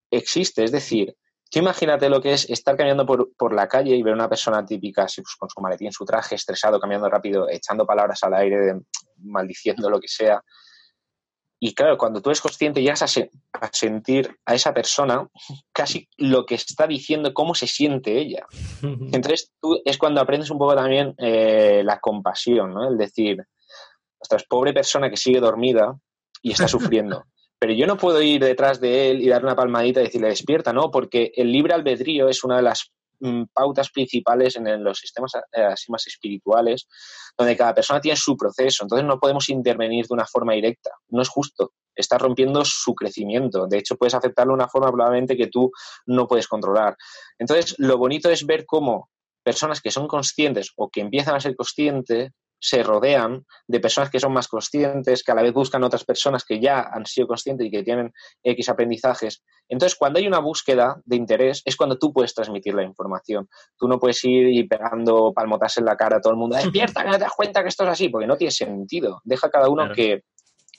existe. 0.09 0.63
Es 0.63 0.71
decir, 0.71 1.13
tú 1.51 1.59
imagínate 1.59 2.09
lo 2.09 2.21
que 2.21 2.33
es 2.33 2.49
estar 2.49 2.77
caminando 2.77 3.05
por, 3.05 3.53
la 3.53 3.67
calle 3.67 3.95
y 3.95 4.03
ver 4.03 4.13
a 4.13 4.15
una 4.15 4.29
persona 4.29 4.65
típica 4.65 5.03
pues, 5.03 5.35
con 5.37 5.49
su 5.49 5.59
maletín, 5.59 5.91
su 5.91 6.05
traje, 6.05 6.35
estresado, 6.35 6.79
caminando 6.79 7.09
rápido, 7.09 7.49
echando 7.49 7.85
palabras 7.85 8.23
al 8.23 8.35
aire, 8.35 8.79
maldiciendo 9.17 9.89
lo 9.89 9.99
que 9.99 10.07
sea 10.07 10.41
Y 11.65 11.73
claro, 11.75 11.97
cuando 11.97 12.21
tú 12.21 12.29
eres 12.29 12.41
consciente 12.41 12.81
llegas 12.81 13.03
a, 13.03 13.05
a, 13.05 13.69
sentir 13.71 14.37
a 14.45 14.53
esa 14.53 14.73
persona 14.73 15.29
casi 15.71 16.09
lo 16.17 16.45
que 16.45 16.55
está 16.55 16.87
diciendo, 16.87 17.33
cómo 17.33 17.55
se 17.55 17.67
siente 17.67 18.19
ella. 18.19 18.45
Entonces 18.81 19.53
tú 19.61 19.79
es 19.85 19.97
cuando 19.97 20.19
aprendes 20.19 20.49
un 20.49 20.57
poco 20.57 20.75
también 20.75 21.15
eh, 21.17 21.81
la 21.85 22.01
compasión, 22.01 22.73
¿no? 22.73 22.89
El 22.89 22.97
decir, 22.97 23.45
ostras, 24.19 24.43
pobre 24.43 24.73
persona 24.73 25.09
que 25.09 25.15
sigue 25.15 25.39
dormida 25.39 25.97
y 26.41 26.51
está 26.51 26.67
sufriendo. 26.67 27.23
Pero 27.57 27.71
yo 27.71 27.87
no 27.87 27.95
puedo 27.95 28.21
ir 28.21 28.43
detrás 28.43 28.81
de 28.81 29.11
él 29.11 29.21
y 29.21 29.29
darle 29.29 29.47
una 29.47 29.55
palmadita 29.55 30.01
y 30.01 30.03
decirle 30.03 30.27
despierta, 30.27 30.73
¿no? 30.73 30.91
Porque 30.91 31.31
el 31.33 31.49
libre 31.49 31.73
albedrío 31.73 32.27
es 32.27 32.43
una 32.43 32.57
de 32.57 32.63
las 32.63 32.91
pautas 33.53 33.89
principales 33.91 34.55
en, 34.55 34.83
los 34.83 34.97
sistemas 34.97 35.31
eh, 35.51 35.61
así 35.63 35.91
más 35.91 36.05
espirituales, 36.07 36.87
donde 37.37 37.55
cada 37.55 37.73
persona 37.73 38.01
tiene 38.01 38.17
su 38.17 38.35
proceso. 38.35 38.83
Entonces 38.83 39.07
no 39.07 39.19
podemos 39.19 39.49
intervenir 39.49 40.05
de 40.07 40.13
una 40.13 40.25
forma 40.25 40.53
directa. 40.53 40.91
No 41.09 41.21
es 41.21 41.29
justo. 41.29 41.73
Estás 41.95 42.21
rompiendo 42.21 42.63
su 42.65 42.95
crecimiento. 42.95 43.67
De 43.67 43.77
hecho, 43.77 43.95
puedes 43.95 44.15
afectarlo 44.15 44.53
de 44.53 44.55
una 44.55 44.67
forma 44.67 44.91
probablemente 44.91 45.37
que 45.37 45.47
tú 45.47 45.71
no 46.07 46.27
puedes 46.27 46.47
controlar. 46.47 46.95
Entonces, 47.37 47.75
lo 47.77 47.97
bonito 47.97 48.29
es 48.29 48.45
ver 48.45 48.65
cómo 48.65 49.09
personas 49.43 49.81
que 49.81 49.91
son 49.91 50.07
conscientes 50.07 50.71
o 50.77 50.89
que 50.89 51.01
empiezan 51.01 51.35
a 51.35 51.39
ser 51.39 51.55
conscientes 51.55 52.31
se 52.63 52.81
rodean 52.81 53.45
de 53.67 53.81
personas 53.81 54.09
que 54.09 54.21
son 54.21 54.31
más 54.31 54.47
conscientes, 54.47 55.21
que 55.21 55.33
a 55.33 55.35
la 55.35 55.41
vez 55.41 55.51
buscan 55.51 55.83
otras 55.83 56.05
personas 56.05 56.45
que 56.45 56.61
ya 56.61 56.79
han 56.79 57.05
sido 57.05 57.27
conscientes 57.27 57.67
y 57.67 57.69
que 57.69 57.83
tienen 57.83 58.13
X 58.41 58.69
aprendizajes. 58.69 59.43
Entonces, 59.67 59.97
cuando 59.97 60.19
hay 60.19 60.27
una 60.27 60.39
búsqueda 60.39 60.95
de 61.03 61.17
interés, 61.17 61.61
es 61.65 61.75
cuando 61.75 61.97
tú 61.97 62.13
puedes 62.13 62.33
transmitir 62.33 62.73
la 62.73 62.83
información. 62.83 63.49
Tú 63.77 63.89
no 63.89 63.99
puedes 63.99 64.23
ir 64.23 64.47
y 64.47 64.63
pegando 64.63 65.33
palmotas 65.33 65.77
en 65.77 65.83
la 65.83 65.97
cara 65.97 66.17
a 66.17 66.21
todo 66.21 66.31
el 66.31 66.39
mundo, 66.39 66.55
despierta, 66.55 67.03
que 67.03 67.09
no 67.09 67.17
te 67.17 67.25
das 67.25 67.33
cuenta 67.35 67.63
que 67.63 67.67
esto 67.67 67.83
es 67.83 67.89
así, 67.89 68.07
porque 68.07 68.27
no 68.27 68.37
tiene 68.37 68.51
sentido. 68.51 69.19
Deja 69.25 69.47
a 69.47 69.51
cada 69.51 69.67
uno 69.67 69.91
que 69.93 70.21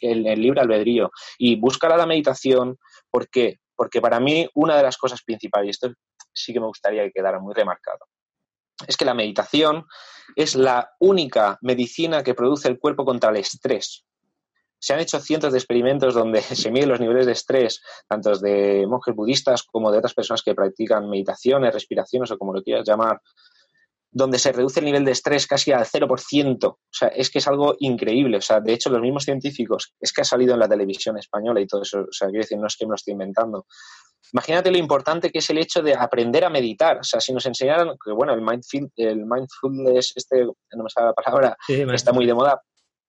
el, 0.00 0.26
el 0.26 0.40
libre 0.40 0.62
albedrío 0.62 1.10
y 1.36 1.60
busca 1.60 1.94
la 1.94 2.06
meditación. 2.06 2.78
¿Por 3.10 3.28
qué? 3.28 3.58
Porque 3.76 4.00
para 4.00 4.20
mí 4.20 4.48
una 4.54 4.78
de 4.78 4.84
las 4.84 4.96
cosas 4.96 5.22
principales, 5.22 5.66
y 5.66 5.70
esto 5.70 5.92
sí 6.32 6.54
que 6.54 6.60
me 6.60 6.66
gustaría 6.66 7.02
que 7.04 7.12
quedara 7.12 7.40
muy 7.40 7.52
remarcado, 7.52 8.06
es 8.86 8.96
que 8.96 9.04
la 9.04 9.14
meditación 9.14 9.84
es 10.36 10.54
la 10.54 10.90
única 11.00 11.58
medicina 11.62 12.22
que 12.22 12.34
produce 12.34 12.68
el 12.68 12.78
cuerpo 12.78 13.04
contra 13.04 13.30
el 13.30 13.36
estrés. 13.36 14.04
Se 14.78 14.92
han 14.92 15.00
hecho 15.00 15.18
cientos 15.18 15.52
de 15.52 15.58
experimentos 15.58 16.14
donde 16.14 16.42
se 16.42 16.70
miden 16.70 16.88
los 16.88 17.00
niveles 17.00 17.26
de 17.26 17.32
estrés, 17.32 17.80
tanto 18.08 18.36
de 18.38 18.86
monjes 18.86 19.14
budistas 19.14 19.62
como 19.62 19.90
de 19.90 19.98
otras 19.98 20.14
personas 20.14 20.42
que 20.42 20.54
practican 20.54 21.08
meditaciones, 21.08 21.72
respiraciones 21.72 22.30
o 22.30 22.38
como 22.38 22.52
lo 22.52 22.62
quieras 22.62 22.86
llamar, 22.86 23.20
donde 24.14 24.38
se 24.38 24.52
reduce 24.52 24.78
el 24.78 24.86
nivel 24.86 25.04
de 25.04 25.10
estrés 25.10 25.46
casi 25.46 25.72
al 25.72 25.84
0%. 25.84 26.64
O 26.64 26.78
sea, 26.90 27.08
es 27.08 27.30
que 27.30 27.38
es 27.38 27.48
algo 27.48 27.74
increíble. 27.80 28.36
O 28.36 28.40
sea, 28.40 28.60
de 28.60 28.72
hecho, 28.72 28.88
los 28.88 29.00
mismos 29.00 29.24
científicos, 29.24 29.92
es 30.00 30.12
que 30.12 30.20
ha 30.20 30.24
salido 30.24 30.54
en 30.54 30.60
la 30.60 30.68
televisión 30.68 31.18
española 31.18 31.60
y 31.60 31.66
todo 31.66 31.82
eso, 31.82 32.02
o 32.02 32.12
sea, 32.12 32.28
quiero 32.28 32.42
decir, 32.42 32.58
no 32.58 32.68
es 32.68 32.76
que 32.76 32.86
me 32.86 32.90
lo 32.90 32.94
estoy 32.94 33.12
inventando, 33.12 33.66
Imagínate 34.34 34.72
lo 34.72 34.78
importante 34.78 35.30
que 35.30 35.38
es 35.38 35.48
el 35.50 35.58
hecho 35.58 35.80
de 35.80 35.94
aprender 35.94 36.44
a 36.44 36.50
meditar. 36.50 36.98
O 36.98 37.04
sea, 37.04 37.20
si 37.20 37.32
nos 37.32 37.46
enseñaran, 37.46 37.90
que 38.04 38.10
bueno, 38.10 38.34
el, 38.34 38.42
el 38.96 39.24
mindfulness, 39.24 40.12
este, 40.16 40.44
no 40.44 40.82
me 40.82 40.90
sale 40.90 41.06
la 41.06 41.12
palabra, 41.12 41.56
está 41.68 42.12
muy 42.12 42.26
de 42.26 42.34
moda, 42.34 42.60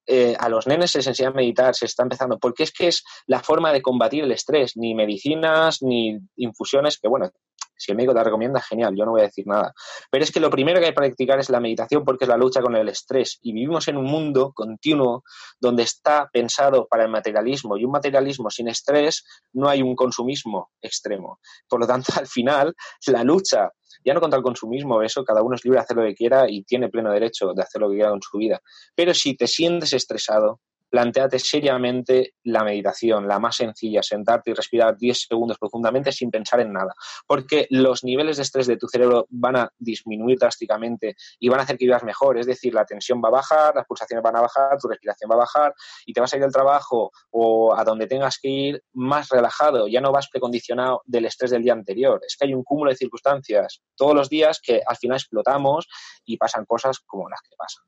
eh, 0.05 0.35
a 0.39 0.49
los 0.49 0.67
nenes 0.67 0.91
se 0.91 0.99
les 0.99 1.07
enseña 1.07 1.29
a 1.29 1.33
meditar, 1.33 1.73
se 1.73 1.88
está 1.88 2.03
empezando, 2.03 2.38
porque 2.38 2.61
es 2.61 2.71
que 2.71 2.89
es 2.89 3.03
la 3.25 3.39
forma 3.39 3.73
de 3.73 3.81
combatir 3.81 4.23
el 4.23 4.31
estrés, 4.31 4.73
ni 4.77 4.93
medicinas, 4.93 5.81
ni 5.81 6.19
infusiones, 6.35 6.99
que 6.99 7.07
bueno, 7.07 7.31
si 7.77 7.91
el 7.91 7.97
médico 7.97 8.13
te 8.13 8.23
recomienda, 8.23 8.61
genial, 8.61 8.93
yo 8.95 9.05
no 9.05 9.11
voy 9.11 9.21
a 9.21 9.25
decir 9.25 9.45
nada. 9.47 9.73
Pero 10.09 10.23
es 10.23 10.31
que 10.31 10.39
lo 10.39 10.49
primero 10.49 10.79
que 10.79 10.85
hay 10.85 10.91
que 10.91 10.95
practicar 10.95 11.39
es 11.39 11.49
la 11.49 11.59
meditación 11.59 12.03
porque 12.03 12.25
es 12.25 12.29
la 12.29 12.38
lucha 12.38 12.61
con 12.61 12.75
el 12.75 12.89
estrés. 12.89 13.39
Y 13.41 13.53
vivimos 13.53 13.88
en 13.88 13.97
un 13.97 14.05
mundo 14.05 14.51
continuo 14.53 15.23
donde 15.59 15.83
está 15.83 16.29
pensado 16.31 16.88
para 16.88 17.03
el 17.03 17.09
materialismo. 17.09 17.77
Y 17.77 17.85
un 17.85 17.91
materialismo 17.91 18.49
sin 18.49 18.67
estrés 18.67 19.23
no 19.53 19.69
hay 19.69 19.81
un 19.81 19.95
consumismo 19.95 20.71
extremo. 20.81 21.39
Por 21.67 21.79
lo 21.79 21.88
tanto, 21.88 22.11
al 22.17 22.27
final, 22.27 22.73
la 23.07 23.23
lucha, 23.23 23.71
ya 24.03 24.13
no 24.13 24.21
contra 24.21 24.38
el 24.38 24.43
consumismo, 24.43 25.01
eso 25.01 25.23
cada 25.23 25.41
uno 25.41 25.55
es 25.55 25.63
libre 25.63 25.79
de 25.79 25.83
hacer 25.83 25.97
lo 25.97 26.03
que 26.03 26.15
quiera 26.15 26.49
y 26.49 26.63
tiene 26.63 26.89
pleno 26.89 27.11
derecho 27.11 27.53
de 27.53 27.61
hacer 27.61 27.81
lo 27.81 27.89
que 27.89 27.95
quiera 27.95 28.11
con 28.11 28.21
su 28.21 28.38
vida. 28.38 28.61
Pero 28.95 29.13
si 29.13 29.35
te 29.35 29.47
sientes 29.47 29.93
estresado, 29.93 30.59
planteate 30.95 31.39
seriamente 31.39 32.36
la 32.45 32.63
meditación, 32.63 33.27
la 33.27 33.38
más 33.38 33.58
sencilla, 33.58 34.01
sentarte 34.01 34.51
y 34.51 34.53
respirar 34.53 34.95
10 34.95 35.25
segundos 35.27 35.58
profundamente 35.58 36.10
sin 36.13 36.31
pensar 36.31 36.62
en 36.62 36.71
nada, 36.71 36.93
porque 37.27 37.67
los 37.69 38.05
niveles 38.05 38.38
de 38.38 38.43
estrés 38.43 38.65
de 38.65 38.77
tu 38.77 38.88
cerebro 38.88 39.27
van 39.29 39.58
a 39.58 39.69
disminuir 39.77 40.39
drásticamente 40.39 41.17
y 41.38 41.49
van 41.49 41.60
a 41.60 41.63
hacer 41.63 41.77
que 41.77 41.84
vivas 41.84 42.05
mejor, 42.05 42.38
es 42.38 42.45
decir, 42.45 42.73
la 42.73 42.86
tensión 42.86 43.21
va 43.21 43.27
a 43.27 43.31
bajar, 43.31 43.75
las 43.75 43.86
pulsaciones 43.86 44.23
van 44.23 44.38
a 44.38 44.41
bajar, 44.41 44.77
tu 44.79 44.88
respiración 44.88 45.29
va 45.29 45.36
a 45.36 45.39
bajar 45.39 45.75
y 46.05 46.13
te 46.13 46.21
vas 46.21 46.34
a 46.34 46.38
ir 46.38 46.43
al 46.45 46.53
trabajo 46.53 47.12
o 47.29 47.75
a 47.75 47.84
donde 47.84 48.08
tengas 48.08 48.39
que 48.39 48.47
ir 48.47 48.84
más 48.93 49.27
relajado, 49.27 49.89
ya 49.89 49.99
no 49.99 50.13
vas 50.13 50.29
precondicionado 50.29 51.01
del 51.03 51.25
estrés 51.25 51.51
del 51.51 51.63
día 51.63 51.73
anterior, 51.73 52.21
es 52.25 52.38
que 52.38 52.45
hay 52.45 52.53
un 52.53 52.63
cúmulo 52.63 52.91
de 52.91 52.95
circunstancias 52.95 53.81
todos 53.97 54.15
los 54.15 54.29
días 54.29 54.62
que 54.63 54.81
al 54.88 54.95
final 54.95 55.17
explotamos 55.17 55.89
y 56.23 56.38
pasan 56.38 56.63
cosas 56.63 56.99
como 56.99 57.27
las 57.29 57.41
que 57.41 57.53
pasan. 57.58 57.84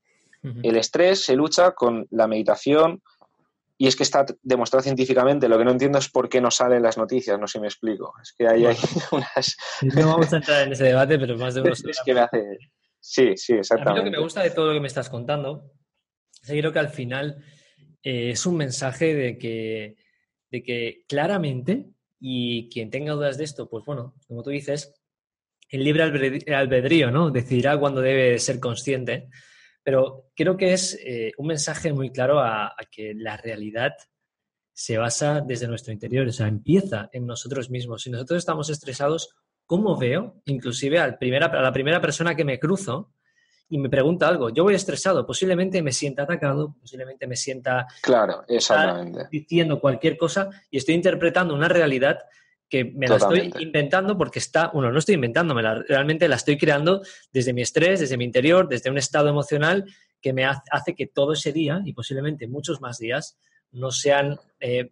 El 0.64 0.78
estrés 0.78 1.24
se 1.24 1.36
lucha 1.36 1.72
con 1.72 2.08
la 2.12 2.28
meditación 2.28 3.02
y 3.78 3.88
es 3.88 3.96
que 3.96 4.04
está 4.04 4.26
demostrado 4.42 4.84
científicamente. 4.84 5.48
Lo 5.48 5.58
que 5.58 5.66
no 5.66 5.72
entiendo 5.72 6.00
es 6.00 6.10
por 6.10 6.28
qué 6.28 6.42
no 6.42 6.50
salen 6.50 6.82
las 6.82 6.98
noticias, 6.98 7.40
no 7.40 7.48
sé 7.48 7.54
si 7.54 7.60
me 7.60 7.68
explico. 7.68 8.14
Es 8.22 8.34
que 8.34 8.48
hay, 8.48 8.66
hay 8.66 8.76
unas... 9.12 9.58
No 9.82 10.08
vamos 10.08 10.34
a 10.34 10.38
entrar 10.38 10.64
en 10.66 10.74
ese 10.74 10.86
debate, 10.86 11.20
pero 11.20 11.38
más 11.38 11.54
de 11.54 11.62
uno. 11.62 11.72
es 11.88 12.02
que 12.04 12.14
me 12.14 12.22
hace... 12.22 12.58
Sí, 13.00 13.38
sí, 13.38 13.54
exactamente. 13.54 14.00
A 14.00 14.04
mí 14.04 14.10
lo 14.10 14.12
que 14.12 14.18
me 14.18 14.24
gusta 14.24 14.42
de 14.42 14.50
todo 14.50 14.68
lo 14.68 14.74
que 14.74 14.80
me 14.80 14.88
estás 14.88 15.10
contando 15.10 15.72
es 16.42 16.50
que 16.50 16.60
creo 16.60 16.74
que 16.74 16.80
al 16.80 16.90
final 16.90 17.44
eh, 18.02 18.32
es 18.32 18.46
un 18.46 18.58
mensaje 18.58 19.14
de 19.14 19.38
que, 19.38 19.96
de 20.50 20.64
que 20.64 21.04
claramente, 21.08 21.86
y 22.20 22.70
quien 22.70 22.90
tenga 22.90 23.14
dudas 23.14 23.38
de 23.38 23.44
esto, 23.44 23.70
pues 23.70 23.86
bueno, 23.86 24.16
como 24.28 24.42
tú 24.42 24.50
dices, 24.50 24.94
el 25.70 25.84
libre 25.84 26.04
albedrío, 26.04 27.12
¿no? 27.12 27.30
Decidirá 27.30 27.78
cuándo 27.78 28.02
debe 28.02 28.40
ser 28.40 28.60
consciente 28.60 29.30
pero 29.88 30.26
creo 30.36 30.58
que 30.58 30.74
es 30.74 31.00
eh, 31.02 31.32
un 31.38 31.48
mensaje 31.48 31.94
muy 31.94 32.12
claro 32.12 32.42
a, 32.42 32.76
que 32.92 33.14
la 33.16 33.38
realidad 33.38 33.94
se 34.74 34.98
basa 34.98 35.40
desde 35.40 35.66
nuestro 35.70 35.94
interior, 35.94 36.28
o 36.28 36.32
sea, 36.34 36.50
empieza 36.50 37.10
en 37.14 37.26
nosotros 37.26 37.70
mismos. 37.70 38.02
Si 38.02 38.10
nosotros 38.10 38.40
estamos 38.40 38.70
estresados, 38.70 39.34
¿cómo 39.66 39.98
veo? 39.98 40.42
Inclusive 40.44 41.00
a 41.00 41.08
la 41.08 41.72
primera 41.72 42.02
persona 42.02 42.36
que 42.36 42.44
me 42.44 42.60
cruzo 42.60 43.14
y 43.70 43.78
me 43.78 43.88
pregunta 43.88 44.28
algo, 44.28 44.50
yo 44.50 44.66
voy 44.66 44.76
estresado, 44.76 45.26
posiblemente 45.26 45.82
me 45.82 45.94
sienta 45.94 46.24
atacado, 46.24 46.76
posiblemente 46.82 47.26
me 47.26 47.38
sienta 47.38 47.88
claro, 48.02 48.44
exactamente. 48.50 49.30
diciendo 49.32 49.80
cualquier 49.80 50.18
cosa 50.18 50.50
y 50.70 50.80
estoy 50.80 50.96
interpretando 50.96 51.56
una 51.56 51.70
realidad 51.70 52.20
que 52.70 52.86
me 52.86 53.08
la 53.08 53.16
estoy 53.16 53.54
inventando 53.60 54.18
porque 54.18 54.40
está, 54.40 54.70
bueno, 54.74 54.92
no 54.92 55.00
estoy 55.00 55.16
inventándomela, 55.16 55.84
realmente 55.88 56.28
la 56.28 56.36
estoy 56.36 56.58
creando 56.58 57.02
desde 57.32 57.54
mi 57.54 57.62
estrés, 57.62 58.00
desde 58.00 58.18
mi 58.18 58.26
interior, 58.26 58.68
desde 58.68 58.90
un 58.90 58.98
estado 58.98 59.30
emocional 59.30 59.86
que 60.22 60.34
me 60.34 60.46
hace 60.46 60.96
que 60.96 61.08
todo 61.08 61.34
ese 61.34 61.54
día 61.54 61.82
y 61.86 61.94
posiblemente 61.94 62.48
muchos 62.48 62.82
más 62.82 62.98
días 62.98 63.38
no 63.72 63.92
sean, 63.92 64.38
eh, 64.60 64.92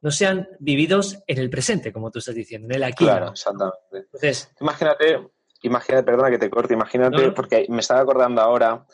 no 0.00 0.10
sean 0.10 0.48
vividos 0.58 1.22
en 1.26 1.38
el 1.38 1.48
presente, 1.48 1.92
como 1.92 2.10
tú 2.10 2.18
estás 2.18 2.34
diciendo, 2.34 2.68
en 2.68 2.74
el 2.74 2.84
aquí. 2.84 3.04
Claro, 3.04 3.30
exactamente. 3.30 3.78
Entonces, 3.92 4.50
imagínate, 4.60 5.28
imagínate, 5.62 6.04
perdona 6.04 6.30
que 6.30 6.38
te 6.38 6.50
corte, 6.50 6.74
imagínate, 6.74 7.30
porque 7.30 7.66
me 7.68 7.80
estaba 7.80 8.00
acordando 8.00 8.42
ahora 8.42 8.84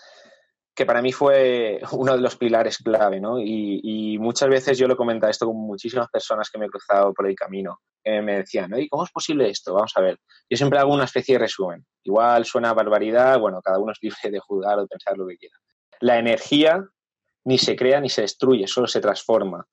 que 0.75 0.87
para 0.87 1.03
mí 1.03 1.13
fue 1.13 1.81
uno 1.93 2.15
de 2.15 2.21
los 2.21 2.37
pilares 2.37 2.79
clave, 2.79 3.21
¿no? 3.21 3.39
Y, 3.41 4.19
muchas 4.19 4.49
veces 4.49 4.79
yo 4.79 4.87
lo 4.87 4.95
he 4.95 4.97
comentado 4.97 5.31
esto 5.31 5.47
con 5.47 5.57
muchísimas 5.57 6.09
personas 6.09 6.51
que 6.51 6.59
me 6.59 6.67
he 6.67 6.69
cruzado 6.69 7.13
por 7.15 7.27
el 7.27 7.35
camino, 7.35 7.81
que 8.05 8.21
me 8.21 8.39
decían, 8.39 8.71
¿y 8.79 8.89
cómo 8.89 9.05
es 9.05 9.11
posible 9.11 9.49
esto? 9.49 9.75
Vamos 9.75 9.93
a 9.97 10.01
ver. 10.01 10.19
Yo 10.49 10.57
siempre 10.57 10.79
hago 10.79 10.93
una 10.93 11.05
especie 11.05 11.35
de 11.35 11.41
resumen. 11.41 11.85
Igual 12.05 12.45
suena 12.45 12.75
barbaridad, 12.75 13.39
bueno, 13.39 13.61
cada 13.63 13.79
uno 13.79 13.93
es 13.93 13.99
libre 14.03 14.31
de 14.31 14.41
juzgar 14.41 14.79
o 14.79 14.87
pensar 14.87 15.17
lo 15.17 15.27
que 15.27 15.37
quiera. 15.37 15.57
La 16.01 16.19
energía 16.19 16.85
ni 17.45 17.59
se 17.59 17.77
crea 17.77 18.01
ni 18.01 18.09
se 18.09 18.23
destruye, 18.23 18.67
solo 18.67 18.87
se 18.87 19.01
transforma. 19.01 19.67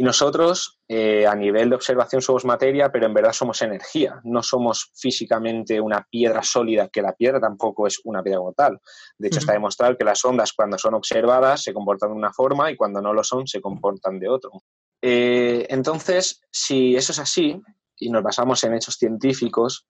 Y 0.00 0.02
nosotros, 0.02 0.80
eh, 0.88 1.26
a 1.26 1.34
nivel 1.34 1.68
de 1.68 1.76
observación, 1.76 2.22
somos 2.22 2.46
materia, 2.46 2.90
pero 2.90 3.04
en 3.04 3.12
verdad 3.12 3.34
somos 3.34 3.60
energía. 3.60 4.18
No 4.24 4.42
somos 4.42 4.92
físicamente 4.94 5.78
una 5.78 6.06
piedra 6.10 6.42
sólida, 6.42 6.88
que 6.88 7.02
la 7.02 7.12
piedra 7.12 7.38
tampoco 7.38 7.86
es 7.86 8.00
una 8.04 8.22
piedra 8.22 8.38
como 8.38 8.54
tal. 8.54 8.80
De 9.18 9.28
hecho, 9.28 9.40
está 9.40 9.52
demostrado 9.52 9.98
que 9.98 10.04
las 10.06 10.24
ondas, 10.24 10.54
cuando 10.54 10.78
son 10.78 10.94
observadas, 10.94 11.64
se 11.64 11.74
comportan 11.74 12.12
de 12.12 12.16
una 12.16 12.32
forma 12.32 12.70
y 12.70 12.76
cuando 12.76 13.02
no 13.02 13.12
lo 13.12 13.22
son, 13.22 13.46
se 13.46 13.60
comportan 13.60 14.18
de 14.18 14.30
otro. 14.30 14.52
Eh, 15.02 15.66
entonces, 15.68 16.40
si 16.50 16.96
eso 16.96 17.12
es 17.12 17.18
así, 17.18 17.60
y 17.98 18.08
nos 18.08 18.22
basamos 18.22 18.64
en 18.64 18.72
hechos 18.72 18.94
científicos, 18.94 19.86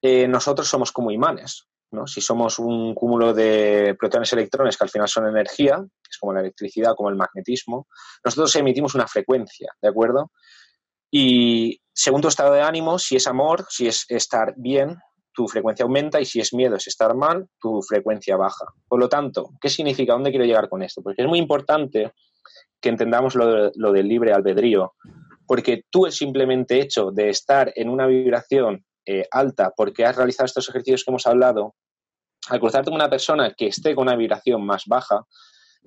eh, 0.00 0.26
nosotros 0.28 0.66
somos 0.66 0.92
como 0.92 1.10
imanes. 1.10 1.68
Si 2.06 2.20
somos 2.20 2.58
un 2.58 2.94
cúmulo 2.94 3.34
de 3.34 3.94
protones 3.98 4.32
y 4.32 4.36
electrones 4.36 4.76
que 4.76 4.84
al 4.84 4.90
final 4.90 5.08
son 5.08 5.28
energía, 5.28 5.84
es 6.08 6.18
como 6.18 6.32
la 6.32 6.40
electricidad, 6.40 6.94
como 6.96 7.10
el 7.10 7.16
magnetismo, 7.16 7.86
nosotros 8.24 8.54
emitimos 8.56 8.94
una 8.94 9.06
frecuencia, 9.06 9.72
¿de 9.80 9.88
acuerdo? 9.88 10.30
Y 11.10 11.78
según 11.92 12.22
tu 12.22 12.28
estado 12.28 12.54
de 12.54 12.62
ánimo, 12.62 12.98
si 12.98 13.16
es 13.16 13.26
amor, 13.26 13.66
si 13.68 13.86
es 13.86 14.06
estar 14.08 14.54
bien, 14.56 14.96
tu 15.34 15.46
frecuencia 15.46 15.84
aumenta 15.84 16.20
y 16.20 16.24
si 16.24 16.40
es 16.40 16.54
miedo, 16.54 16.76
es 16.76 16.86
estar 16.86 17.14
mal, 17.14 17.46
tu 17.60 17.82
frecuencia 17.82 18.36
baja. 18.36 18.64
Por 18.88 18.98
lo 18.98 19.08
tanto, 19.08 19.50
¿qué 19.60 19.68
significa? 19.68 20.14
¿Dónde 20.14 20.30
quiero 20.30 20.46
llegar 20.46 20.68
con 20.68 20.82
esto? 20.82 21.02
Porque 21.02 21.22
es 21.22 21.28
muy 21.28 21.38
importante 21.38 22.12
que 22.80 22.88
entendamos 22.88 23.34
lo, 23.34 23.70
lo 23.74 23.92
del 23.92 24.08
libre 24.08 24.32
albedrío, 24.32 24.94
porque 25.46 25.84
tú 25.90 26.06
el 26.06 26.12
simplemente 26.12 26.80
hecho 26.80 27.10
de 27.10 27.28
estar 27.28 27.72
en 27.76 27.88
una 27.88 28.06
vibración 28.06 28.84
eh, 29.06 29.26
alta 29.30 29.72
porque 29.76 30.04
has 30.04 30.16
realizado 30.16 30.46
estos 30.46 30.68
ejercicios 30.68 31.04
que 31.04 31.10
hemos 31.10 31.26
hablado, 31.26 31.74
al 32.48 32.60
cruzarte 32.60 32.90
con 32.90 32.96
una 32.96 33.10
persona 33.10 33.52
que 33.56 33.66
esté 33.66 33.94
con 33.94 34.02
una 34.08 34.16
vibración 34.16 34.64
más 34.64 34.84
baja, 34.86 35.26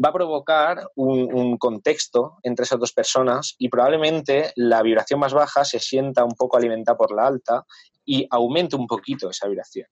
va 0.04 0.10
a 0.10 0.14
provocar 0.14 0.90
un, 0.96 1.58
contexto 1.58 2.38
entre 2.44 2.64
esas 2.64 2.80
dos 2.80 2.92
personas 2.92 3.56
y 3.58 3.70
probablemente 3.70 4.52
la 4.56 4.82
vibración 4.82 5.20
más 5.20 5.34
baja 5.34 5.64
se 5.64 5.80
sienta 5.80 6.24
un 6.24 6.34
poco 6.34 6.58
alimentada 6.58 6.98
por 6.98 7.16
la 7.16 7.28
alta 7.28 7.66
y 8.04 8.28
aumente 8.30 8.76
un 8.76 8.88
poquito 8.88 9.30
esa 9.30 9.48
vibración. 9.48 9.88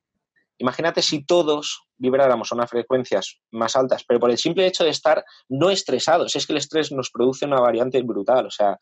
Imagínate 0.58 1.02
si 1.02 1.26
todos 1.26 1.88
vibráramos 1.98 2.52
a 2.52 2.56
unas 2.56 2.70
frecuencias 2.70 3.40
más 3.52 3.76
altas, 3.76 4.04
pero 4.08 4.20
por 4.20 4.30
el 4.30 4.38
simple 4.38 4.68
hecho 4.68 4.84
de 4.84 4.92
estar 4.92 5.24
no 5.50 5.70
estresados, 5.70 6.36
es 6.36 6.46
que 6.46 6.54
el 6.54 6.58
estrés 6.58 6.92
nos 6.92 7.10
produce 7.10 7.46
una 7.46 7.60
variante 7.60 8.02
brutal, 8.02 8.46
o 8.46 8.52
sea, 8.52 8.78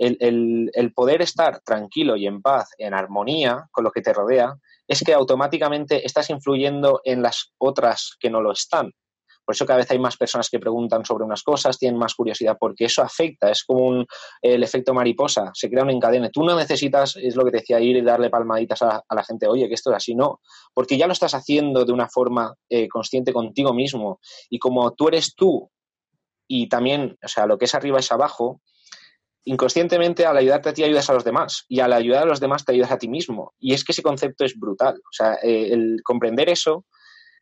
el, 0.00 0.92
poder 0.94 1.22
estar 1.22 1.60
tranquilo 1.60 2.16
y 2.16 2.26
en 2.26 2.40
paz, 2.40 2.70
en 2.78 2.94
armonía 2.94 3.68
con 3.70 3.84
lo 3.84 3.90
que 3.90 4.00
te 4.00 4.12
rodea, 4.12 4.54
es 4.88 5.02
que 5.04 5.12
automáticamente 5.12 6.04
estás 6.04 6.30
influyendo 6.30 7.00
en 7.04 7.22
las 7.22 7.52
otras 7.58 8.16
que 8.18 8.30
no 8.30 8.40
lo 8.40 8.52
están. 8.52 8.90
Por 9.44 9.54
eso 9.54 9.66
cada 9.66 9.78
vez 9.78 9.90
hay 9.90 9.98
más 9.98 10.16
personas 10.16 10.48
que 10.48 10.60
preguntan 10.60 11.04
sobre 11.04 11.24
unas 11.24 11.42
cosas, 11.42 11.78
tienen 11.78 11.98
más 11.98 12.14
curiosidad, 12.14 12.56
porque 12.58 12.84
eso 12.84 13.02
afecta, 13.02 13.50
es 13.50 13.64
como 13.64 14.04
el 14.40 14.62
efecto 14.62 14.94
mariposa, 14.94 15.50
se 15.54 15.68
crea 15.68 15.82
un 15.82 15.90
encadene. 15.90 16.30
Tú 16.30 16.44
no 16.44 16.56
necesitas, 16.56 17.16
es 17.16 17.34
lo 17.34 17.44
que 17.44 17.50
te 17.50 17.56
decía, 17.58 17.80
ir 17.80 17.96
y 17.96 18.02
darle 18.02 18.30
palmaditas 18.30 18.82
a, 18.82 19.02
la 19.10 19.24
gente, 19.24 19.48
oye, 19.48 19.66
que 19.68 19.74
esto 19.74 19.90
es 19.90 19.96
así, 19.96 20.14
no, 20.14 20.40
porque 20.72 20.96
ya 20.96 21.06
lo 21.06 21.12
estás 21.12 21.34
haciendo 21.34 21.84
de 21.84 21.92
una 21.92 22.08
forma 22.08 22.54
eh, 22.68 22.88
consciente 22.88 23.32
contigo 23.32 23.74
mismo. 23.74 24.20
Y 24.48 24.58
como 24.58 24.92
tú 24.92 25.08
eres 25.08 25.34
tú 25.34 25.68
y 26.46 26.68
también, 26.68 27.16
o 27.22 27.28
sea, 27.28 27.46
lo 27.46 27.58
que 27.58 27.64
es 27.64 27.74
arriba 27.74 27.98
es 27.98 28.12
abajo, 28.12 28.60
inconscientemente 29.44 30.26
al 30.26 30.36
ayudarte 30.36 30.68
a 30.68 30.72
ti 30.72 30.84
ayudas 30.84 31.08
a 31.10 31.14
los 31.14 31.24
demás 31.24 31.64
y 31.68 31.80
al 31.80 31.92
ayudar 31.92 32.24
a 32.24 32.26
los 32.26 32.40
demás 32.40 32.64
te 32.64 32.72
ayudas 32.72 32.90
a 32.90 32.98
ti 32.98 33.08
mismo. 33.08 33.54
Y 33.58 33.74
es 33.74 33.84
que 33.84 33.92
ese 33.92 34.02
concepto 34.02 34.44
es 34.44 34.58
brutal. 34.58 34.96
O 34.96 35.12
sea, 35.12 35.34
eh, 35.42 35.72
el 35.72 36.00
comprender 36.04 36.48
eso 36.50 36.84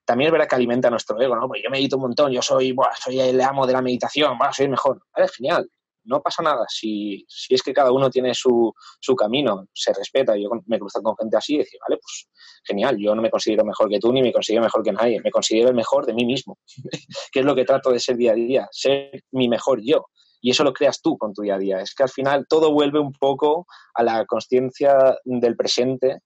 también 0.04 0.28
es 0.28 0.32
verdad 0.32 0.48
que 0.48 0.54
alimenta 0.54 0.88
nuestro 0.88 1.20
ego, 1.20 1.36
¿no? 1.36 1.48
Pues 1.48 1.60
yo 1.62 1.70
medito 1.70 1.96
un 1.96 2.02
montón, 2.02 2.32
yo 2.32 2.40
soy, 2.40 2.74
soy 2.98 3.20
el 3.20 3.40
amo 3.40 3.66
de 3.66 3.74
la 3.74 3.82
meditación, 3.82 4.38
soy 4.52 4.64
el 4.64 4.70
mejor. 4.70 5.02
Vale, 5.14 5.28
genial. 5.28 5.68
No 6.04 6.22
pasa 6.22 6.42
nada. 6.42 6.64
Si, 6.66 7.26
es 7.50 7.62
que 7.62 7.74
cada 7.74 7.92
uno 7.92 8.08
tiene 8.08 8.32
su, 8.32 8.72
su 8.98 9.14
camino, 9.14 9.66
se 9.74 9.92
respeta. 9.92 10.34
Yo 10.34 10.48
me 10.64 10.78
cruzo 10.78 11.02
con 11.02 11.14
gente 11.14 11.36
así 11.36 11.56
y 11.56 11.58
decir, 11.58 11.78
vale, 11.86 12.00
pues 12.00 12.26
genial. 12.64 12.96
Yo 12.98 13.14
no 13.14 13.20
me 13.20 13.30
considero 13.30 13.66
mejor 13.66 13.90
que 13.90 13.98
tú 13.98 14.10
ni 14.10 14.22
me 14.22 14.32
considero 14.32 14.62
mejor 14.62 14.82
que 14.82 14.92
nadie. 14.92 15.20
Me 15.20 15.30
considero 15.30 15.68
el 15.68 15.74
mejor 15.74 16.06
de 16.06 16.14
mí 16.14 16.24
mismo, 16.24 16.58
que 17.32 17.40
es 17.40 17.44
lo 17.44 17.54
que 17.54 17.66
trato 17.66 17.90
de 17.90 18.00
ser 18.00 18.16
día 18.16 18.32
a 18.32 18.34
día, 18.34 18.68
ser 18.70 19.24
mi 19.32 19.46
mejor 19.46 19.80
yo 19.82 20.06
y 20.40 20.50
eso 20.50 20.64
lo 20.64 20.72
creas 20.72 21.00
tú 21.02 21.16
con 21.18 21.34
tu 21.34 21.42
día 21.42 21.56
a 21.56 21.58
día. 21.58 21.80
Es 21.80 21.94
que 21.94 22.02
al 22.02 22.08
final 22.08 22.46
todo 22.48 22.72
vuelve 22.72 22.98
un 22.98 23.12
poco 23.12 23.66
a 23.94 24.02
la 24.02 24.24
conciencia 24.26 25.18
del 25.24 25.56
presente 25.56 26.20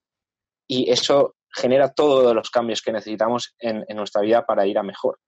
y 0.69 0.91
eso 0.91 1.37
genera 1.55 1.93
todos 1.93 2.35
los 2.35 2.51
cambios 2.51 2.83
que 2.83 2.93
necesitamos 2.93 3.55
en, 3.59 3.85
nuestra 3.95 4.23
vida 4.23 4.45
para 4.47 4.67
ir 4.67 4.79
a 4.79 4.83
mejor. 4.83 5.19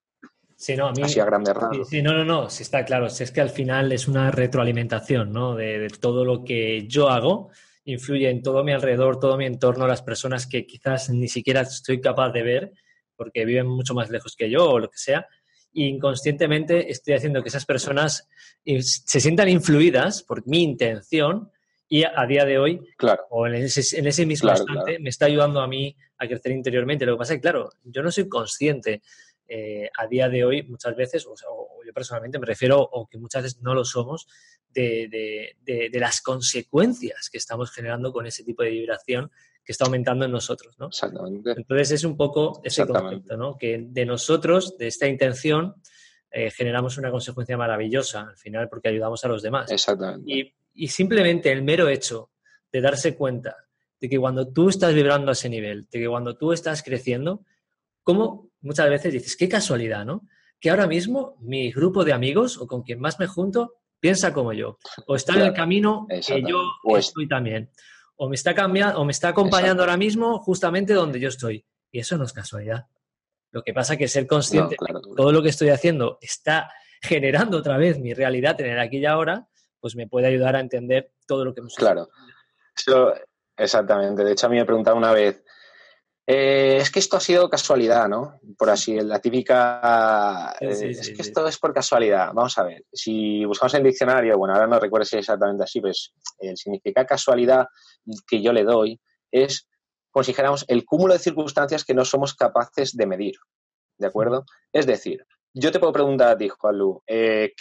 Sí, 0.57 0.77
no, 0.77 0.87
a 0.87 0.93
mí, 0.93 1.03
Así 1.03 1.21
a 1.21 1.25
grandes 1.25 1.55
rasgos. 1.55 1.89
Sí, 1.89 2.01
no, 2.01 2.13
no, 2.13 2.25
no, 2.25 2.49
sí 2.49 2.63
está 2.63 2.85
claro. 2.85 3.11
Si 3.11 3.25
es 3.25 3.33
que 3.33 3.41
al 3.41 3.51
final 3.51 3.93
es 3.93 4.09
una 4.09 4.31
retroalimentación, 4.31 5.33
¿no? 5.33 5.55
De, 5.55 5.89
todo 6.01 6.25
lo 6.25 6.45
que 6.45 6.87
yo 6.87 7.11
hago 7.11 7.51
influye 7.85 8.31
en 8.31 8.41
todo 8.41 8.65
mi 8.65 8.73
alrededor, 8.73 9.19
todo 9.19 9.37
mi 9.37 9.45
entorno, 9.45 9.87
las 9.87 10.03
personas 10.03 10.47
que 10.47 10.67
quizás 10.67 11.11
ni 11.11 11.29
siquiera 11.29 11.63
estoy 11.63 12.01
capaz 12.01 12.31
de 12.31 12.43
ver 12.43 12.73
porque 13.17 13.45
viven 13.45 13.67
mucho 13.67 13.95
más 13.95 14.11
lejos 14.11 14.35
que 14.37 14.51
yo 14.51 14.71
o 14.71 14.79
lo 14.79 14.89
que 14.89 14.99
sea, 14.99 15.27
inconscientemente 15.75 16.91
estoy 16.91 17.15
haciendo 17.15 17.43
que 17.43 17.49
esas 17.49 17.67
personas 17.67 18.29
se 18.65 19.21
sientan 19.21 19.49
influidas 19.49 20.23
por 20.23 20.47
mi 20.47 20.63
intención 20.63 21.51
y 21.89 22.03
a, 22.05 22.27
día 22.27 22.45
de 22.45 22.59
hoy, 22.59 22.81
claro. 22.97 23.25
o 23.31 23.47
en 23.47 23.55
ese, 23.55 24.27
mismo 24.27 24.51
instante, 24.51 24.99
me 24.99 25.11
está 25.11 25.27
ayudando 25.27 25.61
a 25.61 25.69
mí 25.69 25.95
a 26.19 26.27
crecer 26.27 26.53
interiormente. 26.53 27.05
Lo 27.05 27.15
que 27.15 27.19
pasa 27.19 27.35
es 27.35 27.39
que, 27.39 27.43
claro, 27.43 27.71
yo 27.85 28.03
no 28.03 28.11
soy 28.11 28.29
consciente 28.29 29.03
eh, 29.47 29.91
a 29.97 30.07
día 30.07 30.29
de 30.29 30.45
hoy 30.45 30.63
muchas 30.63 30.97
veces, 30.97 31.27
o, 31.27 31.35
yo 31.85 31.93
personalmente 31.93 32.39
me 32.39 32.47
refiero, 32.47 32.81
o 32.81 33.07
que 33.07 33.19
muchas 33.19 33.43
veces 33.43 33.61
no 33.61 33.75
lo 33.75 33.85
somos, 33.85 34.27
de, 34.71 35.55
de, 35.63 36.01
las 36.01 36.21
consecuencias 36.21 37.29
que 37.31 37.39
estamos 37.39 37.71
generando 37.71 38.13
con 38.13 38.27
ese 38.27 38.43
tipo 38.43 38.65
de 38.65 38.71
vibración 38.71 39.31
que 39.65 39.73
está 39.73 39.87
aumentando 39.87 40.27
en 40.27 40.31
nosotros, 40.31 40.79
¿no? 40.79 40.89
Exactamente. 40.89 41.53
Entonces 41.57 41.91
es 41.93 42.05
un 42.05 42.17
poco 42.17 42.61
ese 42.63 42.87
concepto, 42.87 43.37
¿no? 43.37 43.57
Que 43.57 43.87
de 43.89 44.05
nosotros, 44.05 44.77
de 44.77 44.89
esta 44.89 45.09
intención, 45.09 45.75
eh, 46.31 46.51
generamos 46.51 46.99
una 46.99 47.11
consecuencia 47.11 47.57
maravillosa 47.57 48.29
al 48.29 48.37
final 48.37 48.69
porque 48.69 48.89
ayudamos 48.89 49.25
a 49.25 49.29
los 49.29 49.43
demás. 49.43 49.71
Exactamente. 49.71 50.31
Y, 50.31 50.55
y, 50.75 50.89
simplemente 50.89 51.51
el 51.51 51.63
mero 51.63 51.89
hecho 51.89 52.31
de 52.71 52.81
darse 52.81 53.15
cuenta 53.15 53.57
de 54.01 54.09
que 54.09 54.19
cuando 54.19 54.53
tú 54.53 54.69
estás 54.69 54.93
vibrando 54.93 55.31
a 55.31 55.33
ese 55.33 55.49
nivel, 55.49 55.89
de 55.91 56.01
que 56.01 56.09
cuando 56.09 56.37
tú 56.37 56.53
estás 56.53 56.83
creciendo, 56.83 57.45
como 58.03 58.51
muchas 58.61 58.91
veces 58.91 59.13
dices, 59.13 59.37
qué 59.37 59.49
casualidad, 59.49 60.05
¿no? 60.05 60.29
Que 60.61 60.71
ahora 60.71 60.87
mismo 60.87 61.37
mi 61.41 61.73
grupo 61.73 62.05
de 62.05 62.13
amigos 62.13 62.59
o 62.59 62.67
con 62.67 62.83
quien 62.83 63.01
más 63.01 63.19
me 63.19 63.27
junto 63.27 63.77
piensa 63.99 64.35
como 64.35 64.53
yo, 64.53 64.79
o 65.07 65.17
está 65.17 65.35
en 65.35 65.41
el 65.41 65.55
camino 65.55 66.07
que 66.09 66.43
yo 66.43 66.59
estoy 66.99 67.27
también 67.27 67.71
o 68.17 68.29
me 68.29 68.35
está 68.35 68.55
cambiando, 68.55 69.01
o 69.01 69.05
me 69.05 69.13
está 69.13 69.29
acompañando 69.29 69.83
ahora 69.83 69.97
mismo 69.97 70.39
justamente 70.39 70.95
donde 70.95 71.21
yo 71.21 71.29
estoy. 71.29 71.65
Y 71.91 72.01
eso 72.01 72.17
no 72.17 72.25
es 72.25 72.33
casualidad. 72.33 72.87
Lo 73.51 73.63
que 73.63 73.73
pasa 73.73 73.95
es 73.95 73.99
que 73.99 74.09
ser 74.09 74.27
consciente 74.27 74.77
de 74.81 74.87
que 74.87 75.01
todo 75.17 75.31
lo 75.31 75.43
que 75.43 75.49
estoy 75.49 75.69
haciendo 75.69 76.19
está 76.21 76.71
generando 77.01 77.59
otra 77.59 77.77
vez 77.77 77.99
mi 77.99 78.15
realidad 78.15 78.61
en 78.61 78.71
el 78.71 78.81
aquí 78.81 78.99
y 78.99 79.07
ahora, 79.07 79.47
pues 79.79 79.95
me 79.95 80.09
puede 80.09 80.27
ayudar 80.27 80.57
a 80.57 80.61
entender 80.61 81.13
todo 81.27 81.45
lo 81.45 81.55
que 81.55 81.61
hemos 81.61 81.75
Claro. 81.75 82.09
exactamente. 83.57 84.25
De 84.25 84.33
hecho, 84.33 84.47
a 84.47 84.51
mí 84.51 84.57
me 84.57 84.65
preguntaba 84.65 84.97
una 84.97 85.13
vez, 85.13 85.44
eh, 86.27 86.79
es 86.81 86.91
que 86.91 87.01
esto 87.01 87.19
ha 87.19 87.21
sido 87.21 87.51
casualidad, 87.51 88.09
¿no? 88.09 88.41
Por 88.57 88.71
así, 88.71 88.99
la 89.01 89.19
típica... 89.19 90.55
Eh, 90.59 90.91
es 90.91 91.11
que 91.11 91.23
esto 91.23 91.47
es 91.47 91.59
por 91.59 91.75
casualidad. 91.75 92.33
Vamos 92.33 92.57
a 92.57 92.63
ver, 92.63 92.85
si 92.93 93.45
buscamos 93.45 93.75
en 93.75 93.81
el 93.81 93.91
diccionario, 93.91 94.39
bueno, 94.39 94.55
ahora 94.55 94.67
no 94.67 94.81
recuerdo 94.81 95.05
si 95.05 95.17
es 95.17 95.21
exactamente 95.21 95.65
así, 95.65 95.81
pues 95.81 96.15
el 96.39 96.57
significado 96.57 97.07
casualidad 97.07 97.67
que 98.27 98.41
yo 98.41 98.53
le 98.53 98.65
doy 98.65 98.99
es, 99.31 99.69
como 100.11 100.25
si 100.25 100.31
dijéramos, 100.31 100.65
el 100.69 100.87
cúmulo 100.87 101.13
de 101.13 101.19
circunstancias 101.19 101.85
que 101.85 101.95
no 101.95 102.05
somos 102.07 102.35
capaces 102.35 102.97
de 102.97 103.07
medir, 103.07 103.35
¿de 103.99 104.07
acuerdo? 104.07 104.47
Es 104.73 104.87
decir, 104.87 105.27
yo 105.53 105.71
te 105.71 105.79
puedo 105.79 105.93
preguntar 105.93 106.31
a 106.31 106.39
ti, 106.39 106.49
Juan 106.49 106.79
Lu, 106.79 107.03
eh, 107.07 107.53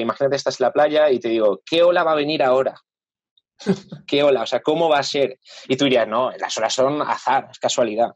imagínate 0.00 0.36
estás 0.36 0.60
en 0.60 0.64
la 0.64 0.72
playa 0.72 1.10
y 1.10 1.20
te 1.20 1.28
digo, 1.28 1.62
¿qué 1.64 1.82
ola 1.82 2.02
va 2.02 2.12
a 2.12 2.16
venir 2.16 2.42
ahora? 2.42 2.74
¿Qué 4.06 4.22
ola? 4.22 4.42
O 4.42 4.46
sea, 4.46 4.60
¿cómo 4.60 4.88
va 4.88 4.98
a 4.98 5.02
ser? 5.02 5.38
Y 5.68 5.76
tú 5.76 5.84
dirías, 5.84 6.08
no, 6.08 6.30
las 6.32 6.56
olas 6.58 6.72
son 6.72 7.02
azar, 7.02 7.48
es 7.50 7.58
casualidad. 7.58 8.10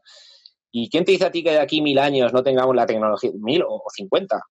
¿Y 0.71 0.89
quién 0.89 1.05
te 1.05 1.11
dice 1.11 1.25
a 1.25 1.31
ti 1.31 1.43
que 1.43 1.51
de 1.51 1.59
aquí 1.59 1.81
mil 1.81 1.99
años 1.99 2.33
no 2.33 2.41
tengamos 2.41 2.75
la 2.75 2.85
tecnología, 2.85 3.31
mil 3.35 3.63
o 3.67 3.83
cincuenta, 3.93 4.41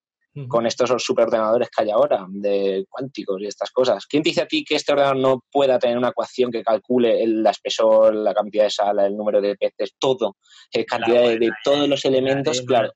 con 0.49 0.66
estos 0.66 0.90
superordenadores 1.03 1.68
que 1.68 1.82
hay 1.82 1.90
ahora, 1.90 2.24
de 2.28 2.84
cuánticos 2.88 3.40
y 3.40 3.47
estas 3.47 3.70
cosas? 3.72 4.07
¿Quién 4.07 4.22
te 4.22 4.28
dice 4.28 4.43
a 4.43 4.47
ti 4.47 4.64
que 4.64 4.76
este 4.76 4.93
ordenador 4.93 5.16
no 5.16 5.45
pueda 5.51 5.78
tener 5.80 5.99
una 5.99 6.11
ecuación 6.11 6.53
que 6.53 6.62
calcule 6.62 7.22
el, 7.22 7.45
espesor, 7.45 8.14
la 8.14 8.32
cantidad 8.32 8.64
de 8.64 8.70
sal, 8.70 9.01
el 9.01 9.16
número 9.16 9.40
de 9.40 9.57
peces, 9.57 9.95
todo, 9.99 10.36
la 10.72 10.84
cantidad 10.84 11.22
de, 11.22 11.51
todos 11.64 11.88
los 11.88 12.05
elementos, 12.05 12.62
claro, 12.62 12.93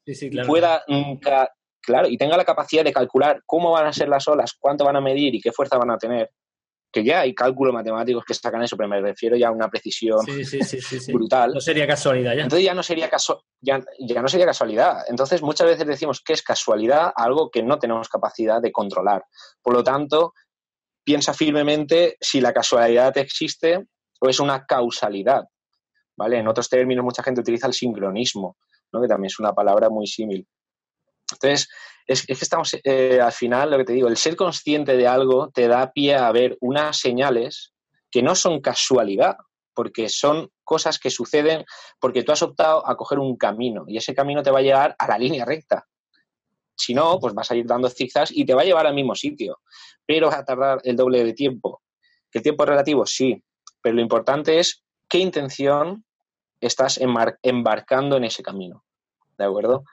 pueda 0.46 0.84
claro, 1.86 2.08
y 2.08 2.16
tenga 2.18 2.36
la 2.36 2.44
capacidad 2.44 2.84
de 2.84 2.92
calcular 2.92 3.42
cómo 3.46 3.72
van 3.72 3.86
a 3.86 3.92
ser 3.92 4.08
las 4.08 4.28
olas, 4.28 4.54
cuánto 4.58 4.84
van 4.84 4.96
a 4.96 5.00
medir 5.00 5.34
y 5.34 5.40
qué 5.40 5.52
fuerza 5.52 5.78
van 5.78 5.90
a 5.90 5.98
tener? 5.98 6.30
Que 6.96 7.04
ya 7.04 7.20
hay 7.20 7.34
cálculos 7.34 7.74
matemáticos 7.74 8.24
que 8.24 8.32
sacan 8.32 8.62
eso, 8.62 8.74
pero 8.74 8.88
me 8.88 8.98
refiero 9.02 9.36
ya 9.36 9.48
a 9.48 9.50
una 9.50 9.68
precisión 9.68 10.20
brutal. 11.12 11.52
No 11.52 11.60
sería 11.60 11.86
casualidad 11.86 12.34
ya. 12.34 12.44
Entonces 12.44 12.64
ya 12.64 12.72
no 12.72 12.82
sería, 12.82 13.10
ya, 13.60 13.84
ya 13.98 14.22
no 14.22 14.28
sería 14.28 14.46
casualidad. 14.46 15.04
Entonces 15.06 15.42
muchas 15.42 15.66
veces 15.66 15.86
decimos 15.86 16.22
que 16.22 16.32
es 16.32 16.40
casualidad 16.40 17.12
algo 17.14 17.50
que 17.50 17.62
no 17.62 17.78
tenemos 17.78 18.08
capacidad 18.08 18.62
de 18.62 18.72
controlar. 18.72 19.26
Por 19.60 19.74
lo 19.74 19.84
tanto, 19.84 20.32
piensa 21.04 21.34
firmemente 21.34 22.16
si 22.18 22.40
la 22.40 22.54
casualidad 22.54 23.14
existe 23.18 23.84
o 24.18 24.30
es 24.30 24.40
una 24.40 24.64
causalidad. 24.64 25.44
¿Vale? 26.16 26.38
En 26.38 26.48
otros 26.48 26.70
términos, 26.70 27.04
mucha 27.04 27.22
gente 27.22 27.42
utiliza 27.42 27.66
el 27.66 27.74
sincronismo, 27.74 28.56
¿no? 28.90 29.02
que 29.02 29.06
también 29.08 29.26
es 29.26 29.38
una 29.38 29.52
palabra 29.52 29.90
muy 29.90 30.06
símil. 30.06 30.48
Entonces, 31.32 31.68
es, 32.06 32.24
que 32.24 32.32
estamos, 32.32 32.76
eh, 32.84 33.20
al 33.20 33.32
final, 33.32 33.70
lo 33.70 33.78
que 33.78 33.84
te 33.84 33.92
digo, 33.92 34.08
el 34.08 34.16
ser 34.16 34.36
consciente 34.36 34.96
de 34.96 35.08
algo 35.08 35.50
te 35.50 35.66
da 35.66 35.92
pie 35.92 36.14
a 36.14 36.30
ver 36.32 36.56
unas 36.60 36.98
señales 36.98 37.72
que 38.10 38.22
no 38.22 38.34
son 38.34 38.60
casualidad, 38.60 39.36
porque 39.74 40.08
son 40.08 40.50
cosas 40.64 40.98
que 40.98 41.10
suceden 41.10 41.64
porque 42.00 42.22
tú 42.22 42.32
has 42.32 42.42
optado 42.42 42.88
a 42.88 42.96
coger 42.96 43.18
un 43.18 43.36
camino 43.36 43.84
y 43.86 43.98
ese 43.98 44.14
camino 44.14 44.42
te 44.42 44.50
va 44.50 44.60
a 44.60 44.62
llevar 44.62 44.96
a 44.98 45.06
la 45.06 45.18
línea 45.18 45.44
recta. 45.44 45.86
Si 46.74 46.94
no, 46.94 47.18
pues 47.20 47.34
vas 47.34 47.50
a 47.50 47.56
ir 47.56 47.66
dando 47.66 47.88
zigzags 47.88 48.30
y 48.32 48.44
te 48.44 48.54
va 48.54 48.62
a 48.62 48.64
llevar 48.64 48.86
al 48.86 48.94
mismo 48.94 49.14
sitio, 49.14 49.60
pero 50.06 50.28
vas 50.28 50.38
a 50.38 50.44
tardar 50.44 50.80
el 50.82 50.96
doble 50.96 51.24
de 51.24 51.34
tiempo. 51.34 51.82
¿Que 52.30 52.38
el 52.38 52.42
tiempo 52.42 52.64
es 52.64 52.70
relativo? 52.70 53.06
Sí, 53.06 53.42
pero 53.82 53.96
lo 53.96 54.02
importante 54.02 54.58
es 54.58 54.82
qué 55.08 55.18
intención 55.18 56.04
estás 56.60 56.98
embarcando 57.42 58.16
en 58.16 58.24
ese 58.24 58.42
camino. 58.42 58.84
¿De 59.36 59.44
acuerdo? 59.44 59.84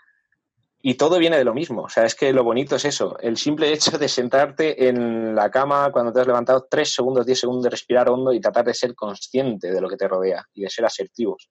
Y 0.86 0.96
todo 0.96 1.18
viene 1.18 1.38
de 1.38 1.46
lo 1.46 1.54
mismo. 1.54 1.84
O 1.84 1.90
sea, 1.90 2.04
es 2.04 2.14
que 2.14 2.34
lo 2.34 2.44
bonito 2.44 2.76
es 2.76 2.84
eso. 2.84 3.18
El 3.22 3.38
simple 3.38 3.72
hecho 3.72 3.98
de 3.98 4.10
sentarte 4.10 4.90
en 4.90 5.34
la 5.34 5.50
cama 5.50 5.90
cuando 5.94 6.12
te 6.12 6.20
has 6.20 6.28
levantado 6.28 6.68
tres 6.70 6.94
segundos, 6.94 7.26
diez 7.26 7.40
segundos 7.40 7.64
de 7.64 7.70
respirar 7.70 8.10
hondo 8.10 8.34
y 8.34 8.42
tratar 8.42 8.66
de 8.66 8.74
ser 8.74 8.94
consciente 8.94 9.72
de 9.72 9.80
lo 9.80 9.88
que 9.88 9.96
te 9.96 10.10
rodea 10.10 10.46
y 10.54 10.64
de 10.64 10.70
ser 10.70 10.84
asertivos. 10.84 11.50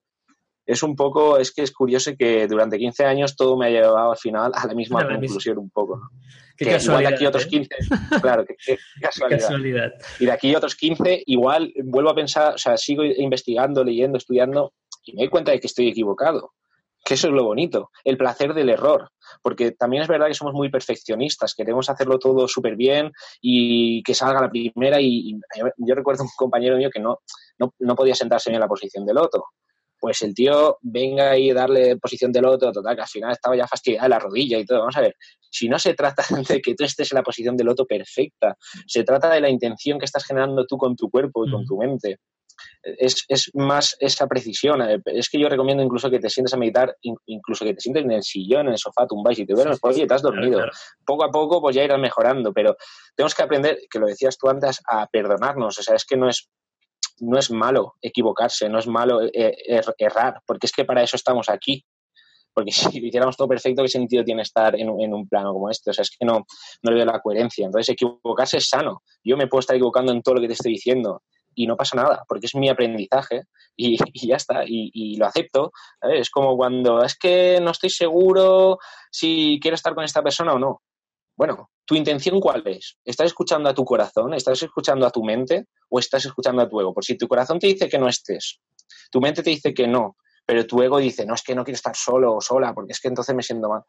Es 0.66 0.82
un 0.82 0.94
poco, 0.94 1.38
es 1.38 1.50
que 1.50 1.62
es 1.62 1.72
curioso 1.72 2.12
que 2.14 2.46
durante 2.46 2.78
15 2.78 3.06
años 3.06 3.34
todo 3.34 3.56
me 3.56 3.66
ha 3.66 3.70
llevado 3.70 4.10
al 4.10 4.18
final 4.18 4.52
a 4.54 4.66
la 4.66 4.74
misma 4.74 5.08
conclusión 5.08 5.56
un 5.56 5.70
poco. 5.70 5.96
¿no? 5.96 6.10
Qué 6.54 6.66
casualidad, 6.66 7.00
igual 7.00 7.02
de 7.10 7.14
aquí 7.14 7.26
otros 7.26 7.46
15, 7.46 7.74
¿eh? 7.74 7.78
claro, 8.20 8.44
qué, 8.44 8.54
qué 8.66 8.78
casualidad. 9.00 9.40
casualidad. 9.40 9.92
Y 10.20 10.26
de 10.26 10.32
aquí 10.32 10.54
otros 10.54 10.76
15, 10.76 11.22
igual 11.24 11.72
vuelvo 11.84 12.10
a 12.10 12.14
pensar, 12.14 12.56
o 12.56 12.58
sea, 12.58 12.76
sigo 12.76 13.02
investigando, 13.02 13.82
leyendo, 13.82 14.18
estudiando 14.18 14.74
y 15.04 15.14
me 15.14 15.22
doy 15.22 15.30
cuenta 15.30 15.52
de 15.52 15.58
que 15.58 15.68
estoy 15.68 15.88
equivocado 15.88 16.52
que 17.04 17.14
eso 17.14 17.28
es 17.28 17.32
lo 17.32 17.44
bonito, 17.44 17.90
el 18.04 18.16
placer 18.16 18.54
del 18.54 18.70
error, 18.70 19.10
porque 19.42 19.72
también 19.72 20.02
es 20.02 20.08
verdad 20.08 20.28
que 20.28 20.34
somos 20.34 20.54
muy 20.54 20.70
perfeccionistas, 20.70 21.54
queremos 21.54 21.90
hacerlo 21.90 22.18
todo 22.18 22.46
súper 22.46 22.76
bien 22.76 23.12
y 23.40 24.02
que 24.02 24.14
salga 24.14 24.40
la 24.40 24.50
primera 24.50 25.00
y, 25.00 25.30
y, 25.30 25.40
yo 25.78 25.94
recuerdo 25.94 26.22
un 26.22 26.30
compañero 26.36 26.76
mío 26.76 26.90
que 26.92 27.00
no, 27.00 27.18
no, 27.58 27.74
no 27.80 27.96
podía 27.96 28.14
sentarse 28.14 28.50
bien 28.50 28.56
en 28.56 28.60
la 28.60 28.68
posición 28.68 29.04
del 29.04 29.16
loto. 29.16 29.44
Pues 29.98 30.20
el 30.22 30.34
tío 30.34 30.78
venga 30.80 31.38
y 31.38 31.52
darle 31.52 31.96
posición 31.96 32.32
del 32.32 32.42
loto, 32.42 32.72
total, 32.72 32.96
que 32.96 33.02
al 33.02 33.08
final 33.08 33.30
estaba 33.30 33.56
ya 33.56 33.68
fastidiada 33.68 34.06
de 34.06 34.08
la 34.08 34.18
rodilla 34.18 34.58
y 34.58 34.64
todo. 34.64 34.80
Vamos 34.80 34.96
a 34.96 35.00
ver, 35.00 35.14
si 35.48 35.68
no 35.68 35.78
se 35.78 35.94
trata 35.94 36.24
de 36.48 36.60
que 36.60 36.74
tú 36.74 36.84
estés 36.84 37.12
en 37.12 37.16
la 37.16 37.22
posición 37.22 37.56
del 37.56 37.68
loto 37.68 37.86
perfecta, 37.86 38.56
se 38.86 39.04
trata 39.04 39.30
de 39.30 39.40
la 39.40 39.48
intención 39.48 39.98
que 40.00 40.04
estás 40.04 40.24
generando 40.24 40.66
tú 40.66 40.76
con 40.76 40.96
tu 40.96 41.08
cuerpo 41.08 41.46
y 41.46 41.50
con 41.52 41.64
tu 41.64 41.76
mente 41.78 42.18
es, 42.82 43.24
es, 43.28 43.50
más 43.54 43.96
esa 44.00 44.26
precisión. 44.26 44.82
Eh, 44.82 45.00
es 45.06 45.28
que 45.28 45.38
yo 45.38 45.48
recomiendo 45.48 45.82
incluso 45.82 46.10
que 46.10 46.18
te 46.18 46.28
sientes 46.28 46.54
a 46.54 46.56
meditar, 46.56 46.96
incluso 47.26 47.64
que 47.64 47.74
te 47.74 47.80
sientes 47.80 48.04
en 48.04 48.12
el 48.12 48.22
sillón, 48.22 48.66
en 48.66 48.72
el 48.72 48.78
sofá, 48.78 49.06
tumbáis 49.06 49.38
y 49.38 49.46
te 49.46 49.54
duermes, 49.54 49.78
pues 49.80 49.96
oye, 49.96 50.06
te 50.06 50.14
has 50.14 50.22
dormido. 50.22 50.58
Claro, 50.58 50.72
claro. 50.72 50.96
Poco 51.04 51.24
a 51.24 51.30
poco 51.30 51.60
pues 51.60 51.76
ya 51.76 51.84
irás 51.84 51.98
mejorando, 51.98 52.52
pero 52.52 52.76
tenemos 53.14 53.34
que 53.34 53.42
aprender, 53.42 53.78
que 53.90 53.98
lo 53.98 54.06
decías 54.06 54.36
tú 54.36 54.48
antes, 54.48 54.80
a 54.88 55.06
perdonarnos. 55.06 55.78
O 55.78 55.82
sea, 55.82 55.94
es 55.94 56.04
que 56.04 56.16
no 56.16 56.28
es, 56.28 56.48
no 57.20 57.38
es 57.38 57.50
malo 57.50 57.94
equivocarse, 58.00 58.68
no 58.68 58.78
es 58.78 58.86
malo 58.86 59.22
eh, 59.22 59.54
er, 59.66 59.84
errar, 59.98 60.40
porque 60.46 60.66
es 60.66 60.72
que 60.72 60.84
para 60.84 61.02
eso 61.02 61.16
estamos 61.16 61.48
aquí. 61.48 61.84
Porque 62.54 62.70
si 62.72 63.00
lo 63.00 63.06
hiciéramos 63.06 63.36
todo 63.36 63.48
perfecto, 63.48 63.82
¿qué 63.82 63.88
sentido 63.88 64.24
tiene 64.24 64.42
estar 64.42 64.74
en, 64.78 64.88
en, 65.00 65.14
un 65.14 65.28
plano 65.28 65.52
como 65.52 65.70
este? 65.70 65.90
O 65.90 65.92
sea, 65.92 66.02
es 66.02 66.10
que 66.10 66.26
no, 66.26 66.44
no 66.82 66.90
le 66.90 66.96
veo 66.96 67.06
la 67.06 67.20
coherencia. 67.20 67.64
Entonces, 67.64 67.90
equivocarse 67.90 68.58
es 68.58 68.68
sano. 68.68 69.02
Yo 69.24 69.36
me 69.36 69.46
puedo 69.46 69.60
estar 69.60 69.76
equivocando 69.76 70.12
en 70.12 70.20
todo 70.22 70.34
lo 70.34 70.40
que 70.40 70.48
te 70.48 70.54
estoy 70.54 70.72
diciendo 70.72 71.22
y 71.54 71.66
no 71.66 71.76
pasa 71.76 71.96
nada, 71.96 72.24
porque 72.28 72.46
es 72.46 72.54
mi 72.54 72.68
aprendizaje 72.68 73.44
y, 73.76 73.96
ya 74.26 74.36
está, 74.36 74.64
y, 74.66 75.16
lo 75.16 75.26
acepto. 75.26 75.72
Es 76.00 76.30
como 76.30 76.56
cuando 76.56 77.02
es 77.02 77.16
que 77.16 77.58
no 77.60 77.70
estoy 77.70 77.90
seguro 77.90 78.78
si 79.10 79.58
quiero 79.60 79.74
estar 79.74 79.94
con 79.94 80.04
esta 80.04 80.22
persona 80.22 80.52
o 80.54 80.58
no. 80.58 80.82
Bueno, 81.36 81.70
¿tu 81.84 81.94
intención 81.94 82.40
cuál 82.40 82.62
es? 82.66 82.98
¿Estás 83.04 83.26
escuchando 83.26 83.68
a 83.68 83.74
tu 83.74 83.84
corazón? 83.84 84.34
¿Estás 84.34 84.62
escuchando 84.62 85.06
a 85.06 85.10
tu 85.10 85.24
mente? 85.24 85.66
¿O 85.88 85.98
estás 85.98 86.24
escuchando 86.24 86.62
a 86.62 86.68
tu 86.68 86.80
ego? 86.80 86.92
Por 86.92 87.04
si 87.04 87.16
tu 87.16 87.26
corazón 87.26 87.58
te 87.58 87.66
dice 87.68 87.88
que 87.88 87.98
no 87.98 88.08
estés, 88.08 88.60
tu 89.10 89.20
mente 89.20 89.42
te 89.42 89.50
dice 89.50 89.74
que 89.74 89.86
no, 89.86 90.16
pero 90.44 90.66
tu 90.66 90.82
ego 90.82 90.98
dice, 90.98 91.24
no, 91.24 91.34
es 91.34 91.42
que 91.42 91.54
no 91.54 91.64
quiero 91.64 91.76
estar 91.76 91.96
solo 91.96 92.36
o 92.36 92.40
sola, 92.40 92.74
porque 92.74 92.92
es 92.92 93.00
que 93.00 93.08
entonces 93.08 93.34
me 93.34 93.42
siento 93.42 93.68
mal. 93.68 93.82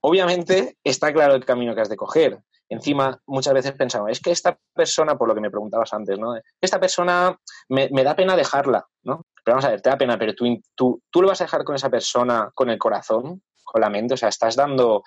Obviamente 0.00 0.78
está 0.82 1.12
claro 1.12 1.34
el 1.34 1.44
camino 1.44 1.74
que 1.74 1.80
has 1.80 1.88
de 1.88 1.96
coger, 1.96 2.42
encima 2.72 3.20
muchas 3.26 3.54
veces 3.54 3.72
pensamos, 3.72 4.10
es 4.10 4.20
que 4.20 4.30
esta 4.30 4.58
persona, 4.74 5.16
por 5.16 5.28
lo 5.28 5.34
que 5.34 5.40
me 5.40 5.50
preguntabas 5.50 5.92
antes, 5.92 6.18
¿no? 6.18 6.34
Esta 6.60 6.80
persona 6.80 7.36
me, 7.68 7.88
me 7.92 8.04
da 8.04 8.16
pena 8.16 8.36
dejarla, 8.36 8.86
¿no? 9.02 9.26
Pero 9.44 9.56
vamos 9.56 9.64
a 9.64 9.70
ver, 9.70 9.80
te 9.80 9.90
da 9.90 9.98
pena, 9.98 10.18
pero 10.18 10.34
tú, 10.34 10.46
tú, 10.74 11.02
tú 11.10 11.22
lo 11.22 11.28
vas 11.28 11.40
a 11.40 11.44
dejar 11.44 11.64
con 11.64 11.74
esa 11.74 11.90
persona 11.90 12.50
con 12.54 12.70
el 12.70 12.78
corazón, 12.78 13.42
con 13.64 13.80
la 13.80 13.90
mente, 13.90 14.14
o 14.14 14.16
sea, 14.16 14.28
estás 14.28 14.56
dando, 14.56 15.02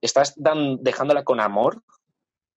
estás 0.00 0.34
dan, 0.36 0.78
dejándola 0.82 1.24
con 1.24 1.40
amor. 1.40 1.82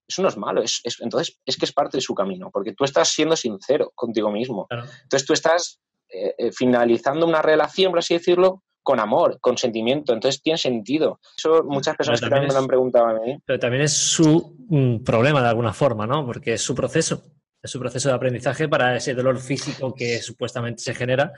Eso 0.08 0.22
no 0.22 0.28
es 0.28 0.38
malo, 0.38 0.62
es, 0.62 0.82
es, 0.84 1.00
entonces 1.00 1.40
es 1.46 1.58
que 1.58 1.66
es 1.66 1.74
parte 1.74 1.98
de 1.98 2.02
su 2.02 2.14
camino, 2.14 2.50
porque 2.52 2.74
tú 2.74 2.84
estás 2.84 3.10
siendo 3.10 3.36
sincero 3.36 3.92
contigo 3.96 4.30
mismo. 4.30 4.68
Claro. 4.68 4.86
Entonces 5.04 5.26
tú 5.26 5.34
estás 5.34 5.80
eh, 6.10 6.36
eh, 6.38 6.52
finalizando 6.52 7.26
una 7.26 7.42
relación, 7.42 7.92
por 7.92 8.00
así 8.00 8.14
decirlo, 8.14 8.64
con 8.84 9.00
amor, 9.00 9.40
con 9.40 9.58
sentimiento. 9.58 10.14
Entonces 10.14 10.42
tiene 10.42 10.58
sentido. 10.58 11.20
Eso 11.38 11.64
muchas 11.64 11.96
personas 11.96 12.20
que 12.20 12.30
también 12.30 12.48
me 12.48 12.54
lo 12.54 12.60
han 12.60 12.68
preguntado 12.68 13.08
a 13.08 13.14
mí. 13.14 13.38
Pero 13.46 13.60
también 13.60 13.84
es 13.84 13.94
su 13.94 14.56
mm, 14.70 15.04
problema 15.04 15.42
de 15.42 15.50
alguna 15.50 15.74
forma, 15.74 16.08
¿no? 16.08 16.26
Porque 16.26 16.54
es 16.54 16.62
su 16.62 16.76
proceso. 16.76 17.24
Es 17.62 17.70
su 17.70 17.80
proceso 17.80 18.10
de 18.10 18.16
aprendizaje 18.16 18.68
para 18.68 18.96
ese 18.96 19.14
dolor 19.14 19.38
físico 19.40 19.94
que 19.94 20.20
supuestamente 20.22 20.82
se 20.82 20.96
genera. 20.96 21.32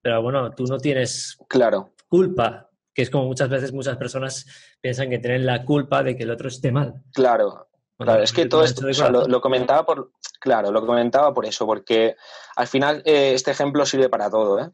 Pero 0.00 0.22
bueno, 0.22 0.50
tú 0.52 0.64
no 0.64 0.78
tienes 0.78 1.36
claro. 1.48 1.92
culpa, 2.08 2.70
que 2.94 3.02
es 3.02 3.10
como 3.10 3.26
muchas 3.26 3.48
veces 3.48 3.72
muchas 3.72 3.96
personas 3.96 4.46
piensan 4.80 5.10
que 5.10 5.18
tienen 5.18 5.44
la 5.44 5.64
culpa 5.64 6.02
de 6.02 6.16
que 6.16 6.22
el 6.22 6.30
otro 6.30 6.48
esté 6.48 6.72
mal. 6.72 7.02
Claro, 7.12 7.68
Bueno, 7.98 8.12
claro, 8.12 8.22
es 8.22 8.32
que 8.32 8.46
todo 8.46 8.64
esto, 8.64 8.86
o 8.86 8.94
sea, 8.94 9.10
lo, 9.10 9.26
lo, 9.26 9.40
comentaba 9.40 9.84
por, 9.84 10.12
claro, 10.40 10.70
lo 10.70 10.86
comentaba 10.86 11.34
por 11.34 11.44
eso, 11.44 11.66
porque 11.66 12.16
al 12.56 12.66
final 12.66 13.02
eh, 13.04 13.34
este 13.34 13.50
ejemplo 13.50 13.84
sirve 13.84 14.08
para 14.08 14.30
todo, 14.30 14.58
¿eh? 14.58 14.70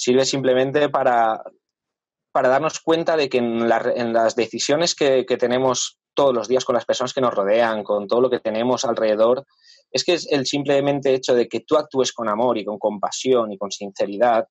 Sirve 0.00 0.24
simplemente 0.24 0.88
para, 0.88 1.42
para 2.32 2.48
darnos 2.48 2.80
cuenta 2.80 3.16
de 3.18 3.28
que 3.28 3.38
en, 3.38 3.68
la, 3.68 3.92
en 3.94 4.14
las 4.14 4.34
decisiones 4.34 4.94
que, 4.94 5.26
que, 5.26 5.36
tenemos 5.36 5.98
todos 6.14 6.34
los 6.34 6.48
días 6.48 6.64
con 6.64 6.74
las 6.74 6.86
personas 6.86 7.12
que 7.12 7.20
nos 7.20 7.34
rodean, 7.34 7.84
con 7.84 8.08
todo 8.08 8.22
lo 8.22 8.30
que 8.30 8.40
tenemos 8.40 8.86
alrededor, 8.86 9.44
es 9.90 10.04
que 10.04 10.14
es 10.14 10.26
el 10.30 10.46
simplemente 10.46 11.12
hecho 11.12 11.34
de 11.34 11.48
que 11.48 11.60
tú 11.60 11.76
actúes 11.76 12.12
con 12.12 12.28
amor 12.30 12.56
y 12.56 12.64
con 12.64 12.78
compasión 12.78 13.52
y 13.52 13.58
con 13.58 13.70
sinceridad, 13.70 14.46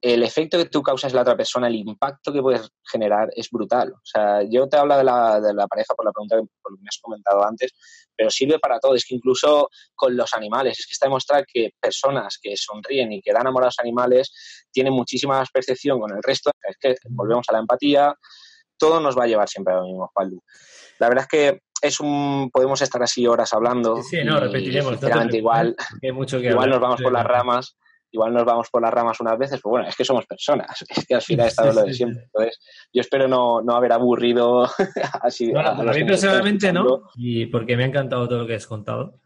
el 0.00 0.22
efecto 0.22 0.58
que 0.58 0.66
tú 0.66 0.82
causas 0.82 1.12
en 1.12 1.16
la 1.16 1.22
otra 1.22 1.36
persona, 1.36 1.66
el 1.66 1.76
impacto 1.76 2.32
que 2.32 2.42
puedes 2.42 2.70
generar 2.84 3.30
es 3.34 3.48
brutal. 3.50 3.90
O 3.94 4.04
sea, 4.04 4.42
yo 4.42 4.68
te 4.68 4.76
hablo 4.76 4.96
de 4.96 5.02
la, 5.02 5.40
de 5.40 5.54
la 5.54 5.66
pareja 5.66 5.94
por 5.94 6.04
la 6.04 6.12
pregunta 6.12 6.36
que 6.36 6.42
me 6.42 6.88
has 6.88 6.98
comentado 7.00 7.44
antes, 7.44 7.72
pero 8.16 8.30
sirve 8.30 8.58
para 8.58 8.78
todo. 8.78 8.94
Es 8.94 9.04
que 9.04 9.14
incluso 9.14 9.68
con 9.94 10.16
los 10.16 10.32
animales, 10.34 10.78
es 10.78 10.86
que 10.86 10.92
está 10.92 11.06
demostrado 11.06 11.44
que 11.52 11.70
personas 11.80 12.38
que 12.40 12.56
sonríen 12.56 13.12
y 13.12 13.20
que 13.20 13.32
dan 13.32 13.46
amor 13.46 13.62
a 13.64 13.66
los 13.66 13.78
animales 13.78 14.32
tienen 14.72 14.92
muchísima 14.92 15.38
más 15.38 15.50
percepción 15.50 16.00
con 16.00 16.12
el 16.12 16.22
resto. 16.22 16.50
Es 16.62 16.76
que 16.78 16.96
volvemos 17.10 17.46
a 17.48 17.52
la 17.52 17.60
empatía, 17.60 18.14
todo 18.78 19.00
nos 19.00 19.16
va 19.18 19.24
a 19.24 19.28
llevar 19.28 19.48
siempre 19.48 19.74
a 19.74 19.78
lo 19.78 19.84
mismo, 19.84 20.10
Juan 20.14 20.30
La 20.98 21.08
verdad 21.08 21.24
es 21.24 21.28
que 21.28 21.60
es 21.80 22.00
un 22.00 22.50
podemos 22.52 22.80
estar 22.80 23.02
así 23.02 23.26
horas 23.26 23.52
hablando. 23.52 24.02
Sí, 24.02 24.24
no, 24.24 24.40
repetiremos. 24.40 25.00
No 25.00 25.36
igual, 25.36 25.76
mucho 26.12 26.40
que 26.40 26.48
igual 26.48 26.70
nos 26.70 26.80
vamos 26.80 27.02
por 27.02 27.12
las 27.12 27.24
ramas 27.24 27.76
igual 28.14 28.32
nos 28.32 28.44
vamos 28.44 28.70
por 28.70 28.80
las 28.80 28.94
ramas 28.94 29.20
unas 29.20 29.36
veces, 29.36 29.60
pero 29.62 29.70
bueno, 29.70 29.88
es 29.88 29.96
que 29.96 30.04
somos 30.04 30.24
personas, 30.24 30.84
es 30.88 31.06
que 31.06 31.14
al 31.14 31.22
final 31.22 31.48
está 31.48 31.64
lo 31.72 31.82
de 31.82 31.92
siempre. 31.92 32.22
Entonces, 32.24 32.60
yo 32.92 33.00
espero 33.00 33.28
no, 33.28 33.60
no 33.60 33.74
haber 33.74 33.92
aburrido 33.92 34.68
así. 35.22 35.50
Bueno, 35.50 35.70
a, 35.70 35.72
a 35.72 35.92
mí 35.92 36.04
personalmente 36.04 36.72
no, 36.72 37.10
y 37.16 37.46
porque 37.46 37.76
me 37.76 37.84
ha 37.84 37.86
encantado 37.86 38.28
todo 38.28 38.38
lo 38.40 38.46
que 38.46 38.54
has 38.54 38.66
contado. 38.66 39.20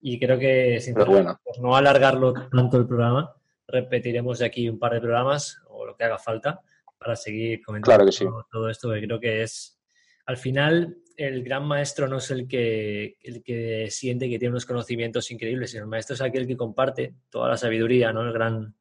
Y 0.00 0.20
creo 0.20 0.38
que, 0.38 0.80
sinceramente, 0.80 1.22
bueno. 1.22 1.40
por 1.44 1.60
no 1.60 1.76
alargarlo 1.76 2.32
tanto 2.32 2.76
el 2.76 2.86
programa, 2.86 3.34
repetiremos 3.66 4.38
de 4.38 4.46
aquí 4.46 4.68
un 4.68 4.78
par 4.78 4.92
de 4.94 5.00
programas 5.00 5.60
o 5.68 5.84
lo 5.84 5.96
que 5.96 6.04
haga 6.04 6.18
falta 6.18 6.60
para 6.96 7.16
seguir 7.16 7.60
comentando 7.62 7.96
claro 7.96 8.06
que 8.06 8.12
sí. 8.12 8.24
todo, 8.50 8.70
esto, 8.70 8.92
que 8.92 9.02
creo 9.02 9.18
que 9.18 9.42
es, 9.42 9.80
al 10.26 10.36
final, 10.36 10.96
el 11.18 11.42
gran 11.42 11.66
maestro 11.66 12.06
no 12.06 12.18
es 12.18 12.30
el 12.30 12.46
que, 12.46 13.16
el 13.20 13.42
que 13.42 13.88
siente 13.90 14.30
que 14.30 14.38
tiene 14.38 14.52
unos 14.52 14.64
conocimientos 14.64 15.32
increíbles, 15.32 15.72
sino 15.72 15.82
el 15.82 15.88
maestro 15.88 16.14
es 16.14 16.20
aquel 16.20 16.46
que 16.46 16.56
comparte 16.56 17.12
toda 17.28 17.48
la 17.48 17.56
sabiduría, 17.56 18.12
¿no? 18.12 18.22
El 18.22 18.32
gran, 18.32 18.76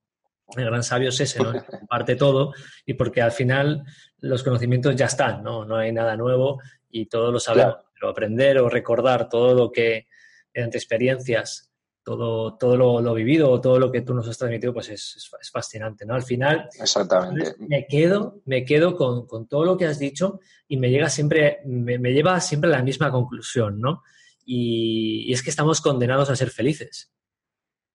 el 0.56 0.66
gran 0.66 0.84
sabio 0.84 1.10
es 1.10 1.20
ese, 1.20 1.42
¿no? 1.42 1.52
El 1.52 1.64
que 1.64 1.72
comparte 1.80 2.16
todo 2.16 2.54
y 2.86 2.94
porque 2.94 3.24
al 3.24 3.32
final 3.32 3.84
los 4.20 4.44
conocimientos 4.44 4.96
ya 4.96 5.08
están, 5.08 5.42
¿no? 5.42 5.66
No 5.66 5.78
hay 5.78 5.92
nada 5.92 6.16
nuevo 6.16 6.62
y 6.92 7.08
todos 7.08 7.34
lo 7.34 7.40
sabemos, 7.40 7.74
claro. 7.74 7.92
pero 7.96 8.10
aprender 8.10 8.60
o 8.60 8.70
recordar 8.70 9.30
todo 9.30 9.56
lo 9.56 9.72
que 9.72 10.08
mediante 10.54 10.78
experiencias 10.78 11.72
todo, 12.08 12.56
todo 12.56 12.78
lo, 12.78 13.02
lo, 13.02 13.14
vivido, 13.14 13.60
todo 13.60 13.78
lo 13.78 13.92
que 13.92 14.00
tú 14.00 14.14
nos 14.14 14.26
has 14.30 14.38
transmitido, 14.38 14.74
pues 14.74 14.88
es, 14.88 15.30
es 15.42 15.52
fascinante, 15.52 16.06
¿no? 16.06 16.14
Al 16.14 16.24
final, 16.24 16.70
Exactamente. 16.80 17.56
me 17.60 17.86
quedo, 17.86 18.40
me 18.46 18.64
quedo 18.64 18.96
con, 18.96 19.28
con, 19.28 19.46
todo 19.46 19.66
lo 19.66 19.76
que 19.76 19.88
has 19.88 20.00
dicho 20.00 20.40
y 20.70 20.78
me 20.78 20.90
llega 20.90 21.10
siempre, 21.10 21.60
me, 21.66 22.00
me 22.00 22.14
lleva 22.14 22.40
siempre 22.40 22.70
a 22.70 22.78
la 22.78 22.82
misma 22.82 23.12
conclusión, 23.12 23.82
¿no? 23.82 24.04
Y, 24.46 25.26
y, 25.28 25.34
es 25.34 25.44
que 25.44 25.50
estamos 25.50 25.82
condenados 25.82 26.30
a 26.30 26.38
ser 26.38 26.50
felices. 26.50 27.12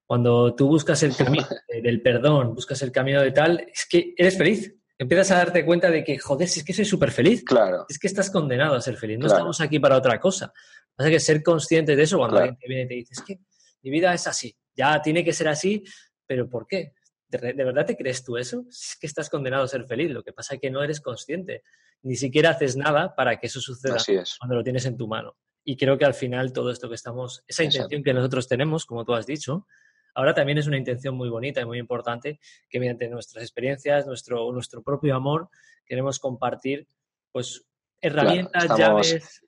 Cuando 0.04 0.54
tú 0.54 0.68
buscas 0.68 1.02
el 1.04 1.16
camino 1.16 1.46
del 1.82 2.02
perdón, 2.02 2.54
buscas 2.54 2.82
el 2.82 2.92
camino 2.92 3.22
de 3.22 3.32
tal, 3.32 3.66
es 3.72 3.86
que 3.88 4.12
eres 4.14 4.36
feliz. 4.36 4.76
Empiezas 4.98 5.30
a 5.30 5.36
darte 5.36 5.64
cuenta 5.64 5.90
de 5.90 6.04
que, 6.04 6.18
joder, 6.18 6.48
es 6.48 6.62
que 6.62 6.74
soy 6.74 6.84
súper 6.84 7.12
feliz. 7.12 7.44
Claro. 7.44 7.86
Es 7.88 7.98
que 7.98 8.08
estás 8.08 8.30
condenado 8.30 8.74
a 8.74 8.82
ser 8.82 8.98
feliz. 8.98 9.16
No 9.16 9.24
claro. 9.24 9.38
estamos 9.38 9.62
aquí 9.62 9.78
para 9.78 9.96
otra 9.96 10.20
cosa. 10.20 10.52
Pasa 10.94 11.08
que 11.08 11.18
ser 11.18 11.42
consciente 11.42 11.96
de 11.96 12.02
eso, 12.02 12.18
cuando 12.18 12.34
claro. 12.34 12.50
alguien 12.50 12.58
te 12.60 12.68
viene 12.68 12.82
y 12.84 12.88
te 12.88 12.94
dice, 12.96 13.14
es 13.14 13.22
que 13.22 13.40
mi 13.82 13.90
vida 13.90 14.14
es 14.14 14.26
así, 14.26 14.56
ya 14.74 15.00
tiene 15.02 15.24
que 15.24 15.32
ser 15.32 15.48
así, 15.48 15.84
pero 16.26 16.48
¿por 16.48 16.66
qué? 16.66 16.94
¿De, 17.28 17.38
¿De, 17.52 17.64
verdad 17.64 17.86
te 17.86 17.96
crees 17.96 18.22
tú 18.24 18.36
eso? 18.36 18.64
Es 18.68 18.96
que 19.00 19.06
estás 19.06 19.30
condenado 19.30 19.64
a 19.64 19.68
ser 19.68 19.86
feliz, 19.86 20.10
lo 20.10 20.22
que 20.22 20.32
pasa 20.32 20.54
es 20.54 20.60
que 20.60 20.70
no 20.70 20.82
eres 20.82 21.00
consciente, 21.00 21.62
ni 22.02 22.16
siquiera 22.16 22.50
haces 22.50 22.76
nada 22.76 23.14
para 23.14 23.38
que 23.38 23.46
eso 23.46 23.60
suceda 23.60 23.96
cuando 24.38 24.56
lo 24.56 24.62
tienes 24.62 24.84
en 24.86 24.96
tu 24.96 25.06
mano. 25.06 25.36
Y 25.64 25.76
creo 25.76 25.96
que 25.96 26.04
al 26.04 26.14
final 26.14 26.52
todo 26.52 26.70
esto 26.70 26.88
que 26.88 26.96
estamos, 26.96 27.44
esa 27.46 27.62
intención 27.62 27.86
Exacto. 27.86 28.04
que 28.04 28.14
nosotros 28.14 28.48
tenemos, 28.48 28.84
como 28.84 29.04
tú 29.04 29.14
has 29.14 29.26
dicho, 29.26 29.66
ahora 30.14 30.34
también 30.34 30.58
es 30.58 30.66
una 30.66 30.76
intención 30.76 31.14
muy 31.14 31.28
bonita 31.28 31.60
y 31.60 31.64
muy 31.64 31.78
importante 31.78 32.40
que 32.68 32.80
mediante 32.80 33.08
nuestras 33.08 33.44
experiencias, 33.44 34.06
nuestro, 34.06 34.50
nuestro 34.52 34.82
propio 34.82 35.14
amor, 35.14 35.48
queremos 35.86 36.18
compartir 36.18 36.88
pues 37.30 37.64
herramientas, 38.00 38.76
llaves 38.76 39.42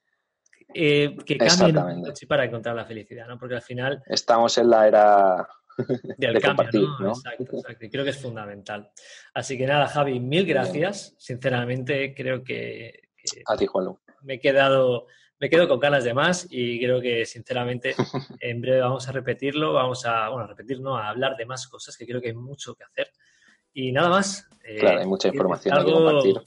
eh, 0.72 1.16
que 1.24 1.38
cambien 1.38 2.04
para 2.28 2.44
encontrar 2.44 2.76
la 2.76 2.84
felicidad, 2.84 3.26
¿no? 3.26 3.38
Porque 3.38 3.56
al 3.56 3.62
final... 3.62 4.02
Estamos 4.06 4.56
en 4.58 4.70
la 4.70 4.88
era 4.88 5.48
del 6.18 6.40
cambio, 6.40 6.96
¿no? 7.00 7.10
Exacto, 7.10 7.56
exacto. 7.56 7.84
Y 7.84 7.90
creo 7.90 8.04
que 8.04 8.10
es 8.10 8.20
fundamental. 8.20 8.90
Así 9.34 9.58
que 9.58 9.66
nada, 9.66 9.86
Javi, 9.86 10.20
mil 10.20 10.46
gracias. 10.46 11.14
Sinceramente, 11.18 12.14
creo 12.14 12.42
que... 12.42 13.00
A 13.46 13.56
ti, 13.56 13.66
Juan. 13.66 13.94
Me 14.22 14.34
he 14.34 14.40
quedado 14.40 15.06
me 15.40 15.50
quedo 15.50 15.68
con 15.68 15.78
ganas 15.80 16.04
de 16.04 16.14
más 16.14 16.46
y 16.48 16.78
creo 16.78 17.00
que 17.00 17.26
sinceramente 17.26 17.94
en 18.40 18.60
breve 18.60 18.80
vamos 18.80 19.06
a 19.08 19.12
repetirlo, 19.12 19.72
vamos 19.72 20.06
a, 20.06 20.28
bueno, 20.28 20.44
a 20.44 20.46
repetir, 20.46 20.80
no, 20.80 20.96
a 20.96 21.08
hablar 21.08 21.36
de 21.36 21.44
más 21.44 21.66
cosas 21.68 21.96
que 21.96 22.06
creo 22.06 22.20
que 22.20 22.28
hay 22.28 22.34
mucho 22.34 22.74
que 22.74 22.84
hacer. 22.84 23.10
Y 23.72 23.92
nada 23.92 24.08
más. 24.08 24.48
Eh, 24.64 24.76
claro, 24.78 25.00
hay 25.00 25.06
mucha 25.06 25.28
información 25.28 25.84
que 25.84 25.92
compartir. 25.92 26.40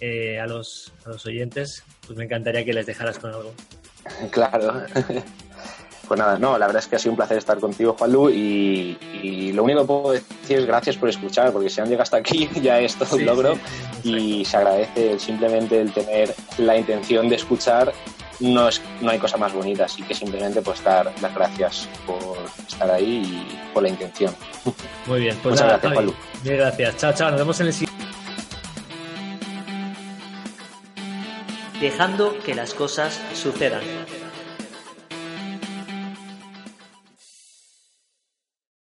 Eh, 0.00 0.40
a, 0.40 0.46
los, 0.46 0.92
a 1.04 1.10
los 1.10 1.26
oyentes, 1.26 1.84
pues 2.06 2.18
me 2.18 2.24
encantaría 2.24 2.64
que 2.64 2.72
les 2.72 2.86
dejaras 2.86 3.18
con 3.18 3.30
algo. 3.30 3.52
Claro. 4.30 4.82
Pues 6.08 6.18
nada, 6.18 6.40
no, 6.40 6.58
la 6.58 6.66
verdad 6.66 6.82
es 6.82 6.88
que 6.88 6.96
ha 6.96 6.98
sido 6.98 7.12
un 7.12 7.16
placer 7.16 7.38
estar 7.38 7.60
contigo, 7.60 7.94
Juanlu, 7.96 8.30
y, 8.30 8.98
y 9.22 9.52
lo 9.52 9.62
único 9.62 9.82
que 9.82 9.86
puedo 9.86 10.10
decir 10.10 10.58
es 10.58 10.66
gracias 10.66 10.96
por 10.96 11.08
escuchar, 11.08 11.52
porque 11.52 11.70
si 11.70 11.80
han 11.80 11.86
llegado 11.86 12.02
hasta 12.02 12.16
aquí 12.16 12.50
ya 12.60 12.80
es 12.80 12.96
todo 12.96 13.14
un 13.14 13.26
logro 13.26 13.56
y 14.02 14.44
se 14.44 14.56
agradece 14.56 15.20
simplemente 15.20 15.80
el 15.80 15.92
tener 15.92 16.34
la 16.58 16.76
intención 16.76 17.28
de 17.28 17.36
escuchar 17.36 17.92
no, 18.40 18.68
es, 18.68 18.82
no 19.00 19.10
hay 19.10 19.18
cosa 19.20 19.36
más 19.36 19.52
bonita, 19.52 19.84
así 19.84 20.02
que 20.02 20.14
simplemente 20.14 20.62
pues 20.62 20.82
dar 20.82 21.12
las 21.20 21.34
gracias 21.34 21.88
por 22.06 22.38
estar 22.66 22.90
ahí 22.90 23.22
y 23.22 23.72
por 23.72 23.84
la 23.84 23.90
intención. 23.90 24.34
Muy 25.06 25.20
bien, 25.20 25.36
pues 25.42 25.52
Muchas 25.52 25.68
gracias, 25.68 25.92
Juanlu. 25.92 26.14
Muchas 26.42 26.56
gracias. 26.56 26.96
Chao, 26.96 27.12
chao, 27.12 27.30
nos 27.30 27.38
vemos 27.38 27.60
en 27.60 27.66
el 27.68 27.72
siguiente. 27.72 28.09
Dejando 31.80 32.38
que 32.40 32.54
las 32.54 32.74
cosas 32.74 33.18
sucedan. 33.32 33.80